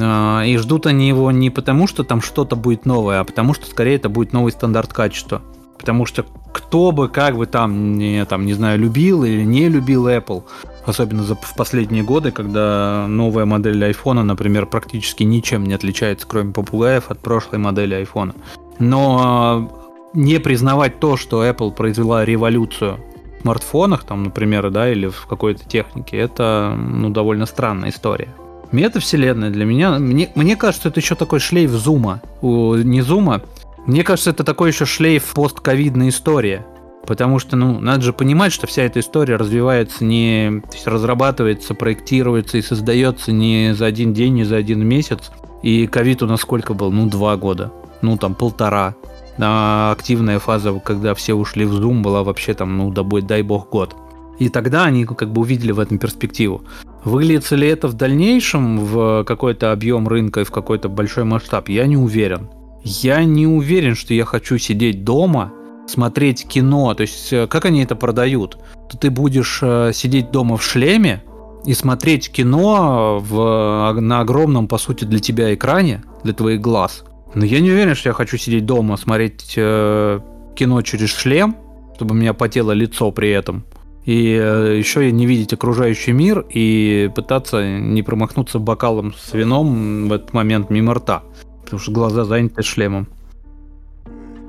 а, 0.00 0.42
и 0.44 0.56
ждут 0.56 0.86
они 0.86 1.08
его 1.08 1.30
не 1.30 1.50
потому, 1.50 1.86
что 1.86 2.02
там 2.02 2.20
что-то 2.20 2.56
будет 2.56 2.86
новое, 2.86 3.20
а 3.20 3.24
потому 3.24 3.54
что 3.54 3.66
скорее 3.66 3.96
это 3.96 4.08
будет 4.08 4.32
новый 4.32 4.50
стандарт 4.50 4.92
качества. 4.92 5.42
Потому 5.78 6.06
что 6.06 6.26
кто 6.54 6.92
бы 6.92 7.08
как 7.08 7.36
бы 7.36 7.46
там 7.46 7.98
не, 7.98 8.24
там, 8.26 8.46
не 8.46 8.54
знаю, 8.54 8.78
любил 8.78 9.24
или 9.24 9.42
не 9.42 9.68
любил 9.68 10.06
Apple, 10.06 10.44
особенно 10.86 11.24
за, 11.24 11.34
в 11.34 11.56
последние 11.56 12.04
годы, 12.04 12.30
когда 12.30 13.06
новая 13.08 13.44
модель 13.44 13.82
iPhone, 13.82 14.22
например, 14.22 14.66
практически 14.66 15.24
ничем 15.24 15.64
не 15.64 15.74
отличается, 15.74 16.28
кроме 16.28 16.52
попугаев, 16.52 17.10
от 17.10 17.18
прошлой 17.18 17.58
модели 17.58 18.00
iPhone. 18.00 18.36
Но 18.78 19.20
а, 19.20 19.68
не 20.14 20.38
признавать 20.38 21.00
то, 21.00 21.16
что 21.16 21.44
Apple 21.44 21.72
произвела 21.72 22.24
революцию 22.24 22.98
в 23.38 23.42
смартфонах, 23.42 24.04
там, 24.04 24.22
например, 24.22 24.70
да, 24.70 24.88
или 24.88 25.08
в 25.08 25.26
какой-то 25.26 25.68
технике, 25.68 26.18
это 26.18 26.72
ну, 26.78 27.10
довольно 27.10 27.46
странная 27.46 27.90
история. 27.90 28.28
Метавселенная 28.70 29.50
для 29.50 29.64
меня, 29.64 29.98
мне, 29.98 30.30
мне 30.36 30.54
кажется, 30.54 30.88
это 30.88 31.00
еще 31.00 31.16
такой 31.16 31.40
шлейф 31.40 31.72
зума. 31.72 32.20
Не 32.42 33.02
зума, 33.02 33.42
мне 33.86 34.02
кажется, 34.02 34.30
это 34.30 34.44
такой 34.44 34.70
еще 34.70 34.86
шлейф 34.86 35.34
постковидной 35.34 36.08
истории. 36.08 36.62
Потому 37.06 37.38
что, 37.38 37.56
ну, 37.56 37.80
надо 37.80 38.02
же 38.02 38.12
понимать, 38.14 38.52
что 38.52 38.66
вся 38.66 38.82
эта 38.82 39.00
история 39.00 39.36
развивается 39.36 40.04
не... 40.04 40.62
Разрабатывается, 40.86 41.74
проектируется 41.74 42.56
и 42.56 42.62
создается 42.62 43.30
не 43.30 43.74
за 43.74 43.86
один 43.86 44.14
день, 44.14 44.34
не 44.34 44.44
за 44.44 44.56
один 44.56 44.86
месяц. 44.86 45.30
И 45.62 45.86
ковид 45.86 46.22
у 46.22 46.26
нас 46.26 46.40
сколько 46.40 46.72
был? 46.72 46.90
Ну, 46.90 47.06
два 47.08 47.36
года. 47.36 47.72
Ну, 48.00 48.16
там, 48.16 48.34
полтора. 48.34 48.94
А 49.38 49.92
активная 49.92 50.38
фаза, 50.38 50.72
когда 50.80 51.14
все 51.14 51.34
ушли 51.34 51.66
в 51.66 51.74
Zoom, 51.74 52.00
была 52.00 52.22
вообще 52.22 52.54
там, 52.54 52.76
ну, 52.78 52.90
дай, 52.90 53.20
дай 53.20 53.42
бог, 53.42 53.68
год. 53.68 53.96
И 54.38 54.48
тогда 54.48 54.84
они 54.84 55.04
как 55.04 55.30
бы 55.30 55.42
увидели 55.42 55.72
в 55.72 55.80
этом 55.80 55.98
перспективу. 55.98 56.64
Выльется 57.04 57.54
ли 57.54 57.68
это 57.68 57.86
в 57.86 57.94
дальнейшем 57.94 58.78
в 58.78 59.24
какой-то 59.24 59.72
объем 59.72 60.08
рынка 60.08 60.40
и 60.40 60.44
в 60.44 60.50
какой-то 60.50 60.88
большой 60.88 61.24
масштаб, 61.24 61.68
я 61.68 61.86
не 61.86 61.96
уверен. 61.96 62.48
Я 62.84 63.24
не 63.24 63.46
уверен, 63.46 63.94
что 63.94 64.12
я 64.12 64.26
хочу 64.26 64.58
сидеть 64.58 65.04
дома, 65.04 65.52
смотреть 65.88 66.46
кино. 66.46 66.92
То 66.94 67.00
есть, 67.02 67.32
э, 67.32 67.46
как 67.46 67.64
они 67.64 67.82
это 67.82 67.96
продают? 67.96 68.58
Ты 69.00 69.10
будешь 69.10 69.60
э, 69.62 69.92
сидеть 69.94 70.30
дома 70.30 70.58
в 70.58 70.62
шлеме 70.62 71.22
и 71.64 71.72
смотреть 71.72 72.30
кино 72.30 73.22
в, 73.26 74.00
на 74.00 74.20
огромном, 74.20 74.68
по 74.68 74.76
сути, 74.76 75.04
для 75.04 75.18
тебя 75.18 75.54
экране, 75.54 76.02
для 76.24 76.34
твоих 76.34 76.60
глаз. 76.60 77.04
Но 77.34 77.44
я 77.46 77.60
не 77.60 77.70
уверен, 77.70 77.94
что 77.94 78.10
я 78.10 78.12
хочу 78.12 78.36
сидеть 78.36 78.66
дома, 78.66 78.98
смотреть 78.98 79.54
э, 79.56 80.20
кино 80.54 80.82
через 80.82 81.08
шлем, 81.08 81.56
чтобы 81.96 82.14
у 82.14 82.18
меня 82.18 82.34
потело 82.34 82.72
лицо 82.72 83.10
при 83.12 83.30
этом. 83.30 83.64
И 84.04 84.38
э, 84.38 84.76
еще 84.76 85.10
не 85.10 85.24
видеть 85.24 85.54
окружающий 85.54 86.12
мир 86.12 86.44
и 86.50 87.10
пытаться 87.14 87.78
не 87.78 88.02
промахнуться 88.02 88.58
бокалом 88.58 89.14
с 89.14 89.32
вином 89.32 90.08
в 90.08 90.12
этот 90.12 90.34
момент 90.34 90.68
мимо 90.68 90.92
рта 90.92 91.22
потому 91.64 91.80
что 91.80 91.92
глаза 91.92 92.24
заняты 92.24 92.62
шлемом. 92.62 93.08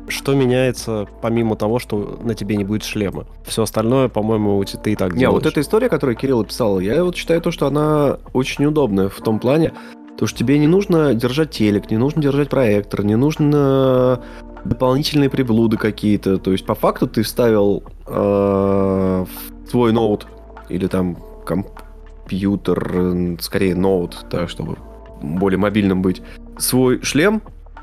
Что 0.08 0.36
меняется, 0.36 1.08
помимо 1.22 1.56
того, 1.56 1.80
что 1.80 2.20
на 2.22 2.36
тебе 2.36 2.58
не 2.58 2.64
будет 2.64 2.84
шлема? 2.84 3.26
Все 3.44 3.64
остальное, 3.64 4.08
по-моему, 4.08 4.64
ты 4.64 4.92
и 4.92 4.96
так 4.96 5.14
не, 5.14 5.22
делаешь. 5.22 5.44
вот 5.44 5.52
эта 5.52 5.62
история, 5.62 5.90
которую 5.90 6.16
Кирилл 6.16 6.42
описал, 6.42 6.80
я 6.80 7.04
вот 7.04 7.16
считаю 7.16 7.42
то, 7.42 7.50
что 7.50 7.66
она 7.66 8.20
очень 8.34 8.66
удобная 8.66 9.10
в 9.10 9.20
том 9.22 9.40
плане, 9.40 9.74
то, 10.18 10.28
что 10.28 10.38
тебе 10.38 10.60
не 10.60 10.68
нужно 10.68 11.16
держать 11.16 11.52
телек, 11.52 11.90
не 11.90 11.98
нужно 11.98 12.22
держать 12.22 12.50
проектор, 12.50 13.04
не 13.04 13.16
нужно 13.16 14.22
дополнительные 14.64 15.30
приблуды 15.30 15.78
какие-то. 15.78 16.38
То 16.38 16.52
есть, 16.52 16.66
по 16.66 16.76
факту, 16.76 17.08
ты 17.08 17.24
вставил 17.24 17.84
э, 18.06 19.26
свой 19.70 19.92
ноут 19.92 20.28
или 20.70 20.88
там 20.88 21.18
компьютер, 21.46 23.38
скорее 23.42 23.76
ноут, 23.76 24.26
да, 24.32 24.48
чтобы 24.48 24.78
более 25.22 25.58
мобильным 25.58 26.02
быть, 26.02 26.22
свой 26.58 27.02
шлем 27.02 27.42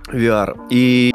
VR 0.09 0.59
и 0.71 1.13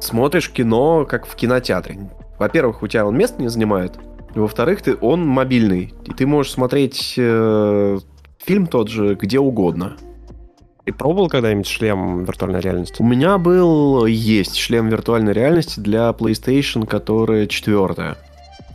смотришь 0.00 0.50
кино, 0.50 1.04
как 1.04 1.26
в 1.26 1.34
кинотеатре. 1.34 2.10
Во-первых, 2.38 2.82
у 2.82 2.86
тебя 2.86 3.06
он 3.06 3.16
место 3.16 3.40
не 3.40 3.48
занимает. 3.48 3.98
Во-вторых, 4.34 4.82
ты, 4.82 4.96
он 5.00 5.26
мобильный. 5.26 5.94
И 6.04 6.12
ты 6.12 6.26
можешь 6.26 6.52
смотреть 6.52 7.14
э, 7.16 7.98
фильм 8.38 8.66
тот 8.66 8.88
же 8.88 9.14
где 9.14 9.38
угодно. 9.38 9.96
Ты 10.84 10.92
пробовал 10.92 11.28
когда-нибудь 11.28 11.66
шлем 11.66 12.24
виртуальной 12.24 12.60
реальности? 12.60 13.02
У 13.02 13.04
меня 13.04 13.36
был, 13.38 14.06
есть 14.06 14.56
шлем 14.56 14.88
виртуальной 14.88 15.32
реальности 15.32 15.80
для 15.80 16.10
PlayStation, 16.10 16.86
которая 16.86 17.46
четвертая. 17.46 18.16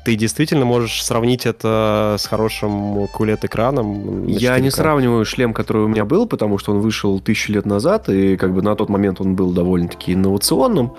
Ты 0.03 0.15
действительно 0.15 0.65
можешь 0.65 1.03
сравнить 1.03 1.45
это 1.45 2.17
с 2.19 2.25
хорошим 2.25 3.05
QLED-экраном? 3.05 4.27
Я 4.27 4.59
не 4.59 4.69
сравниваю 4.69 5.23
шлем, 5.23 5.53
который 5.53 5.83
у 5.83 5.87
меня 5.87 6.03
был, 6.03 6.27
потому 6.27 6.57
что 6.57 6.73
он 6.73 6.81
вышел 6.81 7.19
тысячу 7.21 7.53
лет 7.53 7.65
назад, 7.65 8.09
и 8.09 8.35
как 8.35 8.53
бы 8.53 8.61
на 8.61 8.75
тот 8.75 8.89
момент 8.89 9.21
он 9.21 9.35
был 9.35 9.51
довольно-таки 9.51 10.13
инновационным. 10.13 10.93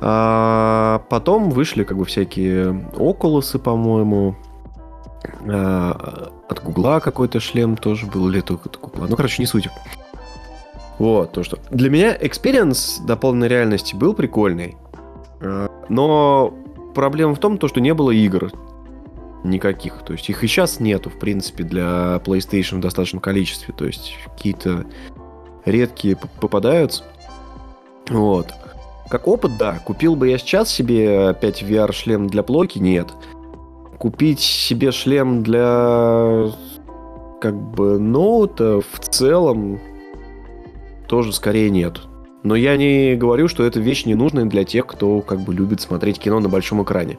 А 0.00 1.02
потом 1.08 1.48
вышли 1.48 1.84
как 1.84 1.96
бы 1.96 2.04
всякие 2.04 2.72
Oculus, 2.92 3.58
по-моему. 3.58 4.36
А, 5.48 6.30
от 6.46 6.62
Гугла 6.62 7.00
какой-то 7.00 7.40
шлем 7.40 7.78
тоже 7.78 8.04
был, 8.04 8.28
или 8.28 8.42
только 8.42 8.68
от 8.68 8.78
Гугла. 8.78 9.06
Ну, 9.08 9.16
короче, 9.16 9.40
не 9.40 9.46
суть. 9.46 9.70
Вот, 10.98 11.32
то 11.32 11.42
что. 11.42 11.58
Для 11.70 11.88
меня 11.88 12.14
experience 12.20 12.98
дополненной 12.98 13.48
реальности 13.48 13.96
был 13.96 14.12
прикольный. 14.12 14.76
А, 15.40 15.70
но 15.88 16.52
проблема 16.94 17.34
в 17.34 17.38
том, 17.38 17.58
то, 17.58 17.68
что 17.68 17.80
не 17.80 17.92
было 17.92 18.10
игр 18.10 18.52
никаких. 19.44 20.02
То 20.04 20.14
есть 20.14 20.28
их 20.30 20.42
и 20.42 20.46
сейчас 20.46 20.80
нету, 20.80 21.10
в 21.10 21.18
принципе, 21.18 21.64
для 21.64 22.20
PlayStation 22.24 22.76
в 22.76 22.80
достаточном 22.80 23.20
количестве. 23.20 23.74
То 23.76 23.86
есть 23.86 24.16
какие-то 24.24 24.86
редкие 25.64 26.16
попадаются. 26.40 27.04
Вот. 28.08 28.52
Как 29.08 29.28
опыт, 29.28 29.56
да. 29.58 29.78
Купил 29.84 30.16
бы 30.16 30.28
я 30.28 30.38
сейчас 30.38 30.70
себе 30.70 31.28
опять 31.28 31.62
VR-шлем 31.62 32.26
для 32.28 32.42
плойки? 32.42 32.78
Нет. 32.78 33.08
Купить 33.98 34.40
себе 34.40 34.92
шлем 34.92 35.42
для 35.42 36.50
как 37.40 37.54
бы 37.54 37.98
ноута 37.98 38.80
в 38.80 38.98
целом 39.00 39.78
тоже 41.06 41.32
скорее 41.32 41.70
нет. 41.70 42.00
Но 42.44 42.54
я 42.54 42.76
не 42.76 43.16
говорю, 43.16 43.48
что 43.48 43.64
эта 43.64 43.80
вещь 43.80 44.04
не 44.04 44.14
нужная 44.14 44.44
для 44.44 44.64
тех, 44.64 44.86
кто 44.86 45.22
как 45.22 45.40
бы 45.40 45.52
любит 45.54 45.80
смотреть 45.80 46.18
кино 46.18 46.40
на 46.40 46.48
большом 46.48 46.82
экране. 46.82 47.18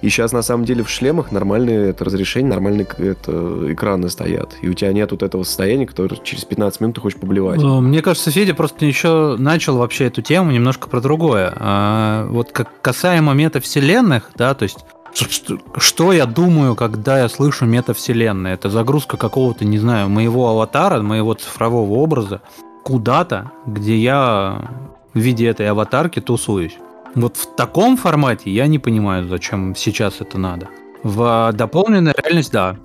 И 0.00 0.08
сейчас 0.10 0.32
на 0.32 0.42
самом 0.42 0.64
деле 0.64 0.84
в 0.84 0.90
шлемах 0.90 1.32
нормальные 1.32 1.88
это 1.88 2.04
разрешение, 2.04 2.50
нормальные 2.50 2.86
это, 2.98 3.72
экраны 3.72 4.08
стоят. 4.10 4.54
И 4.60 4.68
у 4.68 4.74
тебя 4.74 4.92
нет 4.92 5.10
вот 5.10 5.22
этого 5.22 5.42
состояния, 5.44 5.86
которое 5.86 6.16
через 6.22 6.44
15 6.44 6.80
минут 6.82 6.96
ты 6.96 7.00
хочешь 7.00 7.18
поблевать. 7.18 7.60
Ну, 7.60 7.80
мне 7.80 8.00
кажется, 8.00 8.30
Федя 8.30 8.54
просто 8.54 8.84
еще 8.84 9.36
начал 9.38 9.78
вообще 9.78 10.04
эту 10.04 10.22
тему 10.22 10.52
немножко 10.52 10.88
про 10.88 11.00
другое. 11.00 11.52
А, 11.56 12.26
вот 12.28 12.52
как 12.52 12.68
касаемо 12.80 13.32
метавселенных, 13.32 14.30
да, 14.36 14.54
то 14.54 14.64
есть 14.64 14.84
что, 15.14 15.58
что 15.78 16.12
я 16.12 16.26
думаю, 16.26 16.76
когда 16.76 17.20
я 17.20 17.28
слышу 17.28 17.64
метавселенная? 17.64 18.54
Это 18.54 18.68
загрузка 18.68 19.16
какого-то, 19.16 19.64
не 19.64 19.78
знаю, 19.78 20.08
моего 20.08 20.48
аватара, 20.48 21.00
моего 21.00 21.34
цифрового 21.34 21.94
образа 21.94 22.42
куда-то, 22.84 23.50
где 23.66 23.96
я 23.96 24.70
в 25.14 25.18
виде 25.18 25.46
этой 25.46 25.68
аватарки 25.68 26.20
тусуюсь. 26.20 26.76
Вот 27.14 27.36
в 27.36 27.54
таком 27.56 27.96
формате 27.96 28.50
я 28.50 28.66
не 28.66 28.78
понимаю, 28.78 29.28
зачем 29.28 29.74
сейчас 29.74 30.20
это 30.20 30.38
надо. 30.38 30.68
В 31.02 31.52
дополненной 31.52 32.12
реальность, 32.16 32.52
да. 32.52 32.76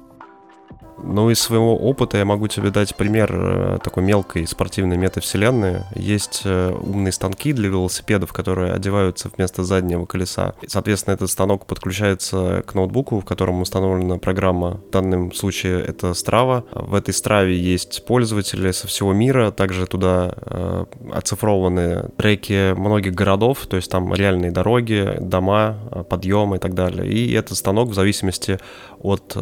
Ну, 1.03 1.29
из 1.29 1.39
своего 1.39 1.75
опыта 1.75 2.17
я 2.17 2.25
могу 2.25 2.47
тебе 2.47 2.69
дать 2.69 2.95
пример 2.95 3.31
э, 3.33 3.77
такой 3.83 4.03
мелкой 4.03 4.45
спортивной 4.47 4.97
метавселенной. 4.97 5.83
Есть 5.95 6.41
э, 6.45 6.71
умные 6.71 7.11
станки 7.11 7.53
для 7.53 7.69
велосипедов, 7.69 8.33
которые 8.33 8.73
одеваются 8.73 9.29
вместо 9.35 9.63
заднего 9.63 10.05
колеса. 10.05 10.53
Соответственно, 10.67 11.13
этот 11.15 11.29
станок 11.29 11.65
подключается 11.65 12.63
к 12.65 12.73
ноутбуку, 12.73 13.19
в 13.19 13.25
котором 13.25 13.61
установлена 13.61 14.17
программа. 14.17 14.81
В 14.87 14.91
данном 14.91 15.33
случае 15.33 15.81
это 15.81 16.11
Strava. 16.11 16.63
В 16.71 16.93
этой 16.93 17.11
Stravе 17.11 17.57
есть 17.57 18.05
пользователи 18.05 18.71
со 18.71 18.87
всего 18.87 19.13
мира. 19.13 19.51
Также 19.51 19.87
туда 19.87 20.33
э, 20.35 20.85
оцифрованы 21.13 22.09
треки 22.17 22.73
многих 22.73 23.13
городов, 23.13 23.65
то 23.67 23.75
есть 23.75 23.89
там 23.89 24.13
реальные 24.13 24.51
дороги, 24.51 25.17
дома, 25.19 26.05
подъемы 26.09 26.57
и 26.57 26.59
так 26.59 26.73
далее. 26.73 27.07
И 27.11 27.33
этот 27.33 27.57
станок 27.57 27.89
в 27.89 27.93
зависимости 27.93 28.59
от 29.01 29.35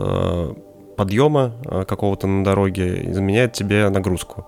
подъема 0.98 1.54
э, 1.66 1.86
какого-то 1.86 2.28
на 2.28 2.44
дороге 2.44 3.10
изменяет 3.12 3.54
тебе 3.54 3.90
нагрузку. 3.90 4.46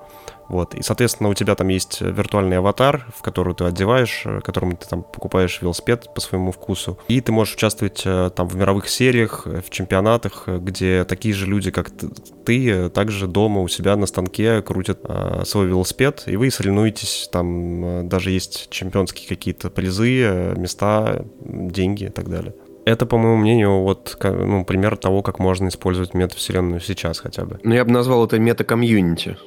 Вот. 0.49 0.73
И, 0.73 0.81
соответственно, 0.81 1.29
у 1.29 1.33
тебя 1.35 1.55
там 1.55 1.67
есть 1.67 2.01
виртуальный 2.01 2.57
аватар, 2.57 3.05
в 3.15 3.21
который 3.21 3.53
ты 3.53 3.65
одеваешь, 3.65 4.23
э, 4.25 4.41
которому 4.41 4.75
ты 4.75 4.87
там 4.87 5.03
покупаешь 5.03 5.61
велосипед 5.61 6.11
по 6.13 6.19
своему 6.19 6.51
вкусу. 6.51 6.97
И 7.07 7.21
ты 7.21 7.31
можешь 7.31 7.53
участвовать 7.53 8.01
э, 8.03 8.31
там 8.35 8.47
в 8.47 8.55
мировых 8.55 8.89
сериях, 8.89 9.45
в 9.45 9.69
чемпионатах, 9.69 10.47
где 10.47 11.05
такие 11.05 11.35
же 11.35 11.45
люди, 11.45 11.69
как 11.69 11.91
ты, 12.45 12.89
также 12.89 13.27
дома 13.27 13.61
у 13.61 13.67
себя 13.67 13.95
на 13.95 14.07
станке 14.07 14.63
крутят 14.63 15.01
э, 15.03 15.43
свой 15.45 15.67
велосипед, 15.67 16.23
и 16.25 16.35
вы 16.35 16.49
соревнуетесь, 16.49 17.29
там 17.31 18.09
даже 18.09 18.31
есть 18.31 18.69
чемпионские 18.71 19.29
какие-то 19.29 19.69
призы, 19.69 20.55
места, 20.57 21.25
деньги 21.39 22.05
и 22.05 22.09
так 22.09 22.27
далее. 22.27 22.55
Это, 22.89 23.05
по 23.05 23.17
моему 23.17 23.37
мнению, 23.37 23.81
вот 23.81 24.17
ну, 24.23 24.65
пример 24.65 24.97
того, 24.97 25.21
как 25.21 25.37
можно 25.37 25.67
использовать 25.67 26.15
метавселенную 26.15 26.79
сейчас 26.79 27.19
хотя 27.19 27.45
бы. 27.45 27.59
Ну, 27.63 27.75
я 27.75 27.85
бы 27.85 27.91
назвал 27.91 28.25
это 28.25 28.39
мета-комьюнити. 28.39 29.37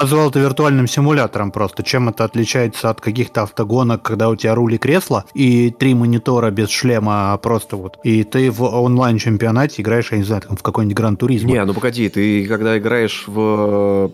назвал 0.00 0.30
это 0.30 0.38
виртуальным 0.38 0.86
симулятором 0.86 1.50
просто. 1.50 1.82
Чем 1.82 2.10
это 2.10 2.24
отличается 2.24 2.90
от 2.90 3.00
каких-то 3.00 3.42
автогонок, 3.42 4.02
когда 4.02 4.28
у 4.28 4.36
тебя 4.36 4.54
руль 4.54 4.74
и 4.74 4.78
кресло, 4.78 5.24
и 5.34 5.70
три 5.70 5.94
монитора 5.94 6.52
без 6.52 6.70
шлема, 6.70 7.32
а 7.32 7.38
просто 7.38 7.76
вот. 7.76 7.98
И 8.04 8.22
ты 8.22 8.52
в 8.52 8.62
онлайн-чемпионате 8.62 9.82
играешь, 9.82 10.12
я 10.12 10.18
не 10.18 10.24
знаю, 10.24 10.42
там, 10.42 10.56
в 10.56 10.62
какой-нибудь 10.62 10.96
Гран-туризм. 10.96 11.48
Не, 11.48 11.64
ну 11.64 11.74
погоди, 11.74 12.08
ты 12.08 12.46
когда 12.46 12.78
играешь 12.78 13.24
в 13.26 14.12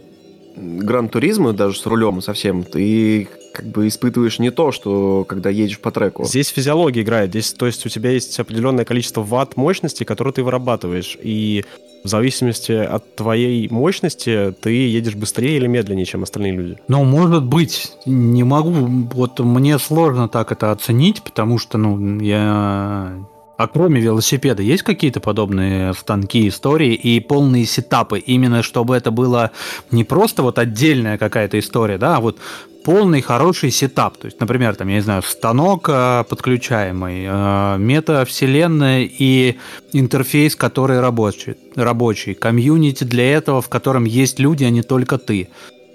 Гран-туризма, 0.57 1.53
даже 1.53 1.79
с 1.79 1.87
рулем 1.87 2.23
совсем, 2.23 2.65
ты 2.65 3.29
как 3.53 3.67
бы 3.67 3.89
испытываешь 3.89 4.39
не 4.39 4.51
то, 4.51 4.73
что 4.73 5.25
когда 5.29 5.51
едешь 5.51 5.81
по 5.81 5.91
треку. 5.91 6.25
Здесь 6.25 6.49
физиология 6.49 7.03
играет. 7.03 7.31
Здесь, 7.31 7.53
то 7.53 7.67
есть 7.67 7.85
у 7.87 7.89
тебя 7.89 8.11
есть 8.11 8.39
определенное 8.39 8.85
количество 8.85 9.23
ватт 9.23 9.57
мощности, 9.57 10.05
которые 10.05 10.35
ты 10.35 10.43
вырабатываешь. 10.43 11.17
И 11.23 11.65
в 12.05 12.09
зависимости 12.09 12.73
от 12.73 13.17
твоей 13.17 13.69
мощности 13.69 14.55
ты 14.61 14.71
едешь 14.71 15.15
быстрее 15.15 15.57
или 15.57 15.67
медленнее, 15.67 16.07
чем 16.07 16.23
остальные 16.23 16.53
люди. 16.53 16.79
Ну, 16.89 17.05
может 17.05 17.45
быть, 17.45 17.93
не 18.07 18.45
могу. 18.45 18.71
Вот 18.71 19.41
мне 19.41 19.79
сложно 19.79 20.29
так 20.29 20.53
это 20.53 20.71
оценить, 20.71 21.23
потому 21.23 21.59
что, 21.59 21.79
ну, 21.79 22.21
я 22.21 23.15
а 23.57 23.67
кроме 23.69 24.01
велосипеда 24.01 24.63
есть 24.63 24.83
какие-то 24.83 25.21
подобные 25.21 25.95
станки, 25.95 26.49
истории 26.49 26.95
и 26.95 27.21
полные 27.21 27.67
сетапы, 27.67 28.19
именно 28.19 28.63
чтобы 28.63 28.97
это 28.97 29.11
было 29.11 29.51
не 29.91 30.05
просто 30.05 30.43
вот 30.43 30.59
отдельная 30.59 31.19
какая-то 31.19 31.59
история, 31.59 31.99
да, 31.99 32.17
а 32.17 32.21
вот 32.21 32.39
полный 32.87 33.21
хороший 33.21 33.73
сетап. 33.73 34.17
То 34.17 34.27
есть, 34.27 34.39
например, 34.39 34.77
там, 34.77 34.89
я 34.89 34.95
не 34.95 35.01
знаю, 35.01 35.23
станок 35.23 35.89
э, 35.89 36.25
подключаемый, 36.29 37.27
э, 37.27 37.77
метавселенная 37.79 39.11
и 39.19 39.57
интерфейс, 39.93 40.55
который 40.55 41.01
рабочий, 41.01 41.57
рабочий, 41.75 42.35
комьюнити 42.35 43.03
для 43.03 43.33
этого, 43.33 43.61
в 43.61 43.69
котором 43.69 44.05
есть 44.05 44.39
люди, 44.39 44.63
а 44.63 44.71
не 44.71 44.83
только 44.83 45.19
ты. 45.19 45.49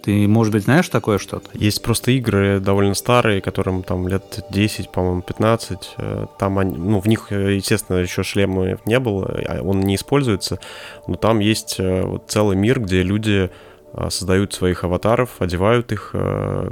Ты, 0.03 0.27
может 0.27 0.53
быть, 0.53 0.63
знаешь 0.63 0.89
такое 0.89 1.17
что-то? 1.17 1.49
Есть 1.53 1.81
просто 1.81 2.11
игры 2.11 2.59
довольно 2.59 2.93
старые, 2.93 3.41
которым 3.41 3.83
там 3.83 4.07
лет 4.07 4.45
10, 4.49 4.91
по-моему, 4.91 5.21
15. 5.21 5.95
Э, 5.97 6.25
там 6.39 6.57
они, 6.59 6.75
ну, 6.77 6.99
в 6.99 7.07
них, 7.07 7.31
естественно, 7.31 7.97
еще 7.97 8.23
шлема 8.23 8.79
не 8.85 8.99
было, 8.99 9.39
а 9.47 9.61
он 9.61 9.81
не 9.81 9.95
используется. 9.95 10.59
Но 11.07 11.15
там 11.15 11.39
есть 11.39 11.79
вот 11.79 12.29
целый 12.29 12.57
мир, 12.57 12.79
где 12.79 13.03
люди 13.03 13.49
создают 14.09 14.53
своих 14.53 14.85
аватаров, 14.85 15.41
одевают 15.41 15.91
их, 15.91 16.15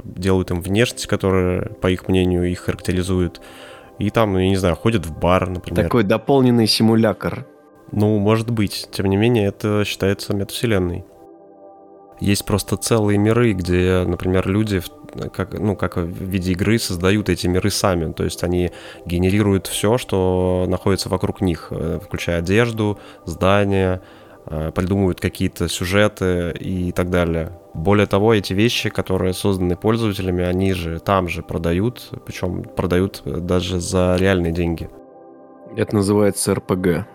делают 0.04 0.50
им 0.50 0.62
внешность, 0.62 1.06
которая, 1.06 1.66
по 1.66 1.90
их 1.90 2.08
мнению, 2.08 2.50
их 2.50 2.60
характеризует. 2.60 3.42
И 4.00 4.08
там, 4.08 4.36
я 4.38 4.48
не 4.48 4.56
знаю, 4.56 4.76
ходят 4.76 5.04
в 5.04 5.18
бар, 5.18 5.50
например. 5.50 5.84
Такой 5.84 6.04
дополненный 6.04 6.66
симулятор. 6.66 7.46
Ну, 7.92 8.18
может 8.18 8.50
быть. 8.50 8.88
Тем 8.90 9.06
не 9.06 9.18
менее, 9.18 9.48
это 9.48 9.84
считается 9.84 10.34
метавселенной. 10.34 11.04
Есть 12.20 12.44
просто 12.44 12.76
целые 12.76 13.18
миры, 13.18 13.52
где, 13.52 14.04
например, 14.06 14.48
люди 14.48 14.82
как, 15.32 15.58
ну, 15.58 15.74
как 15.74 15.96
в 15.96 16.06
виде 16.06 16.52
игры 16.52 16.78
создают 16.78 17.28
эти 17.28 17.46
миры 17.46 17.70
сами. 17.70 18.12
То 18.12 18.24
есть 18.24 18.44
они 18.44 18.70
генерируют 19.06 19.66
все, 19.66 19.98
что 19.98 20.66
находится 20.68 21.08
вокруг 21.08 21.40
них, 21.40 21.68
э, 21.70 21.98
включая 22.02 22.38
одежду, 22.38 22.98
здания, 23.24 24.02
Э, 24.46 24.72
придумывают 24.74 25.20
какие-то 25.20 25.68
сюжеты 25.68 26.52
и 26.58 26.92
так 26.92 27.10
далее. 27.10 27.52
Более 27.74 28.06
того, 28.06 28.34
эти 28.34 28.52
вещи, 28.52 28.88
которые 28.88 29.34
созданы 29.34 29.76
пользователями, 29.76 30.44
они 30.44 30.72
же 30.72 30.98
там 30.98 31.28
же 31.28 31.42
продают, 31.42 32.08
причем 32.24 32.64
продают 32.64 33.22
даже 33.24 33.80
за 33.80 34.16
реальные 34.18 34.52
деньги. 34.52 34.88
Это 35.76 35.94
называется 35.94 36.54
РПГ. 36.54 37.06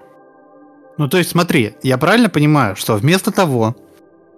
Ну, 0.97 1.09
то 1.09 1.17
есть, 1.17 1.31
смотри, 1.31 1.75
я 1.83 1.97
правильно 1.97 2.29
понимаю, 2.29 2.75
что 2.75 2.95
вместо 2.95 3.31
того, 3.31 3.75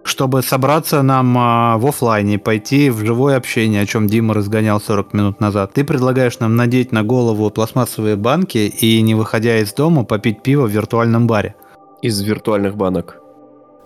чтобы 0.03 0.41
собраться 0.41 1.01
нам 1.01 1.37
а, 1.37 1.77
в 1.77 1.85
офлайне, 1.85 2.39
пойти 2.39 2.89
в 2.89 3.05
живое 3.05 3.35
общение, 3.35 3.81
о 3.81 3.85
чем 3.85 4.07
Дима 4.07 4.33
разгонял 4.33 4.79
40 4.79 5.13
минут 5.13 5.39
назад, 5.39 5.73
ты 5.73 5.83
предлагаешь 5.83 6.39
нам 6.39 6.55
надеть 6.55 6.91
на 6.91 7.03
голову 7.03 7.49
пластмассовые 7.49 8.15
банки 8.15 8.57
и, 8.57 9.01
не 9.01 9.15
выходя 9.15 9.59
из 9.59 9.73
дома, 9.73 10.03
попить 10.05 10.43
пиво 10.43 10.65
в 10.65 10.71
виртуальном 10.71 11.27
баре. 11.27 11.55
Из 12.01 12.21
виртуальных 12.21 12.77
банок. 12.77 13.21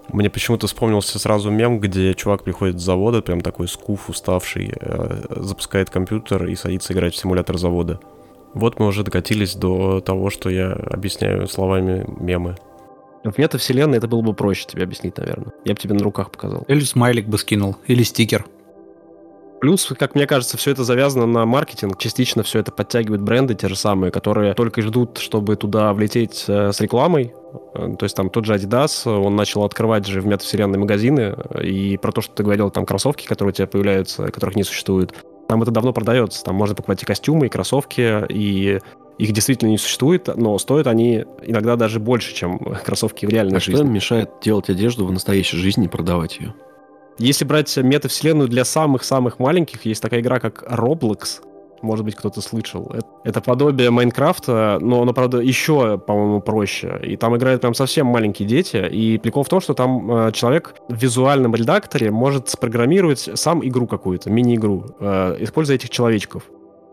Мне 0.10 0.30
почему-то 0.30 0.68
вспомнился 0.68 1.20
сразу 1.20 1.50
мем, 1.52 1.80
где 1.80 2.14
чувак 2.14 2.44
приходит 2.44 2.80
с 2.80 2.84
завода, 2.84 3.22
прям 3.22 3.42
такой 3.42 3.68
скуф, 3.68 4.10
уставший, 4.10 4.74
э, 4.80 5.24
запускает 5.30 5.90
компьютер 5.90 6.48
и 6.48 6.56
садится 6.56 6.94
играть 6.94 7.14
в 7.14 7.18
симулятор 7.18 7.58
завода. 7.58 8.00
Вот 8.54 8.80
мы 8.80 8.88
уже 8.88 9.04
докатились 9.04 9.56
до 9.56 10.02
того, 10.02 10.30
что 10.30 10.50
я 10.50 10.74
объясняю 10.74 11.48
словами 11.48 12.06
мемы. 12.20 12.58
В 13.24 13.38
метавселенной 13.38 14.00
это 14.00 14.08
было 14.08 14.22
бы 14.22 14.34
проще 14.34 14.66
тебе 14.68 14.84
объяснить, 14.84 15.18
наверное. 15.18 15.54
Я 15.64 15.74
бы 15.74 15.80
тебе 15.80 15.94
на 15.94 16.04
руках 16.04 16.32
показал. 16.32 16.64
Или 16.68 16.80
смайлик 16.80 17.28
бы 17.28 17.38
скинул, 17.38 17.78
или 17.88 18.04
стикер. 18.04 18.46
Плюс, 19.62 19.94
как 19.98 20.16
мне 20.16 20.26
кажется, 20.26 20.58
все 20.58 20.72
это 20.72 20.84
завязано 20.84 21.28
на 21.28 21.46
маркетинг. 21.46 22.00
Частично 22.00 22.42
все 22.42 22.60
это 22.60 22.72
подтягивают 22.72 23.22
бренды 23.22 23.54
те 23.54 23.70
же 23.70 23.76
самые, 23.76 24.12
которые 24.12 24.56
только 24.56 24.82
ждут, 24.82 25.20
чтобы 25.20 25.56
туда 25.56 25.94
влететь 25.94 26.46
э, 26.48 26.72
с 26.72 26.82
рекламой. 26.82 27.32
Э, 27.76 27.96
то 27.98 28.04
есть 28.06 28.16
там 28.16 28.32
тот 28.32 28.46
же 28.46 28.56
Adidas, 28.56 29.08
он 29.08 29.36
начал 29.36 29.64
открывать 29.64 30.08
же 30.08 30.20
в 30.20 30.26
метавселенной 30.26 30.80
магазины. 30.80 31.36
И 31.62 31.98
про 31.98 32.12
то, 32.12 32.22
что 32.22 32.34
ты 32.34 32.42
говорил, 32.42 32.72
там 32.72 32.88
кроссовки, 32.88 33.28
которые 33.28 33.52
у 33.52 33.56
тебя 33.56 33.68
появляются, 33.68 34.32
которых 34.32 34.56
не 34.56 34.64
существует. 34.64 35.14
Там 35.48 35.62
это 35.62 35.70
давно 35.70 35.94
продается. 35.94 36.44
Там 36.44 36.56
можно 36.56 36.74
покупать 36.74 37.04
и 37.04 37.06
костюмы, 37.06 37.46
и 37.46 37.50
кроссовки, 37.50 38.26
и 38.30 38.80
их 39.18 39.32
действительно 39.34 39.70
не 39.70 39.78
существует, 39.78 40.30
но 40.36 40.58
стоят 40.58 40.88
они 40.88 41.26
иногда 41.44 41.76
даже 41.76 42.00
больше, 42.00 42.34
чем 42.34 42.58
кроссовки 42.86 43.26
в 43.26 43.30
реальной 43.30 43.58
а 43.58 43.60
жизни. 43.60 43.76
что 43.76 43.86
им 43.86 43.94
мешает 43.94 44.30
делать 44.42 44.70
одежду 44.70 45.06
в 45.06 45.12
настоящей 45.12 45.58
жизни 45.58 45.86
и 45.86 45.90
продавать 45.90 46.40
ее? 46.40 46.54
Если 47.18 47.46
брать 47.46 47.76
метавселенную 47.78 48.50
для 48.50 48.66
самых-самых 48.66 49.38
маленьких, 49.38 49.86
есть 49.86 50.02
такая 50.02 50.22
игра, 50.22 50.40
как 50.40 50.64
Roblox. 50.64 51.42
Может 51.82 52.06
быть, 52.06 52.16
кто-то 52.16 52.42
слышал. 52.42 52.92
Это 53.24 53.42
подобие 53.42 53.90
Майнкрафта, 53.90 54.78
но 54.82 55.02
оно, 55.02 55.14
правда, 55.14 55.40
еще, 55.40 55.98
по-моему, 55.98 56.40
проще. 56.40 57.00
И 57.04 57.18
там 57.18 57.36
играют 57.36 57.62
прям 57.62 57.74
совсем 57.74 58.06
маленькие 58.06 58.48
дети. 58.48 58.88
И 58.88 59.18
прикол 59.18 59.44
в 59.44 59.50
том, 59.50 59.62
что 59.62 59.74
там 59.74 60.12
э, 60.12 60.32
человек 60.32 60.76
в 60.90 60.96
визуальном 60.96 61.56
редакторе 61.56 62.12
может 62.12 62.50
спрограммировать 62.50 63.30
сам 63.34 63.68
игру 63.68 63.88
какую-то, 63.88 64.30
мини-игру, 64.30 64.86
э, 65.00 65.38
используя 65.40 65.76
этих 65.76 65.90
человечков. 65.90 66.44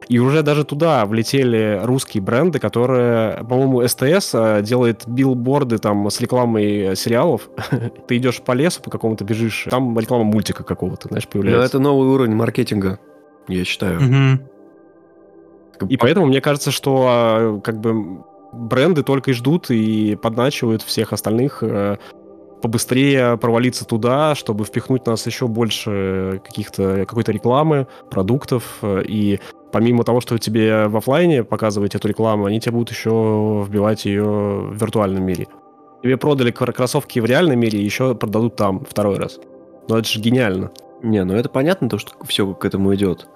И 0.07 0.19
уже 0.19 0.43
даже 0.43 0.65
туда 0.65 1.05
влетели 1.05 1.81
русские 1.83 2.23
бренды, 2.23 2.59
которые, 2.59 3.45
по-моему, 3.45 3.87
СТС 3.87 4.35
э, 4.35 4.63
делает 4.63 5.03
билборды 5.07 5.79
там 5.79 6.09
с 6.09 6.21
рекламой 6.21 6.97
сериалов. 6.97 7.49
Ты 8.07 8.17
идешь 8.17 8.41
по 8.41 8.53
лесу 8.53 8.81
по 8.81 8.91
какому-то 8.91 9.25
бежишь, 9.25 9.67
там 9.71 9.99
реклама 9.99 10.25
мультика 10.25 10.65
какого-то, 10.65 11.09
знаешь, 11.09 11.29
появляется. 11.29 11.61
Ну, 11.61 11.67
это 11.67 11.79
новый 11.79 12.09
уровень 12.09 12.35
маркетинга, 12.35 13.01
я 13.49 13.65
считаю. 13.65 14.39
И 15.89 15.97
поэтому 15.97 16.27
мне 16.27 16.41
кажется, 16.41 16.71
что 16.71 17.07
а, 17.09 17.61
как 17.61 17.79
бы 17.81 18.25
бренды 18.53 19.03
только 19.03 19.31
и 19.31 19.35
ждут 19.35 19.71
и 19.71 20.17
подначивают 20.17 20.83
всех 20.83 21.13
остальных 21.13 21.63
э, 21.63 21.99
побыстрее 22.63 23.37
провалиться 23.37 23.85
туда, 23.85 24.35
чтобы 24.35 24.65
впихнуть 24.65 25.07
нас 25.07 25.27
еще 25.27 25.47
больше 25.47 26.41
каких-то 26.45 27.05
какой-то 27.07 27.33
рекламы, 27.33 27.87
продуктов 28.11 28.79
и 28.83 29.41
помимо 29.73 30.05
того, 30.05 30.21
что 30.21 30.39
тебе 30.39 30.89
в 30.89 30.97
офлайне 30.97 31.45
показывать 31.45 31.95
эту 31.95 32.09
рекламу, 32.09 32.47
они 32.47 32.61
тебе 32.61 32.73
будут 32.73 32.91
еще 32.91 33.65
вбивать 33.67 34.05
ее 34.05 34.25
в 34.25 34.75
виртуальном 34.75 35.25
мире. 35.25 35.47
Тебе 36.03 36.17
продали 36.17 36.51
кроссовки 36.51 37.19
в 37.19 37.25
реальном 37.25 37.59
мире, 37.59 37.83
еще 37.83 38.15
продадут 38.15 38.57
там 38.57 38.85
второй 38.89 39.19
раз. 39.19 39.41
Ну 39.89 39.97
это 39.97 40.09
же 40.09 40.21
гениально. 40.21 40.71
Не, 41.03 41.25
ну 41.25 41.35
это 41.35 41.49
понятно, 41.49 41.89
то, 41.89 41.99
что 41.99 42.13
все 42.27 42.47
к 42.55 42.65
этому 42.65 42.95
идет. 42.95 43.29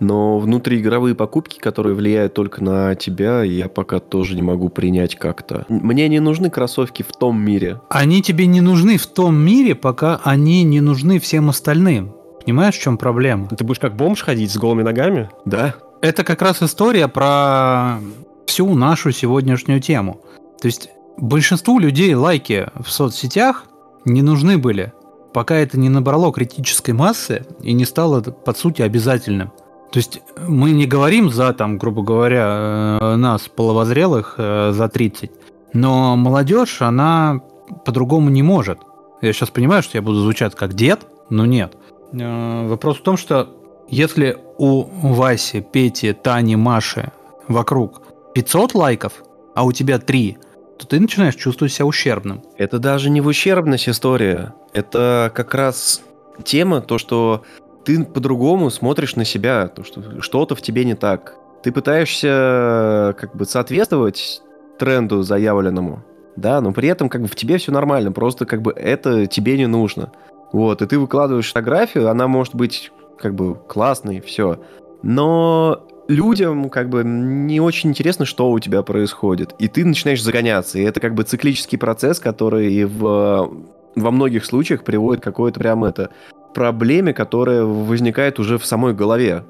Но 0.00 0.38
внутриигровые 0.38 1.14
покупки, 1.14 1.58
которые 1.58 1.94
влияют 1.94 2.34
только 2.34 2.62
на 2.62 2.94
тебя, 2.94 3.42
я 3.42 3.68
пока 3.68 4.00
тоже 4.00 4.34
не 4.34 4.42
могу 4.42 4.68
принять 4.68 5.14
как-то. 5.16 5.64
Мне 5.68 6.08
не 6.08 6.18
нужны 6.18 6.50
кроссовки 6.50 7.02
в 7.02 7.12
том 7.12 7.40
мире. 7.40 7.80
Они 7.88 8.20
тебе 8.20 8.46
не 8.46 8.60
нужны 8.60 8.96
в 8.96 9.06
том 9.06 9.36
мире, 9.36 9.74
пока 9.74 10.20
они 10.24 10.64
не 10.64 10.80
нужны 10.80 11.20
всем 11.20 11.50
остальным. 11.50 12.14
Понимаешь, 12.44 12.74
в 12.76 12.82
чем 12.82 12.98
проблема? 12.98 13.48
Ты 13.48 13.64
будешь 13.64 13.78
как 13.78 13.94
бомж 13.94 14.22
ходить 14.22 14.50
с 14.50 14.56
голыми 14.56 14.82
ногами? 14.82 15.30
Да. 15.44 15.74
Это 16.00 16.24
как 16.24 16.42
раз 16.42 16.60
история 16.62 17.06
про 17.06 17.98
всю 18.46 18.74
нашу 18.74 19.12
сегодняшнюю 19.12 19.80
тему. 19.80 20.20
То 20.60 20.66
есть 20.66 20.90
большинству 21.16 21.78
людей 21.78 22.14
лайки 22.14 22.66
в 22.78 22.90
соцсетях 22.90 23.66
не 24.04 24.22
нужны 24.22 24.58
были, 24.58 24.92
пока 25.32 25.54
это 25.56 25.78
не 25.78 25.88
набрало 25.88 26.32
критической 26.32 26.92
массы 26.92 27.46
и 27.62 27.72
не 27.72 27.84
стало, 27.84 28.20
по 28.20 28.52
сути, 28.52 28.82
обязательным. 28.82 29.52
То 29.92 29.98
есть 29.98 30.22
мы 30.48 30.70
не 30.70 30.86
говорим 30.86 31.30
за, 31.30 31.52
там, 31.52 31.76
грубо 31.76 32.02
говоря, 32.02 32.98
э, 33.00 33.16
нас, 33.16 33.48
половозрелых, 33.48 34.36
э, 34.38 34.72
за 34.72 34.88
30, 34.88 35.30
но 35.74 36.16
молодежь, 36.16 36.80
она 36.80 37.42
по-другому 37.84 38.30
не 38.30 38.42
может. 38.42 38.78
Я 39.20 39.34
сейчас 39.34 39.50
понимаю, 39.50 39.82
что 39.82 39.98
я 39.98 40.02
буду 40.02 40.20
звучать 40.22 40.54
как 40.54 40.72
дед, 40.72 41.06
но 41.28 41.44
нет. 41.44 41.76
Э, 42.14 42.66
вопрос 42.68 42.98
в 42.98 43.02
том, 43.02 43.18
что 43.18 43.50
если 43.86 44.38
у 44.56 44.84
Васи, 44.84 45.60
Пети, 45.60 46.14
Тани, 46.14 46.56
Маши 46.56 47.12
вокруг 47.46 48.00
500 48.34 48.74
лайков, 48.74 49.12
а 49.54 49.64
у 49.64 49.72
тебя 49.72 49.98
3, 49.98 50.38
то 50.78 50.86
ты 50.86 51.00
начинаешь 51.00 51.34
чувствовать 51.34 51.74
себя 51.74 51.84
ущербным. 51.84 52.42
Это 52.56 52.78
даже 52.78 53.10
не 53.10 53.20
в 53.20 53.26
ущербность 53.26 53.90
история. 53.90 54.54
Это 54.72 55.30
как 55.34 55.54
раз 55.54 56.00
тема, 56.44 56.80
то, 56.80 56.96
что 56.96 57.42
ты 57.84 58.04
по-другому 58.04 58.70
смотришь 58.70 59.16
на 59.16 59.24
себя, 59.24 59.68
то, 59.68 59.84
что 59.84 60.20
что-то 60.20 60.54
в 60.54 60.62
тебе 60.62 60.84
не 60.84 60.94
так. 60.94 61.34
Ты 61.62 61.72
пытаешься 61.72 63.14
как 63.18 63.34
бы 63.36 63.44
соответствовать 63.44 64.42
тренду 64.78 65.22
заявленному, 65.22 66.04
да, 66.36 66.60
но 66.60 66.72
при 66.72 66.88
этом 66.88 67.08
как 67.08 67.22
бы 67.22 67.28
в 67.28 67.36
тебе 67.36 67.58
все 67.58 67.72
нормально, 67.72 68.12
просто 68.12 68.46
как 68.46 68.62
бы 68.62 68.72
это 68.72 69.26
тебе 69.26 69.56
не 69.56 69.66
нужно. 69.66 70.12
Вот, 70.52 70.82
и 70.82 70.86
ты 70.86 70.98
выкладываешь 70.98 71.48
фотографию, 71.48 72.10
она 72.10 72.28
может 72.28 72.54
быть 72.54 72.90
как 73.18 73.34
бы 73.34 73.54
классной, 73.54 74.20
все. 74.20 74.60
Но 75.02 75.86
людям 76.08 76.68
как 76.68 76.88
бы 76.88 77.02
не 77.04 77.60
очень 77.60 77.90
интересно, 77.90 78.24
что 78.24 78.50
у 78.50 78.58
тебя 78.58 78.82
происходит. 78.82 79.54
И 79.58 79.68
ты 79.68 79.84
начинаешь 79.84 80.22
загоняться. 80.22 80.78
И 80.78 80.82
это 80.82 81.00
как 81.00 81.14
бы 81.14 81.22
циклический 81.22 81.78
процесс, 81.78 82.18
который 82.18 82.84
в, 82.84 83.50
во 83.94 84.10
многих 84.10 84.44
случаях 84.44 84.84
приводит 84.84 85.22
к 85.22 85.24
какой-то 85.24 85.58
прям 85.58 85.84
это 85.84 86.10
проблеме, 86.54 87.12
которая 87.12 87.64
возникает 87.64 88.38
уже 88.38 88.58
в 88.58 88.66
самой 88.66 88.94
голове. 88.94 89.44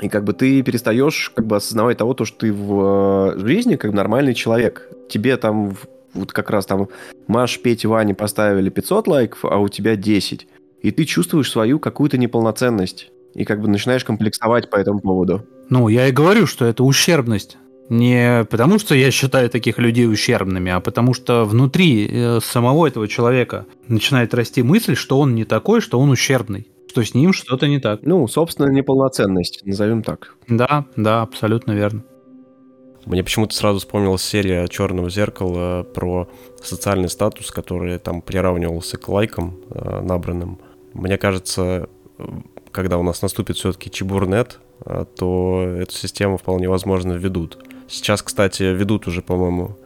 И 0.00 0.08
как 0.08 0.24
бы 0.24 0.32
ты 0.32 0.62
перестаешь 0.62 1.30
как 1.34 1.46
бы 1.46 1.56
осознавать 1.56 1.98
того, 1.98 2.14
то, 2.14 2.24
что 2.24 2.38
ты 2.38 2.52
в 2.52 3.34
э, 3.34 3.38
жизни 3.38 3.76
как 3.76 3.92
нормальный 3.92 4.34
человек. 4.34 4.88
Тебе 5.08 5.36
там 5.36 5.74
вот 6.14 6.32
как 6.32 6.50
раз 6.50 6.66
там 6.66 6.88
Маш, 7.26 7.58
Петя, 7.60 7.88
Ваня 7.88 8.14
поставили 8.14 8.70
500 8.70 9.06
лайков, 9.06 9.44
а 9.44 9.58
у 9.58 9.68
тебя 9.68 9.96
10. 9.96 10.46
И 10.82 10.90
ты 10.90 11.04
чувствуешь 11.04 11.50
свою 11.50 11.78
какую-то 11.78 12.18
неполноценность. 12.18 13.10
И 13.34 13.44
как 13.44 13.60
бы 13.60 13.68
начинаешь 13.68 14.04
комплексовать 14.04 14.70
по 14.70 14.76
этому 14.76 15.00
поводу. 15.00 15.44
Ну, 15.68 15.88
я 15.88 16.06
и 16.06 16.12
говорю, 16.12 16.46
что 16.46 16.64
это 16.64 16.82
ущербность. 16.82 17.58
Не 17.88 18.44
потому, 18.50 18.78
что 18.78 18.94
я 18.94 19.10
считаю 19.10 19.48
таких 19.48 19.78
людей 19.78 20.06
ущербными, 20.06 20.70
а 20.70 20.80
потому 20.80 21.14
что 21.14 21.44
внутри 21.44 22.06
э, 22.06 22.40
самого 22.42 22.86
этого 22.86 23.08
человека 23.08 23.66
начинает 23.86 24.34
расти 24.34 24.62
мысль, 24.62 24.94
что 24.94 25.18
он 25.18 25.34
не 25.34 25.44
такой, 25.44 25.80
что 25.80 25.98
он 25.98 26.10
ущербный 26.10 26.68
что 26.90 27.04
с 27.04 27.14
ним 27.14 27.32
что-то 27.32 27.68
не 27.68 27.78
так. 27.78 28.00
Ну, 28.02 28.26
собственно, 28.26 28.70
неполноценность, 28.70 29.64
назовем 29.64 30.02
так. 30.02 30.34
Да, 30.48 30.86
да, 30.96 31.22
абсолютно 31.22 31.72
верно. 31.72 32.02
Мне 33.04 33.22
почему-то 33.22 33.54
сразу 33.54 33.78
вспомнилась 33.78 34.22
серия 34.22 34.66
«Черного 34.68 35.08
зеркала» 35.08 35.82
про 35.82 36.28
социальный 36.62 37.08
статус, 37.08 37.50
который 37.50 37.98
там 37.98 38.20
приравнивался 38.20 38.98
к 38.98 39.08
лайкам 39.08 39.58
э, 39.70 40.00
набранным. 40.00 40.58
Мне 40.92 41.16
кажется, 41.16 41.88
когда 42.72 42.98
у 42.98 43.02
нас 43.02 43.22
наступит 43.22 43.56
все-таки 43.56 43.90
чебурнет, 43.90 44.58
э, 44.84 45.04
то 45.16 45.62
эту 45.78 45.92
систему 45.92 46.36
вполне 46.36 46.68
возможно 46.68 47.12
введут. 47.12 47.58
Сейчас, 47.88 48.22
кстати, 48.22 48.62
ведут 48.62 49.06
уже, 49.06 49.22
по-моему, 49.22 49.76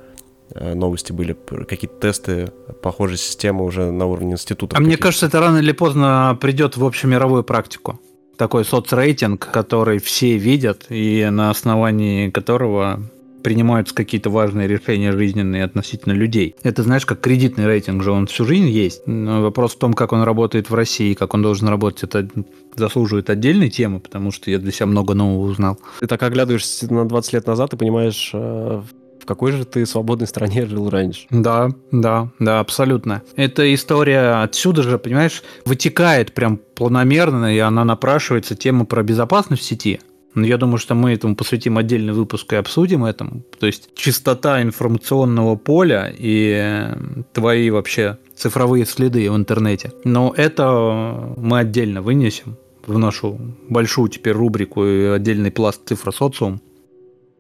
Э, 0.55 0.75
новости 0.75 1.13
были, 1.13 1.37
какие-то 1.69 1.99
тесты 2.01 2.53
похожей 2.83 3.17
системы 3.17 3.65
уже 3.65 3.91
на 3.91 4.07
уровне 4.07 4.33
института. 4.33 4.77
А 4.77 4.81
мне 4.81 4.97
кажется, 4.97 5.27
это 5.27 5.41
рано 5.41 5.59
или 5.59 5.73
поздно 5.73 6.37
придет 6.41 6.77
в 6.77 6.85
общемировую 6.85 7.43
практику. 7.43 8.01
Такой 8.37 8.65
соцрейтинг, 8.65 9.51
который 9.51 9.99
все 9.99 10.37
видят, 10.37 10.87
и 10.89 11.29
на 11.31 11.51
основании 11.51 12.31
которого 12.31 13.01
принимаются 13.43 13.95
какие-то 13.95 14.31
важные 14.31 14.69
решения 14.69 15.13
жизненные 15.13 15.65
относительно 15.65 16.13
людей. 16.13 16.55
Это, 16.63 16.83
знаешь, 16.83 17.07
как 17.07 17.21
кредитный 17.21 17.67
рейтинг 17.67 18.03
же, 18.03 18.11
он 18.13 18.27
всю 18.27 18.45
жизнь 18.45 18.69
есть. 18.69 19.07
Но 19.07 19.43
вопрос 19.43 19.75
в 19.75 19.79
том, 19.79 19.95
как 19.95 20.13
он 20.13 20.23
работает 20.23 20.71
в 20.71 20.75
России, 20.75 21.15
как 21.15 21.35
он 21.35 21.43
должен 21.43 21.69
работать, 21.69 22.05
это 22.05 22.29
заслуживает 22.77 23.31
отдельной 23.31 23.71
темы, 23.71 24.01
потому 24.01 24.31
что 24.31 24.51
я 24.51 24.59
для 24.59 24.73
себя 24.73 24.87
много 24.87 25.15
нового 25.15 25.45
узнал. 25.51 25.79
Ты 26.01 26.07
так 26.07 26.23
оглядываешься 26.23 26.93
на 26.93 27.07
20 27.07 27.33
лет 27.35 27.47
назад 27.47 27.75
и 27.75 27.77
понимаешь, 27.77 28.31
э, 28.33 28.83
в 29.23 29.27
какой 29.27 29.53
же 29.53 29.65
ты 29.65 29.87
свободной 29.87 30.27
стране 30.27 30.67
жил 30.67 30.91
раньше? 30.91 31.27
Да, 31.31 31.71
да, 31.91 32.31
да, 32.39 32.61
абсолютно. 32.61 33.23
Эта 33.37 33.73
история 33.75 34.43
отсюда 34.43 34.83
же, 34.83 34.99
понимаешь, 34.99 35.43
вытекает 35.65 36.33
прям 36.33 36.59
планомерно, 36.75 37.55
и 37.55 37.59
она 37.59 37.85
напрашивается 37.85 38.57
тема 38.57 38.85
про 38.85 39.03
безопасность 39.03 39.63
в 39.63 39.65
сети. 39.65 40.01
Но 40.35 40.47
я 40.47 40.57
думаю, 40.57 40.79
что 40.79 40.95
мы 40.95 41.13
этому 41.13 41.37
посвятим 41.37 41.77
отдельный 41.77 42.13
выпуск 42.13 42.53
и 42.53 42.57
обсудим 42.57 43.05
этому. 43.05 43.43
То 43.59 43.67
есть 43.67 43.91
чистота 43.95 44.63
информационного 44.63 45.57
поля 45.57 46.13
и 46.17 46.89
твои 47.33 47.71
вообще 47.71 48.19
цифровые 48.35 48.87
следы 48.87 49.31
в 49.31 49.37
интернете. 49.37 49.93
Но 50.05 50.33
это 50.37 51.35
мы 51.37 51.59
отдельно 51.59 52.01
вынесем 52.03 52.57
в 52.87 52.99
нашу 52.99 53.39
большую 53.69 54.09
теперь 54.09 54.33
рубрику 54.33 54.85
и 54.85 55.05
отдельный 55.05 55.51
пласт 55.51 55.83
цифра 55.87 56.11
социум. 56.11 56.61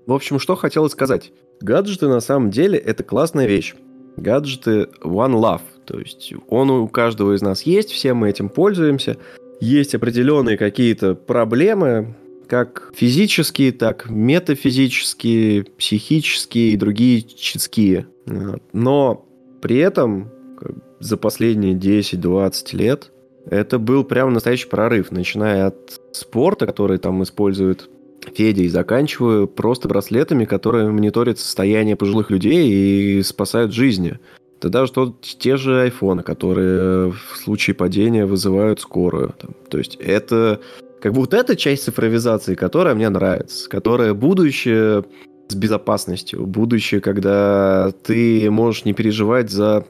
В 0.07 0.13
общем, 0.13 0.39
что 0.39 0.55
хотелось 0.55 0.93
сказать. 0.93 1.33
Гаджеты 1.61 2.09
на 2.09 2.21
самом 2.21 2.51
деле 2.51 2.79
это 2.79 3.03
классная 3.05 3.47
вещь. 3.47 3.75
Гаджеты 4.17 4.89
one 5.03 5.35
love. 5.35 5.63
То 5.87 5.99
есть 5.99 6.33
он 6.49 6.71
у 6.71 6.89
каждого 6.89 7.35
из 7.35 7.43
нас 7.43 7.63
есть, 7.63 7.91
все 7.91 8.15
мы 8.15 8.29
этим 8.29 8.49
пользуемся. 8.49 9.17
Есть 9.61 9.95
определенные 9.95 10.57
какие-то 10.59 11.15
проблемы, 11.15 12.17
как 12.47 12.93
физические, 12.95 13.73
так 13.73 14.09
метафизические, 14.09 15.65
психические 15.65 16.73
и 16.73 16.77
другие 16.77 17.23
ческие. 17.23 18.07
Но 18.73 19.27
при 19.61 19.79
этом 19.79 20.31
за 21.01 21.17
последние 21.17 21.75
10-20 21.75 22.77
лет 22.77 23.11
это 23.51 23.79
был 23.79 24.05
прям 24.05 24.33
настоящий 24.33 24.69
прорыв, 24.69 25.11
начиная 25.11 25.67
от 25.69 26.01
спорта, 26.13 26.67
который 26.67 26.99
там 26.99 27.23
используют 27.23 27.91
Федя 28.35 28.63
и 28.63 28.69
заканчиваю 28.69 29.49
просто 29.49 29.89
браслетами, 29.89 30.45
которые 30.45 30.91
мониторят 30.91 31.41
состояние 31.41 31.97
пожилых 31.97 32.31
людей 32.31 33.19
и 33.19 33.23
спасают 33.23 33.73
жизни. 33.73 34.21
Это 34.59 34.69
даже 34.69 34.93
тот, 34.93 35.21
те 35.23 35.57
же 35.57 35.83
айфоны, 35.83 36.23
которые 36.23 37.11
в 37.11 37.37
случае 37.37 37.75
падения 37.75 38.25
вызывают 38.25 38.81
скорую. 38.81 39.35
То 39.69 39.79
есть 39.79 39.97
это 39.97 40.61
как 41.03 41.13
будто 41.13 41.37
эта 41.37 41.57
часть 41.57 41.83
цифровизации, 41.83 42.55
которая 42.55 42.95
мне 42.95 43.09
нравится, 43.09 43.69
которая 43.69 44.15
будущее 44.15 45.05
с 45.49 45.55
безопасностью, 45.55 46.47
будущее, 46.47 47.01
когда 47.01 47.93
ты 48.05 48.49
можешь 48.51 48.85
не 48.85 48.93
переживать 48.93 49.51
за... 49.51 49.85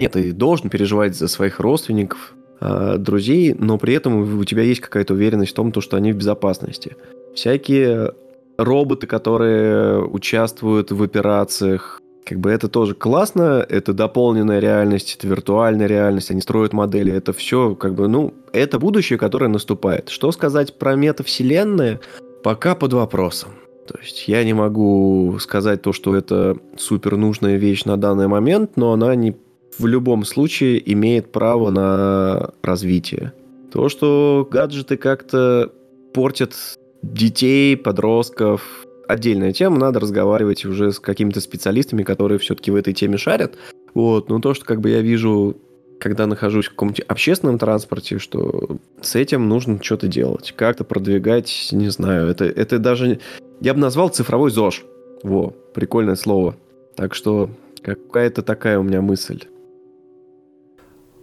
Нет, 0.00 0.12
ты 0.12 0.32
должен 0.32 0.68
переживать 0.68 1.14
за 1.14 1.28
своих 1.28 1.60
родственников, 1.60 2.34
а, 2.58 2.98
друзей, 2.98 3.54
но 3.54 3.78
при 3.78 3.94
этом 3.94 4.40
у 4.40 4.44
тебя 4.44 4.62
есть 4.62 4.80
какая-то 4.80 5.14
уверенность 5.14 5.52
в 5.52 5.54
том, 5.54 5.72
что 5.80 5.96
они 5.96 6.12
в 6.12 6.16
безопасности 6.16 6.96
всякие 7.34 8.12
роботы, 8.58 9.06
которые 9.06 10.04
участвуют 10.04 10.90
в 10.90 11.00
операциях. 11.00 12.00
Как 12.26 12.40
бы 12.40 12.50
это 12.50 12.68
тоже 12.68 12.94
классно, 12.94 13.64
это 13.68 13.92
дополненная 13.92 14.58
реальность, 14.58 15.14
это 15.16 15.28
виртуальная 15.28 15.86
реальность, 15.86 16.32
они 16.32 16.40
строят 16.40 16.72
модели, 16.72 17.12
это 17.12 17.32
все 17.32 17.76
как 17.76 17.94
бы, 17.94 18.08
ну, 18.08 18.34
это 18.52 18.80
будущее, 18.80 19.16
которое 19.16 19.46
наступает. 19.46 20.08
Что 20.08 20.32
сказать 20.32 20.76
про 20.76 20.96
метавселенные, 20.96 22.00
пока 22.42 22.74
под 22.74 22.94
вопросом. 22.94 23.50
То 23.86 23.96
есть 24.02 24.26
я 24.26 24.42
не 24.42 24.54
могу 24.54 25.38
сказать 25.38 25.82
то, 25.82 25.92
что 25.92 26.16
это 26.16 26.56
супер 26.76 27.16
нужная 27.16 27.58
вещь 27.58 27.84
на 27.84 27.96
данный 27.96 28.26
момент, 28.26 28.72
но 28.76 28.92
она 28.92 29.14
не 29.14 29.36
в 29.78 29.86
любом 29.86 30.24
случае 30.24 30.82
имеет 30.92 31.30
право 31.30 31.70
на 31.70 32.50
развитие. 32.60 33.34
То, 33.72 33.88
что 33.88 34.48
гаджеты 34.50 34.96
как-то 34.96 35.70
портят 36.12 36.54
детей, 37.02 37.76
подростков. 37.76 38.85
Отдельная 39.08 39.52
тема, 39.52 39.78
надо 39.78 40.00
разговаривать 40.00 40.64
уже 40.64 40.92
с 40.92 40.98
какими-то 40.98 41.40
специалистами, 41.40 42.02
которые 42.02 42.38
все-таки 42.38 42.70
в 42.70 42.74
этой 42.74 42.92
теме 42.92 43.18
шарят. 43.18 43.56
Вот, 43.94 44.28
но 44.28 44.40
то, 44.40 44.52
что 44.52 44.64
как 44.64 44.80
бы 44.80 44.90
я 44.90 45.00
вижу, 45.00 45.56
когда 46.00 46.26
нахожусь 46.26 46.66
в 46.66 46.70
каком-то 46.70 47.02
общественном 47.06 47.58
транспорте, 47.58 48.18
что 48.18 48.78
с 49.00 49.14
этим 49.14 49.48
нужно 49.48 49.82
что-то 49.82 50.08
делать, 50.08 50.52
как-то 50.56 50.84
продвигать, 50.84 51.68
не 51.72 51.88
знаю, 51.88 52.28
это, 52.28 52.44
это 52.44 52.78
даже, 52.78 53.20
я 53.60 53.74
бы 53.74 53.80
назвал 53.80 54.08
цифровой 54.08 54.50
ЗОЖ. 54.50 54.84
Во, 55.22 55.54
прикольное 55.72 56.16
слово. 56.16 56.56
Так 56.94 57.14
что 57.14 57.50
какая-то 57.82 58.42
такая 58.42 58.78
у 58.78 58.82
меня 58.82 59.00
мысль. 59.00 59.44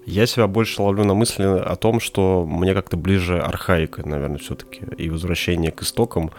Я 0.05 0.25
себя 0.25 0.47
больше 0.47 0.81
ловлю 0.81 1.05
на 1.05 1.13
мысли 1.13 1.43
о 1.43 1.75
том, 1.75 1.99
что 1.99 2.45
мне 2.45 2.73
как-то 2.73 2.97
ближе 2.97 3.39
архаика, 3.39 4.07
наверное, 4.07 4.37
все-таки, 4.37 4.81
и 4.97 5.09
возвращение 5.09 5.71
к 5.71 5.81
истокам, 5.81 6.31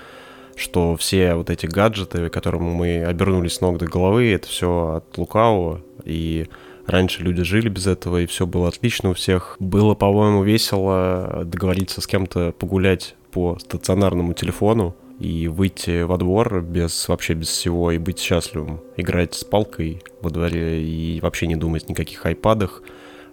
что 0.56 0.96
все 0.96 1.34
вот 1.34 1.50
эти 1.50 1.66
гаджеты, 1.66 2.28
которым 2.28 2.64
мы 2.64 3.04
обернулись 3.04 3.60
ног 3.60 3.78
до 3.78 3.86
головы, 3.86 4.32
это 4.32 4.48
все 4.48 4.96
от 4.96 5.18
лукавого, 5.18 5.80
и 6.04 6.46
раньше 6.86 7.22
люди 7.22 7.42
жили 7.42 7.68
без 7.68 7.86
этого, 7.86 8.22
и 8.22 8.26
все 8.26 8.46
было 8.46 8.68
отлично 8.68 9.10
у 9.10 9.14
всех. 9.14 9.56
Было, 9.58 9.94
по-моему, 9.94 10.42
весело 10.42 11.42
договориться 11.44 12.00
с 12.00 12.06
кем-то 12.06 12.52
погулять 12.58 13.14
по 13.30 13.58
стационарному 13.58 14.34
телефону, 14.34 14.94
и 15.18 15.48
выйти 15.48 16.02
во 16.02 16.18
двор 16.18 16.60
без 16.60 17.08
вообще 17.08 17.34
без 17.34 17.48
всего 17.48 17.92
и 17.92 17.98
быть 17.98 18.18
счастливым, 18.18 18.80
играть 18.96 19.34
с 19.34 19.44
палкой 19.44 20.02
во 20.20 20.30
дворе 20.30 20.82
и 20.82 21.20
вообще 21.20 21.46
не 21.46 21.56
думать 21.56 21.88
никаких 21.88 22.26
айпадах, 22.26 22.82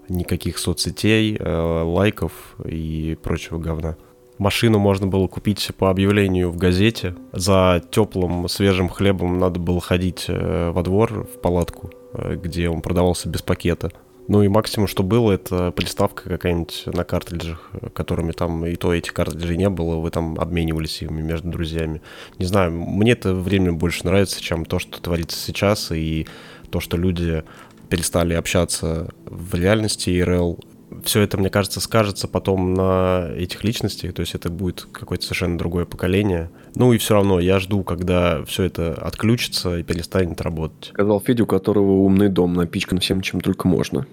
никаких 0.07 0.57
соцсетей, 0.57 1.35
э, 1.37 1.83
лайков 1.83 2.55
и 2.65 3.17
прочего 3.21 3.57
говна. 3.57 3.97
Машину 4.41 4.79
можно 4.79 5.05
было 5.05 5.27
купить 5.27 5.69
по 5.77 5.91
объявлению 5.91 6.49
в 6.49 6.57
газете. 6.57 7.13
За 7.31 7.79
теплым 7.91 8.49
свежим 8.49 8.89
хлебом 8.89 9.37
надо 9.37 9.59
было 9.59 9.79
ходить 9.79 10.25
э, 10.29 10.71
во 10.71 10.81
двор 10.81 11.27
в 11.31 11.39
палатку, 11.39 11.91
э, 12.13 12.37
где 12.41 12.67
он 12.67 12.81
продавался 12.81 13.29
без 13.29 13.43
пакета. 13.43 13.91
Ну 14.27 14.41
и 14.41 14.47
максимум, 14.47 14.87
что 14.87 15.03
было, 15.03 15.31
это 15.31 15.69
приставка 15.69 16.27
какая-нибудь 16.27 16.85
на 16.87 17.03
картриджах, 17.03 17.69
которыми 17.93 18.31
там 18.31 18.65
и 18.65 18.75
то 18.77 18.95
этих 18.95 19.13
картриджей 19.13 19.57
не 19.57 19.69
было, 19.69 19.97
вы 19.97 20.09
там 20.09 20.39
обменивались 20.39 21.03
ими 21.03 21.21
между 21.21 21.49
друзьями. 21.49 22.01
Не 22.39 22.45
знаю, 22.45 22.71
мне 22.71 23.11
это 23.11 23.35
время 23.35 23.73
больше 23.73 24.05
нравится, 24.05 24.41
чем 24.41 24.65
то, 24.65 24.79
что 24.79 24.99
творится 24.99 25.37
сейчас, 25.37 25.91
и 25.91 26.25
то, 26.71 26.79
что 26.79 26.97
люди 26.97 27.43
перестали 27.89 28.33
общаться 28.33 29.09
в 29.25 29.53
реальности 29.53 30.09
ИРЛ, 30.09 30.57
все 31.03 31.21
это, 31.21 31.37
мне 31.37 31.49
кажется, 31.49 31.79
скажется 31.79 32.27
потом 32.27 32.73
на 32.73 33.31
этих 33.35 33.63
личностях, 33.63 34.13
то 34.13 34.21
есть 34.21 34.35
это 34.35 34.49
будет 34.49 34.87
какое-то 34.91 35.23
совершенно 35.23 35.57
другое 35.57 35.85
поколение. 35.85 36.49
Ну 36.75 36.93
и 36.93 36.97
все 36.97 37.15
равно 37.15 37.39
я 37.39 37.59
жду, 37.59 37.83
когда 37.83 38.43
все 38.45 38.63
это 38.63 38.93
отключится 38.93 39.77
и 39.77 39.83
перестанет 39.83 40.41
работать. 40.41 40.89
Сказал 40.93 41.19
Федя, 41.21 41.43
у 41.43 41.47
которого 41.47 41.91
умный 41.91 42.29
дом 42.29 42.53
напичкан 42.53 42.99
всем, 42.99 43.21
чем 43.21 43.41
только 43.41 43.67
можно. 43.67 44.05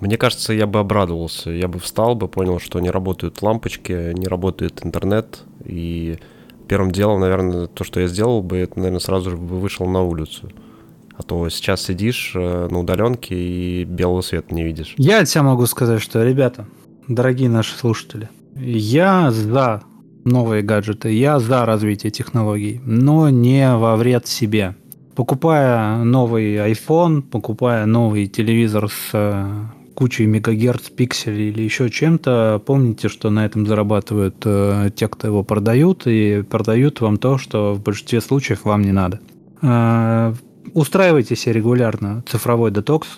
Мне 0.00 0.16
кажется, 0.16 0.54
я 0.54 0.66
бы 0.66 0.78
обрадовался, 0.78 1.50
я 1.50 1.68
бы 1.68 1.78
встал 1.78 2.14
бы, 2.14 2.26
понял, 2.26 2.58
что 2.58 2.80
не 2.80 2.90
работают 2.90 3.42
лампочки, 3.42 4.14
не 4.14 4.26
работает 4.26 4.80
интернет, 4.82 5.42
и 5.64 6.18
первым 6.68 6.90
делом, 6.90 7.20
наверное, 7.20 7.66
то, 7.66 7.84
что 7.84 8.00
я 8.00 8.06
сделал 8.06 8.42
бы, 8.42 8.56
это, 8.58 8.78
наверное, 8.78 9.00
сразу 9.00 9.30
же 9.30 9.36
бы 9.36 9.58
вышел 9.58 9.86
на 9.86 10.02
улицу. 10.02 10.50
А 11.20 11.22
то 11.22 11.50
сейчас 11.50 11.82
сидишь 11.82 12.32
э, 12.34 12.68
на 12.70 12.80
удаленке 12.80 13.34
и 13.34 13.84
белого 13.84 14.22
света 14.22 14.54
не 14.54 14.64
видишь. 14.64 14.94
Я 14.96 15.20
от 15.20 15.28
себя 15.28 15.42
могу 15.42 15.66
сказать, 15.66 16.00
что, 16.00 16.24
ребята, 16.24 16.64
дорогие 17.08 17.50
наши 17.50 17.76
слушатели, 17.76 18.30
я 18.56 19.30
за 19.30 19.82
новые 20.24 20.62
гаджеты, 20.62 21.12
я 21.12 21.38
за 21.38 21.66
развитие 21.66 22.10
технологий, 22.10 22.80
но 22.86 23.28
не 23.28 23.76
во 23.76 23.96
вред 23.96 24.28
себе. 24.28 24.76
Покупая 25.14 26.02
новый 26.04 26.54
iPhone, 26.54 27.20
покупая 27.20 27.84
новый 27.84 28.26
телевизор 28.26 28.88
с 28.88 29.10
э, 29.12 29.46
кучей 29.92 30.24
мегагерц, 30.24 30.88
пикселей 30.88 31.50
или 31.50 31.60
еще 31.60 31.90
чем-то, 31.90 32.62
помните, 32.64 33.10
что 33.10 33.28
на 33.28 33.44
этом 33.44 33.66
зарабатывают 33.66 34.36
э, 34.46 34.88
те, 34.96 35.06
кто 35.06 35.26
его 35.26 35.44
продают, 35.44 36.06
и 36.06 36.42
продают 36.48 37.02
вам 37.02 37.18
то, 37.18 37.36
что 37.36 37.74
в 37.74 37.82
большинстве 37.82 38.22
случаев 38.22 38.64
вам 38.64 38.80
не 38.80 38.92
надо. 38.92 39.20
Устраивайте 40.74 41.36
себе 41.36 41.54
регулярно 41.54 42.24
цифровой 42.28 42.70
детокс, 42.70 43.08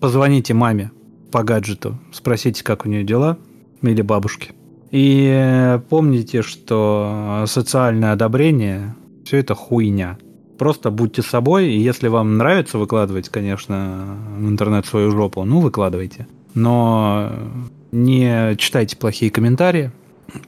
позвоните 0.00 0.54
маме 0.54 0.90
по 1.30 1.42
гаджету, 1.42 1.98
спросите, 2.12 2.62
как 2.62 2.86
у 2.86 2.88
нее 2.88 3.04
дела, 3.04 3.38
или 3.82 4.02
бабушке. 4.02 4.52
И 4.90 5.80
помните, 5.88 6.42
что 6.42 7.44
социальное 7.46 8.12
одобрение– 8.12 8.94
все 9.24 9.38
это 9.38 9.54
хуйня. 9.54 10.18
Просто 10.58 10.90
будьте 10.90 11.22
собой, 11.22 11.66
и 11.66 11.78
если 11.78 12.06
вам 12.06 12.38
нравится 12.38 12.78
выкладывать, 12.78 13.28
конечно, 13.28 14.16
в 14.38 14.48
интернет 14.48 14.86
свою 14.86 15.10
жопу, 15.10 15.44
ну, 15.44 15.60
выкладывайте. 15.60 16.28
Но 16.54 17.32
не 17.90 18.54
читайте 18.56 18.96
плохие 18.96 19.32
комментарии, 19.32 19.90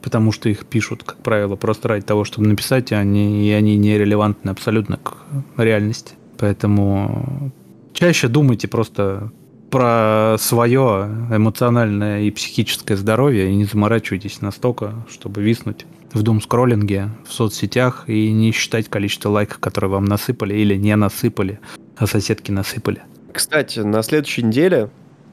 потому 0.01 0.31
что 0.31 0.47
их 0.47 0.65
пишут, 0.65 1.03
как 1.03 1.17
правило, 1.17 1.57
просто 1.57 1.89
ради 1.89 2.05
того, 2.05 2.23
чтобы 2.23 2.47
написать, 2.47 2.91
и 2.91 2.95
они, 2.95 3.45
и 3.47 3.51
они 3.51 3.75
нерелевантны 3.75 4.49
абсолютно 4.49 4.97
к 4.97 5.17
реальности. 5.57 6.13
Поэтому 6.37 7.51
чаще 7.93 8.27
думайте 8.27 8.67
просто 8.67 9.31
про 9.69 10.37
свое 10.39 11.09
эмоциональное 11.31 12.21
и 12.21 12.31
психическое 12.31 12.95
здоровье 12.95 13.49
и 13.49 13.55
не 13.55 13.65
заморачивайтесь 13.65 14.41
настолько, 14.41 14.93
чтобы 15.09 15.41
виснуть 15.41 15.85
в 16.13 16.23
дум-скроллинге 16.23 17.09
в 17.27 17.33
соцсетях 17.33 18.05
и 18.07 18.31
не 18.31 18.51
считать 18.51 18.87
количество 18.87 19.29
лайков, 19.29 19.59
которые 19.59 19.91
вам 19.91 20.05
насыпали 20.05 20.55
или 20.55 20.75
не 20.75 20.95
насыпали, 20.95 21.59
а 21.97 22.07
соседки 22.07 22.51
насыпали. 22.51 23.01
Кстати, 23.33 23.79
на 23.79 24.01
следующей 24.03 24.43
неделе 24.43 24.89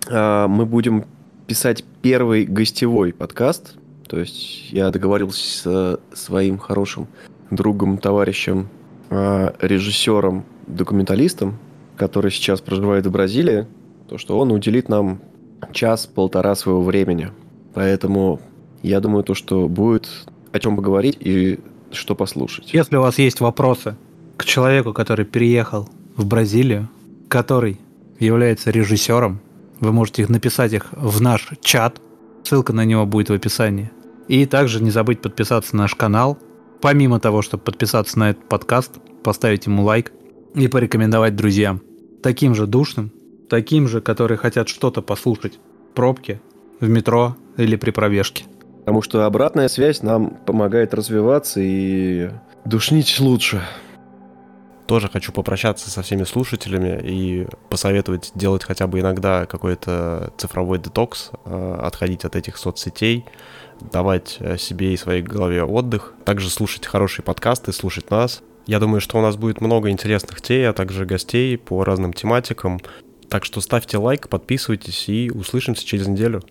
э, 0.08 0.46
мы 0.48 0.66
будем 0.66 1.04
писать 1.46 1.84
первый 2.02 2.44
гостевой 2.44 3.12
подкаст. 3.12 3.76
То 4.08 4.18
есть 4.18 4.72
я 4.72 4.90
договорился 4.90 6.00
с 6.12 6.24
своим 6.24 6.58
хорошим 6.58 7.06
другом, 7.50 7.98
товарищем, 7.98 8.68
э, 9.10 9.52
режиссером 9.60 10.44
документалистом, 10.66 11.58
который 11.96 12.30
сейчас 12.30 12.60
проживает 12.60 13.06
в 13.06 13.10
Бразилии, 13.10 13.66
то 14.08 14.18
что 14.18 14.38
он 14.38 14.50
уделит 14.52 14.88
нам 14.88 15.20
час-полтора 15.72 16.54
своего 16.54 16.82
времени. 16.82 17.30
Поэтому 17.72 18.40
я 18.82 19.00
думаю, 19.00 19.24
то, 19.24 19.34
что 19.34 19.68
будет 19.68 20.08
о 20.52 20.58
чем 20.58 20.76
поговорить 20.76 21.16
и 21.20 21.58
что 21.90 22.14
послушать. 22.14 22.72
Если 22.72 22.96
у 22.96 23.00
вас 23.00 23.18
есть 23.18 23.40
вопросы 23.40 23.96
к 24.36 24.44
человеку, 24.44 24.92
который 24.92 25.24
переехал 25.24 25.88
в 26.16 26.26
Бразилию, 26.26 26.88
который 27.28 27.80
является 28.18 28.70
режиссером, 28.70 29.40
вы 29.80 29.92
можете 29.92 30.22
их 30.22 30.28
написать 30.28 30.72
их 30.72 30.86
в 30.92 31.20
наш 31.20 31.50
чат. 31.60 32.00
Ссылка 32.44 32.72
на 32.72 32.84
него 32.84 33.06
будет 33.06 33.30
в 33.30 33.32
описании. 33.32 33.90
И 34.28 34.46
также 34.46 34.82
не 34.82 34.90
забыть 34.90 35.20
подписаться 35.20 35.74
на 35.76 35.82
наш 35.82 35.94
канал. 35.94 36.38
Помимо 36.80 37.18
того, 37.20 37.42
чтобы 37.42 37.64
подписаться 37.64 38.18
на 38.18 38.30
этот 38.30 38.48
подкаст, 38.48 38.92
поставить 39.22 39.66
ему 39.66 39.84
лайк– 39.84 40.12
и 40.54 40.68
порекомендовать 40.68 41.36
друзьям. 41.36 41.82
Таким 42.22 42.54
же 42.54 42.66
душным, 42.66 43.12
таким 43.50 43.88
же, 43.88 44.00
которые 44.00 44.38
хотят 44.38 44.68
что-то 44.68 45.02
послушать. 45.02 45.58
Пробки, 45.94 46.40
в 46.80 46.88
метро 46.88 47.36
или 47.56 47.76
при 47.76 47.90
пробежке. 47.90 48.44
Потому 48.80 49.02
что 49.02 49.24
обратная 49.24 49.68
связь 49.68 50.02
нам 50.02 50.30
помогает 50.30 50.92
развиваться 50.94 51.60
и 51.60 52.30
душнить 52.64 53.18
лучше. 53.20 53.62
Тоже 54.86 55.08
хочу 55.08 55.32
попрощаться 55.32 55.88
со 55.90 56.02
всеми 56.02 56.24
слушателями 56.24 57.00
и 57.02 57.46
посоветовать 57.70 58.32
делать 58.34 58.64
хотя 58.64 58.86
бы 58.86 59.00
иногда 59.00 59.46
какой-то 59.46 60.34
цифровой 60.36 60.78
детокс, 60.78 61.30
э, 61.46 61.78
отходить 61.80 62.26
от 62.26 62.36
этих 62.36 62.58
соцсетей, 62.58 63.24
давать 63.80 64.36
э, 64.40 64.58
себе 64.58 64.92
и 64.92 64.98
своей 64.98 65.22
голове 65.22 65.64
отдых, 65.64 66.12
также 66.26 66.50
слушать 66.50 66.84
хорошие 66.84 67.24
подкасты, 67.24 67.72
слушать 67.72 68.10
нас, 68.10 68.42
я 68.66 68.78
думаю, 68.78 69.00
что 69.00 69.18
у 69.18 69.22
нас 69.22 69.36
будет 69.36 69.60
много 69.60 69.90
интересных 69.90 70.40
тей, 70.40 70.68
а 70.68 70.72
также 70.72 71.04
гостей 71.04 71.58
по 71.58 71.84
разным 71.84 72.12
тематикам. 72.12 72.80
Так 73.28 73.44
что 73.44 73.60
ставьте 73.60 73.98
лайк, 73.98 74.28
подписывайтесь 74.28 75.08
и 75.08 75.30
услышимся 75.30 75.84
через 75.84 76.06
неделю. 76.06 76.42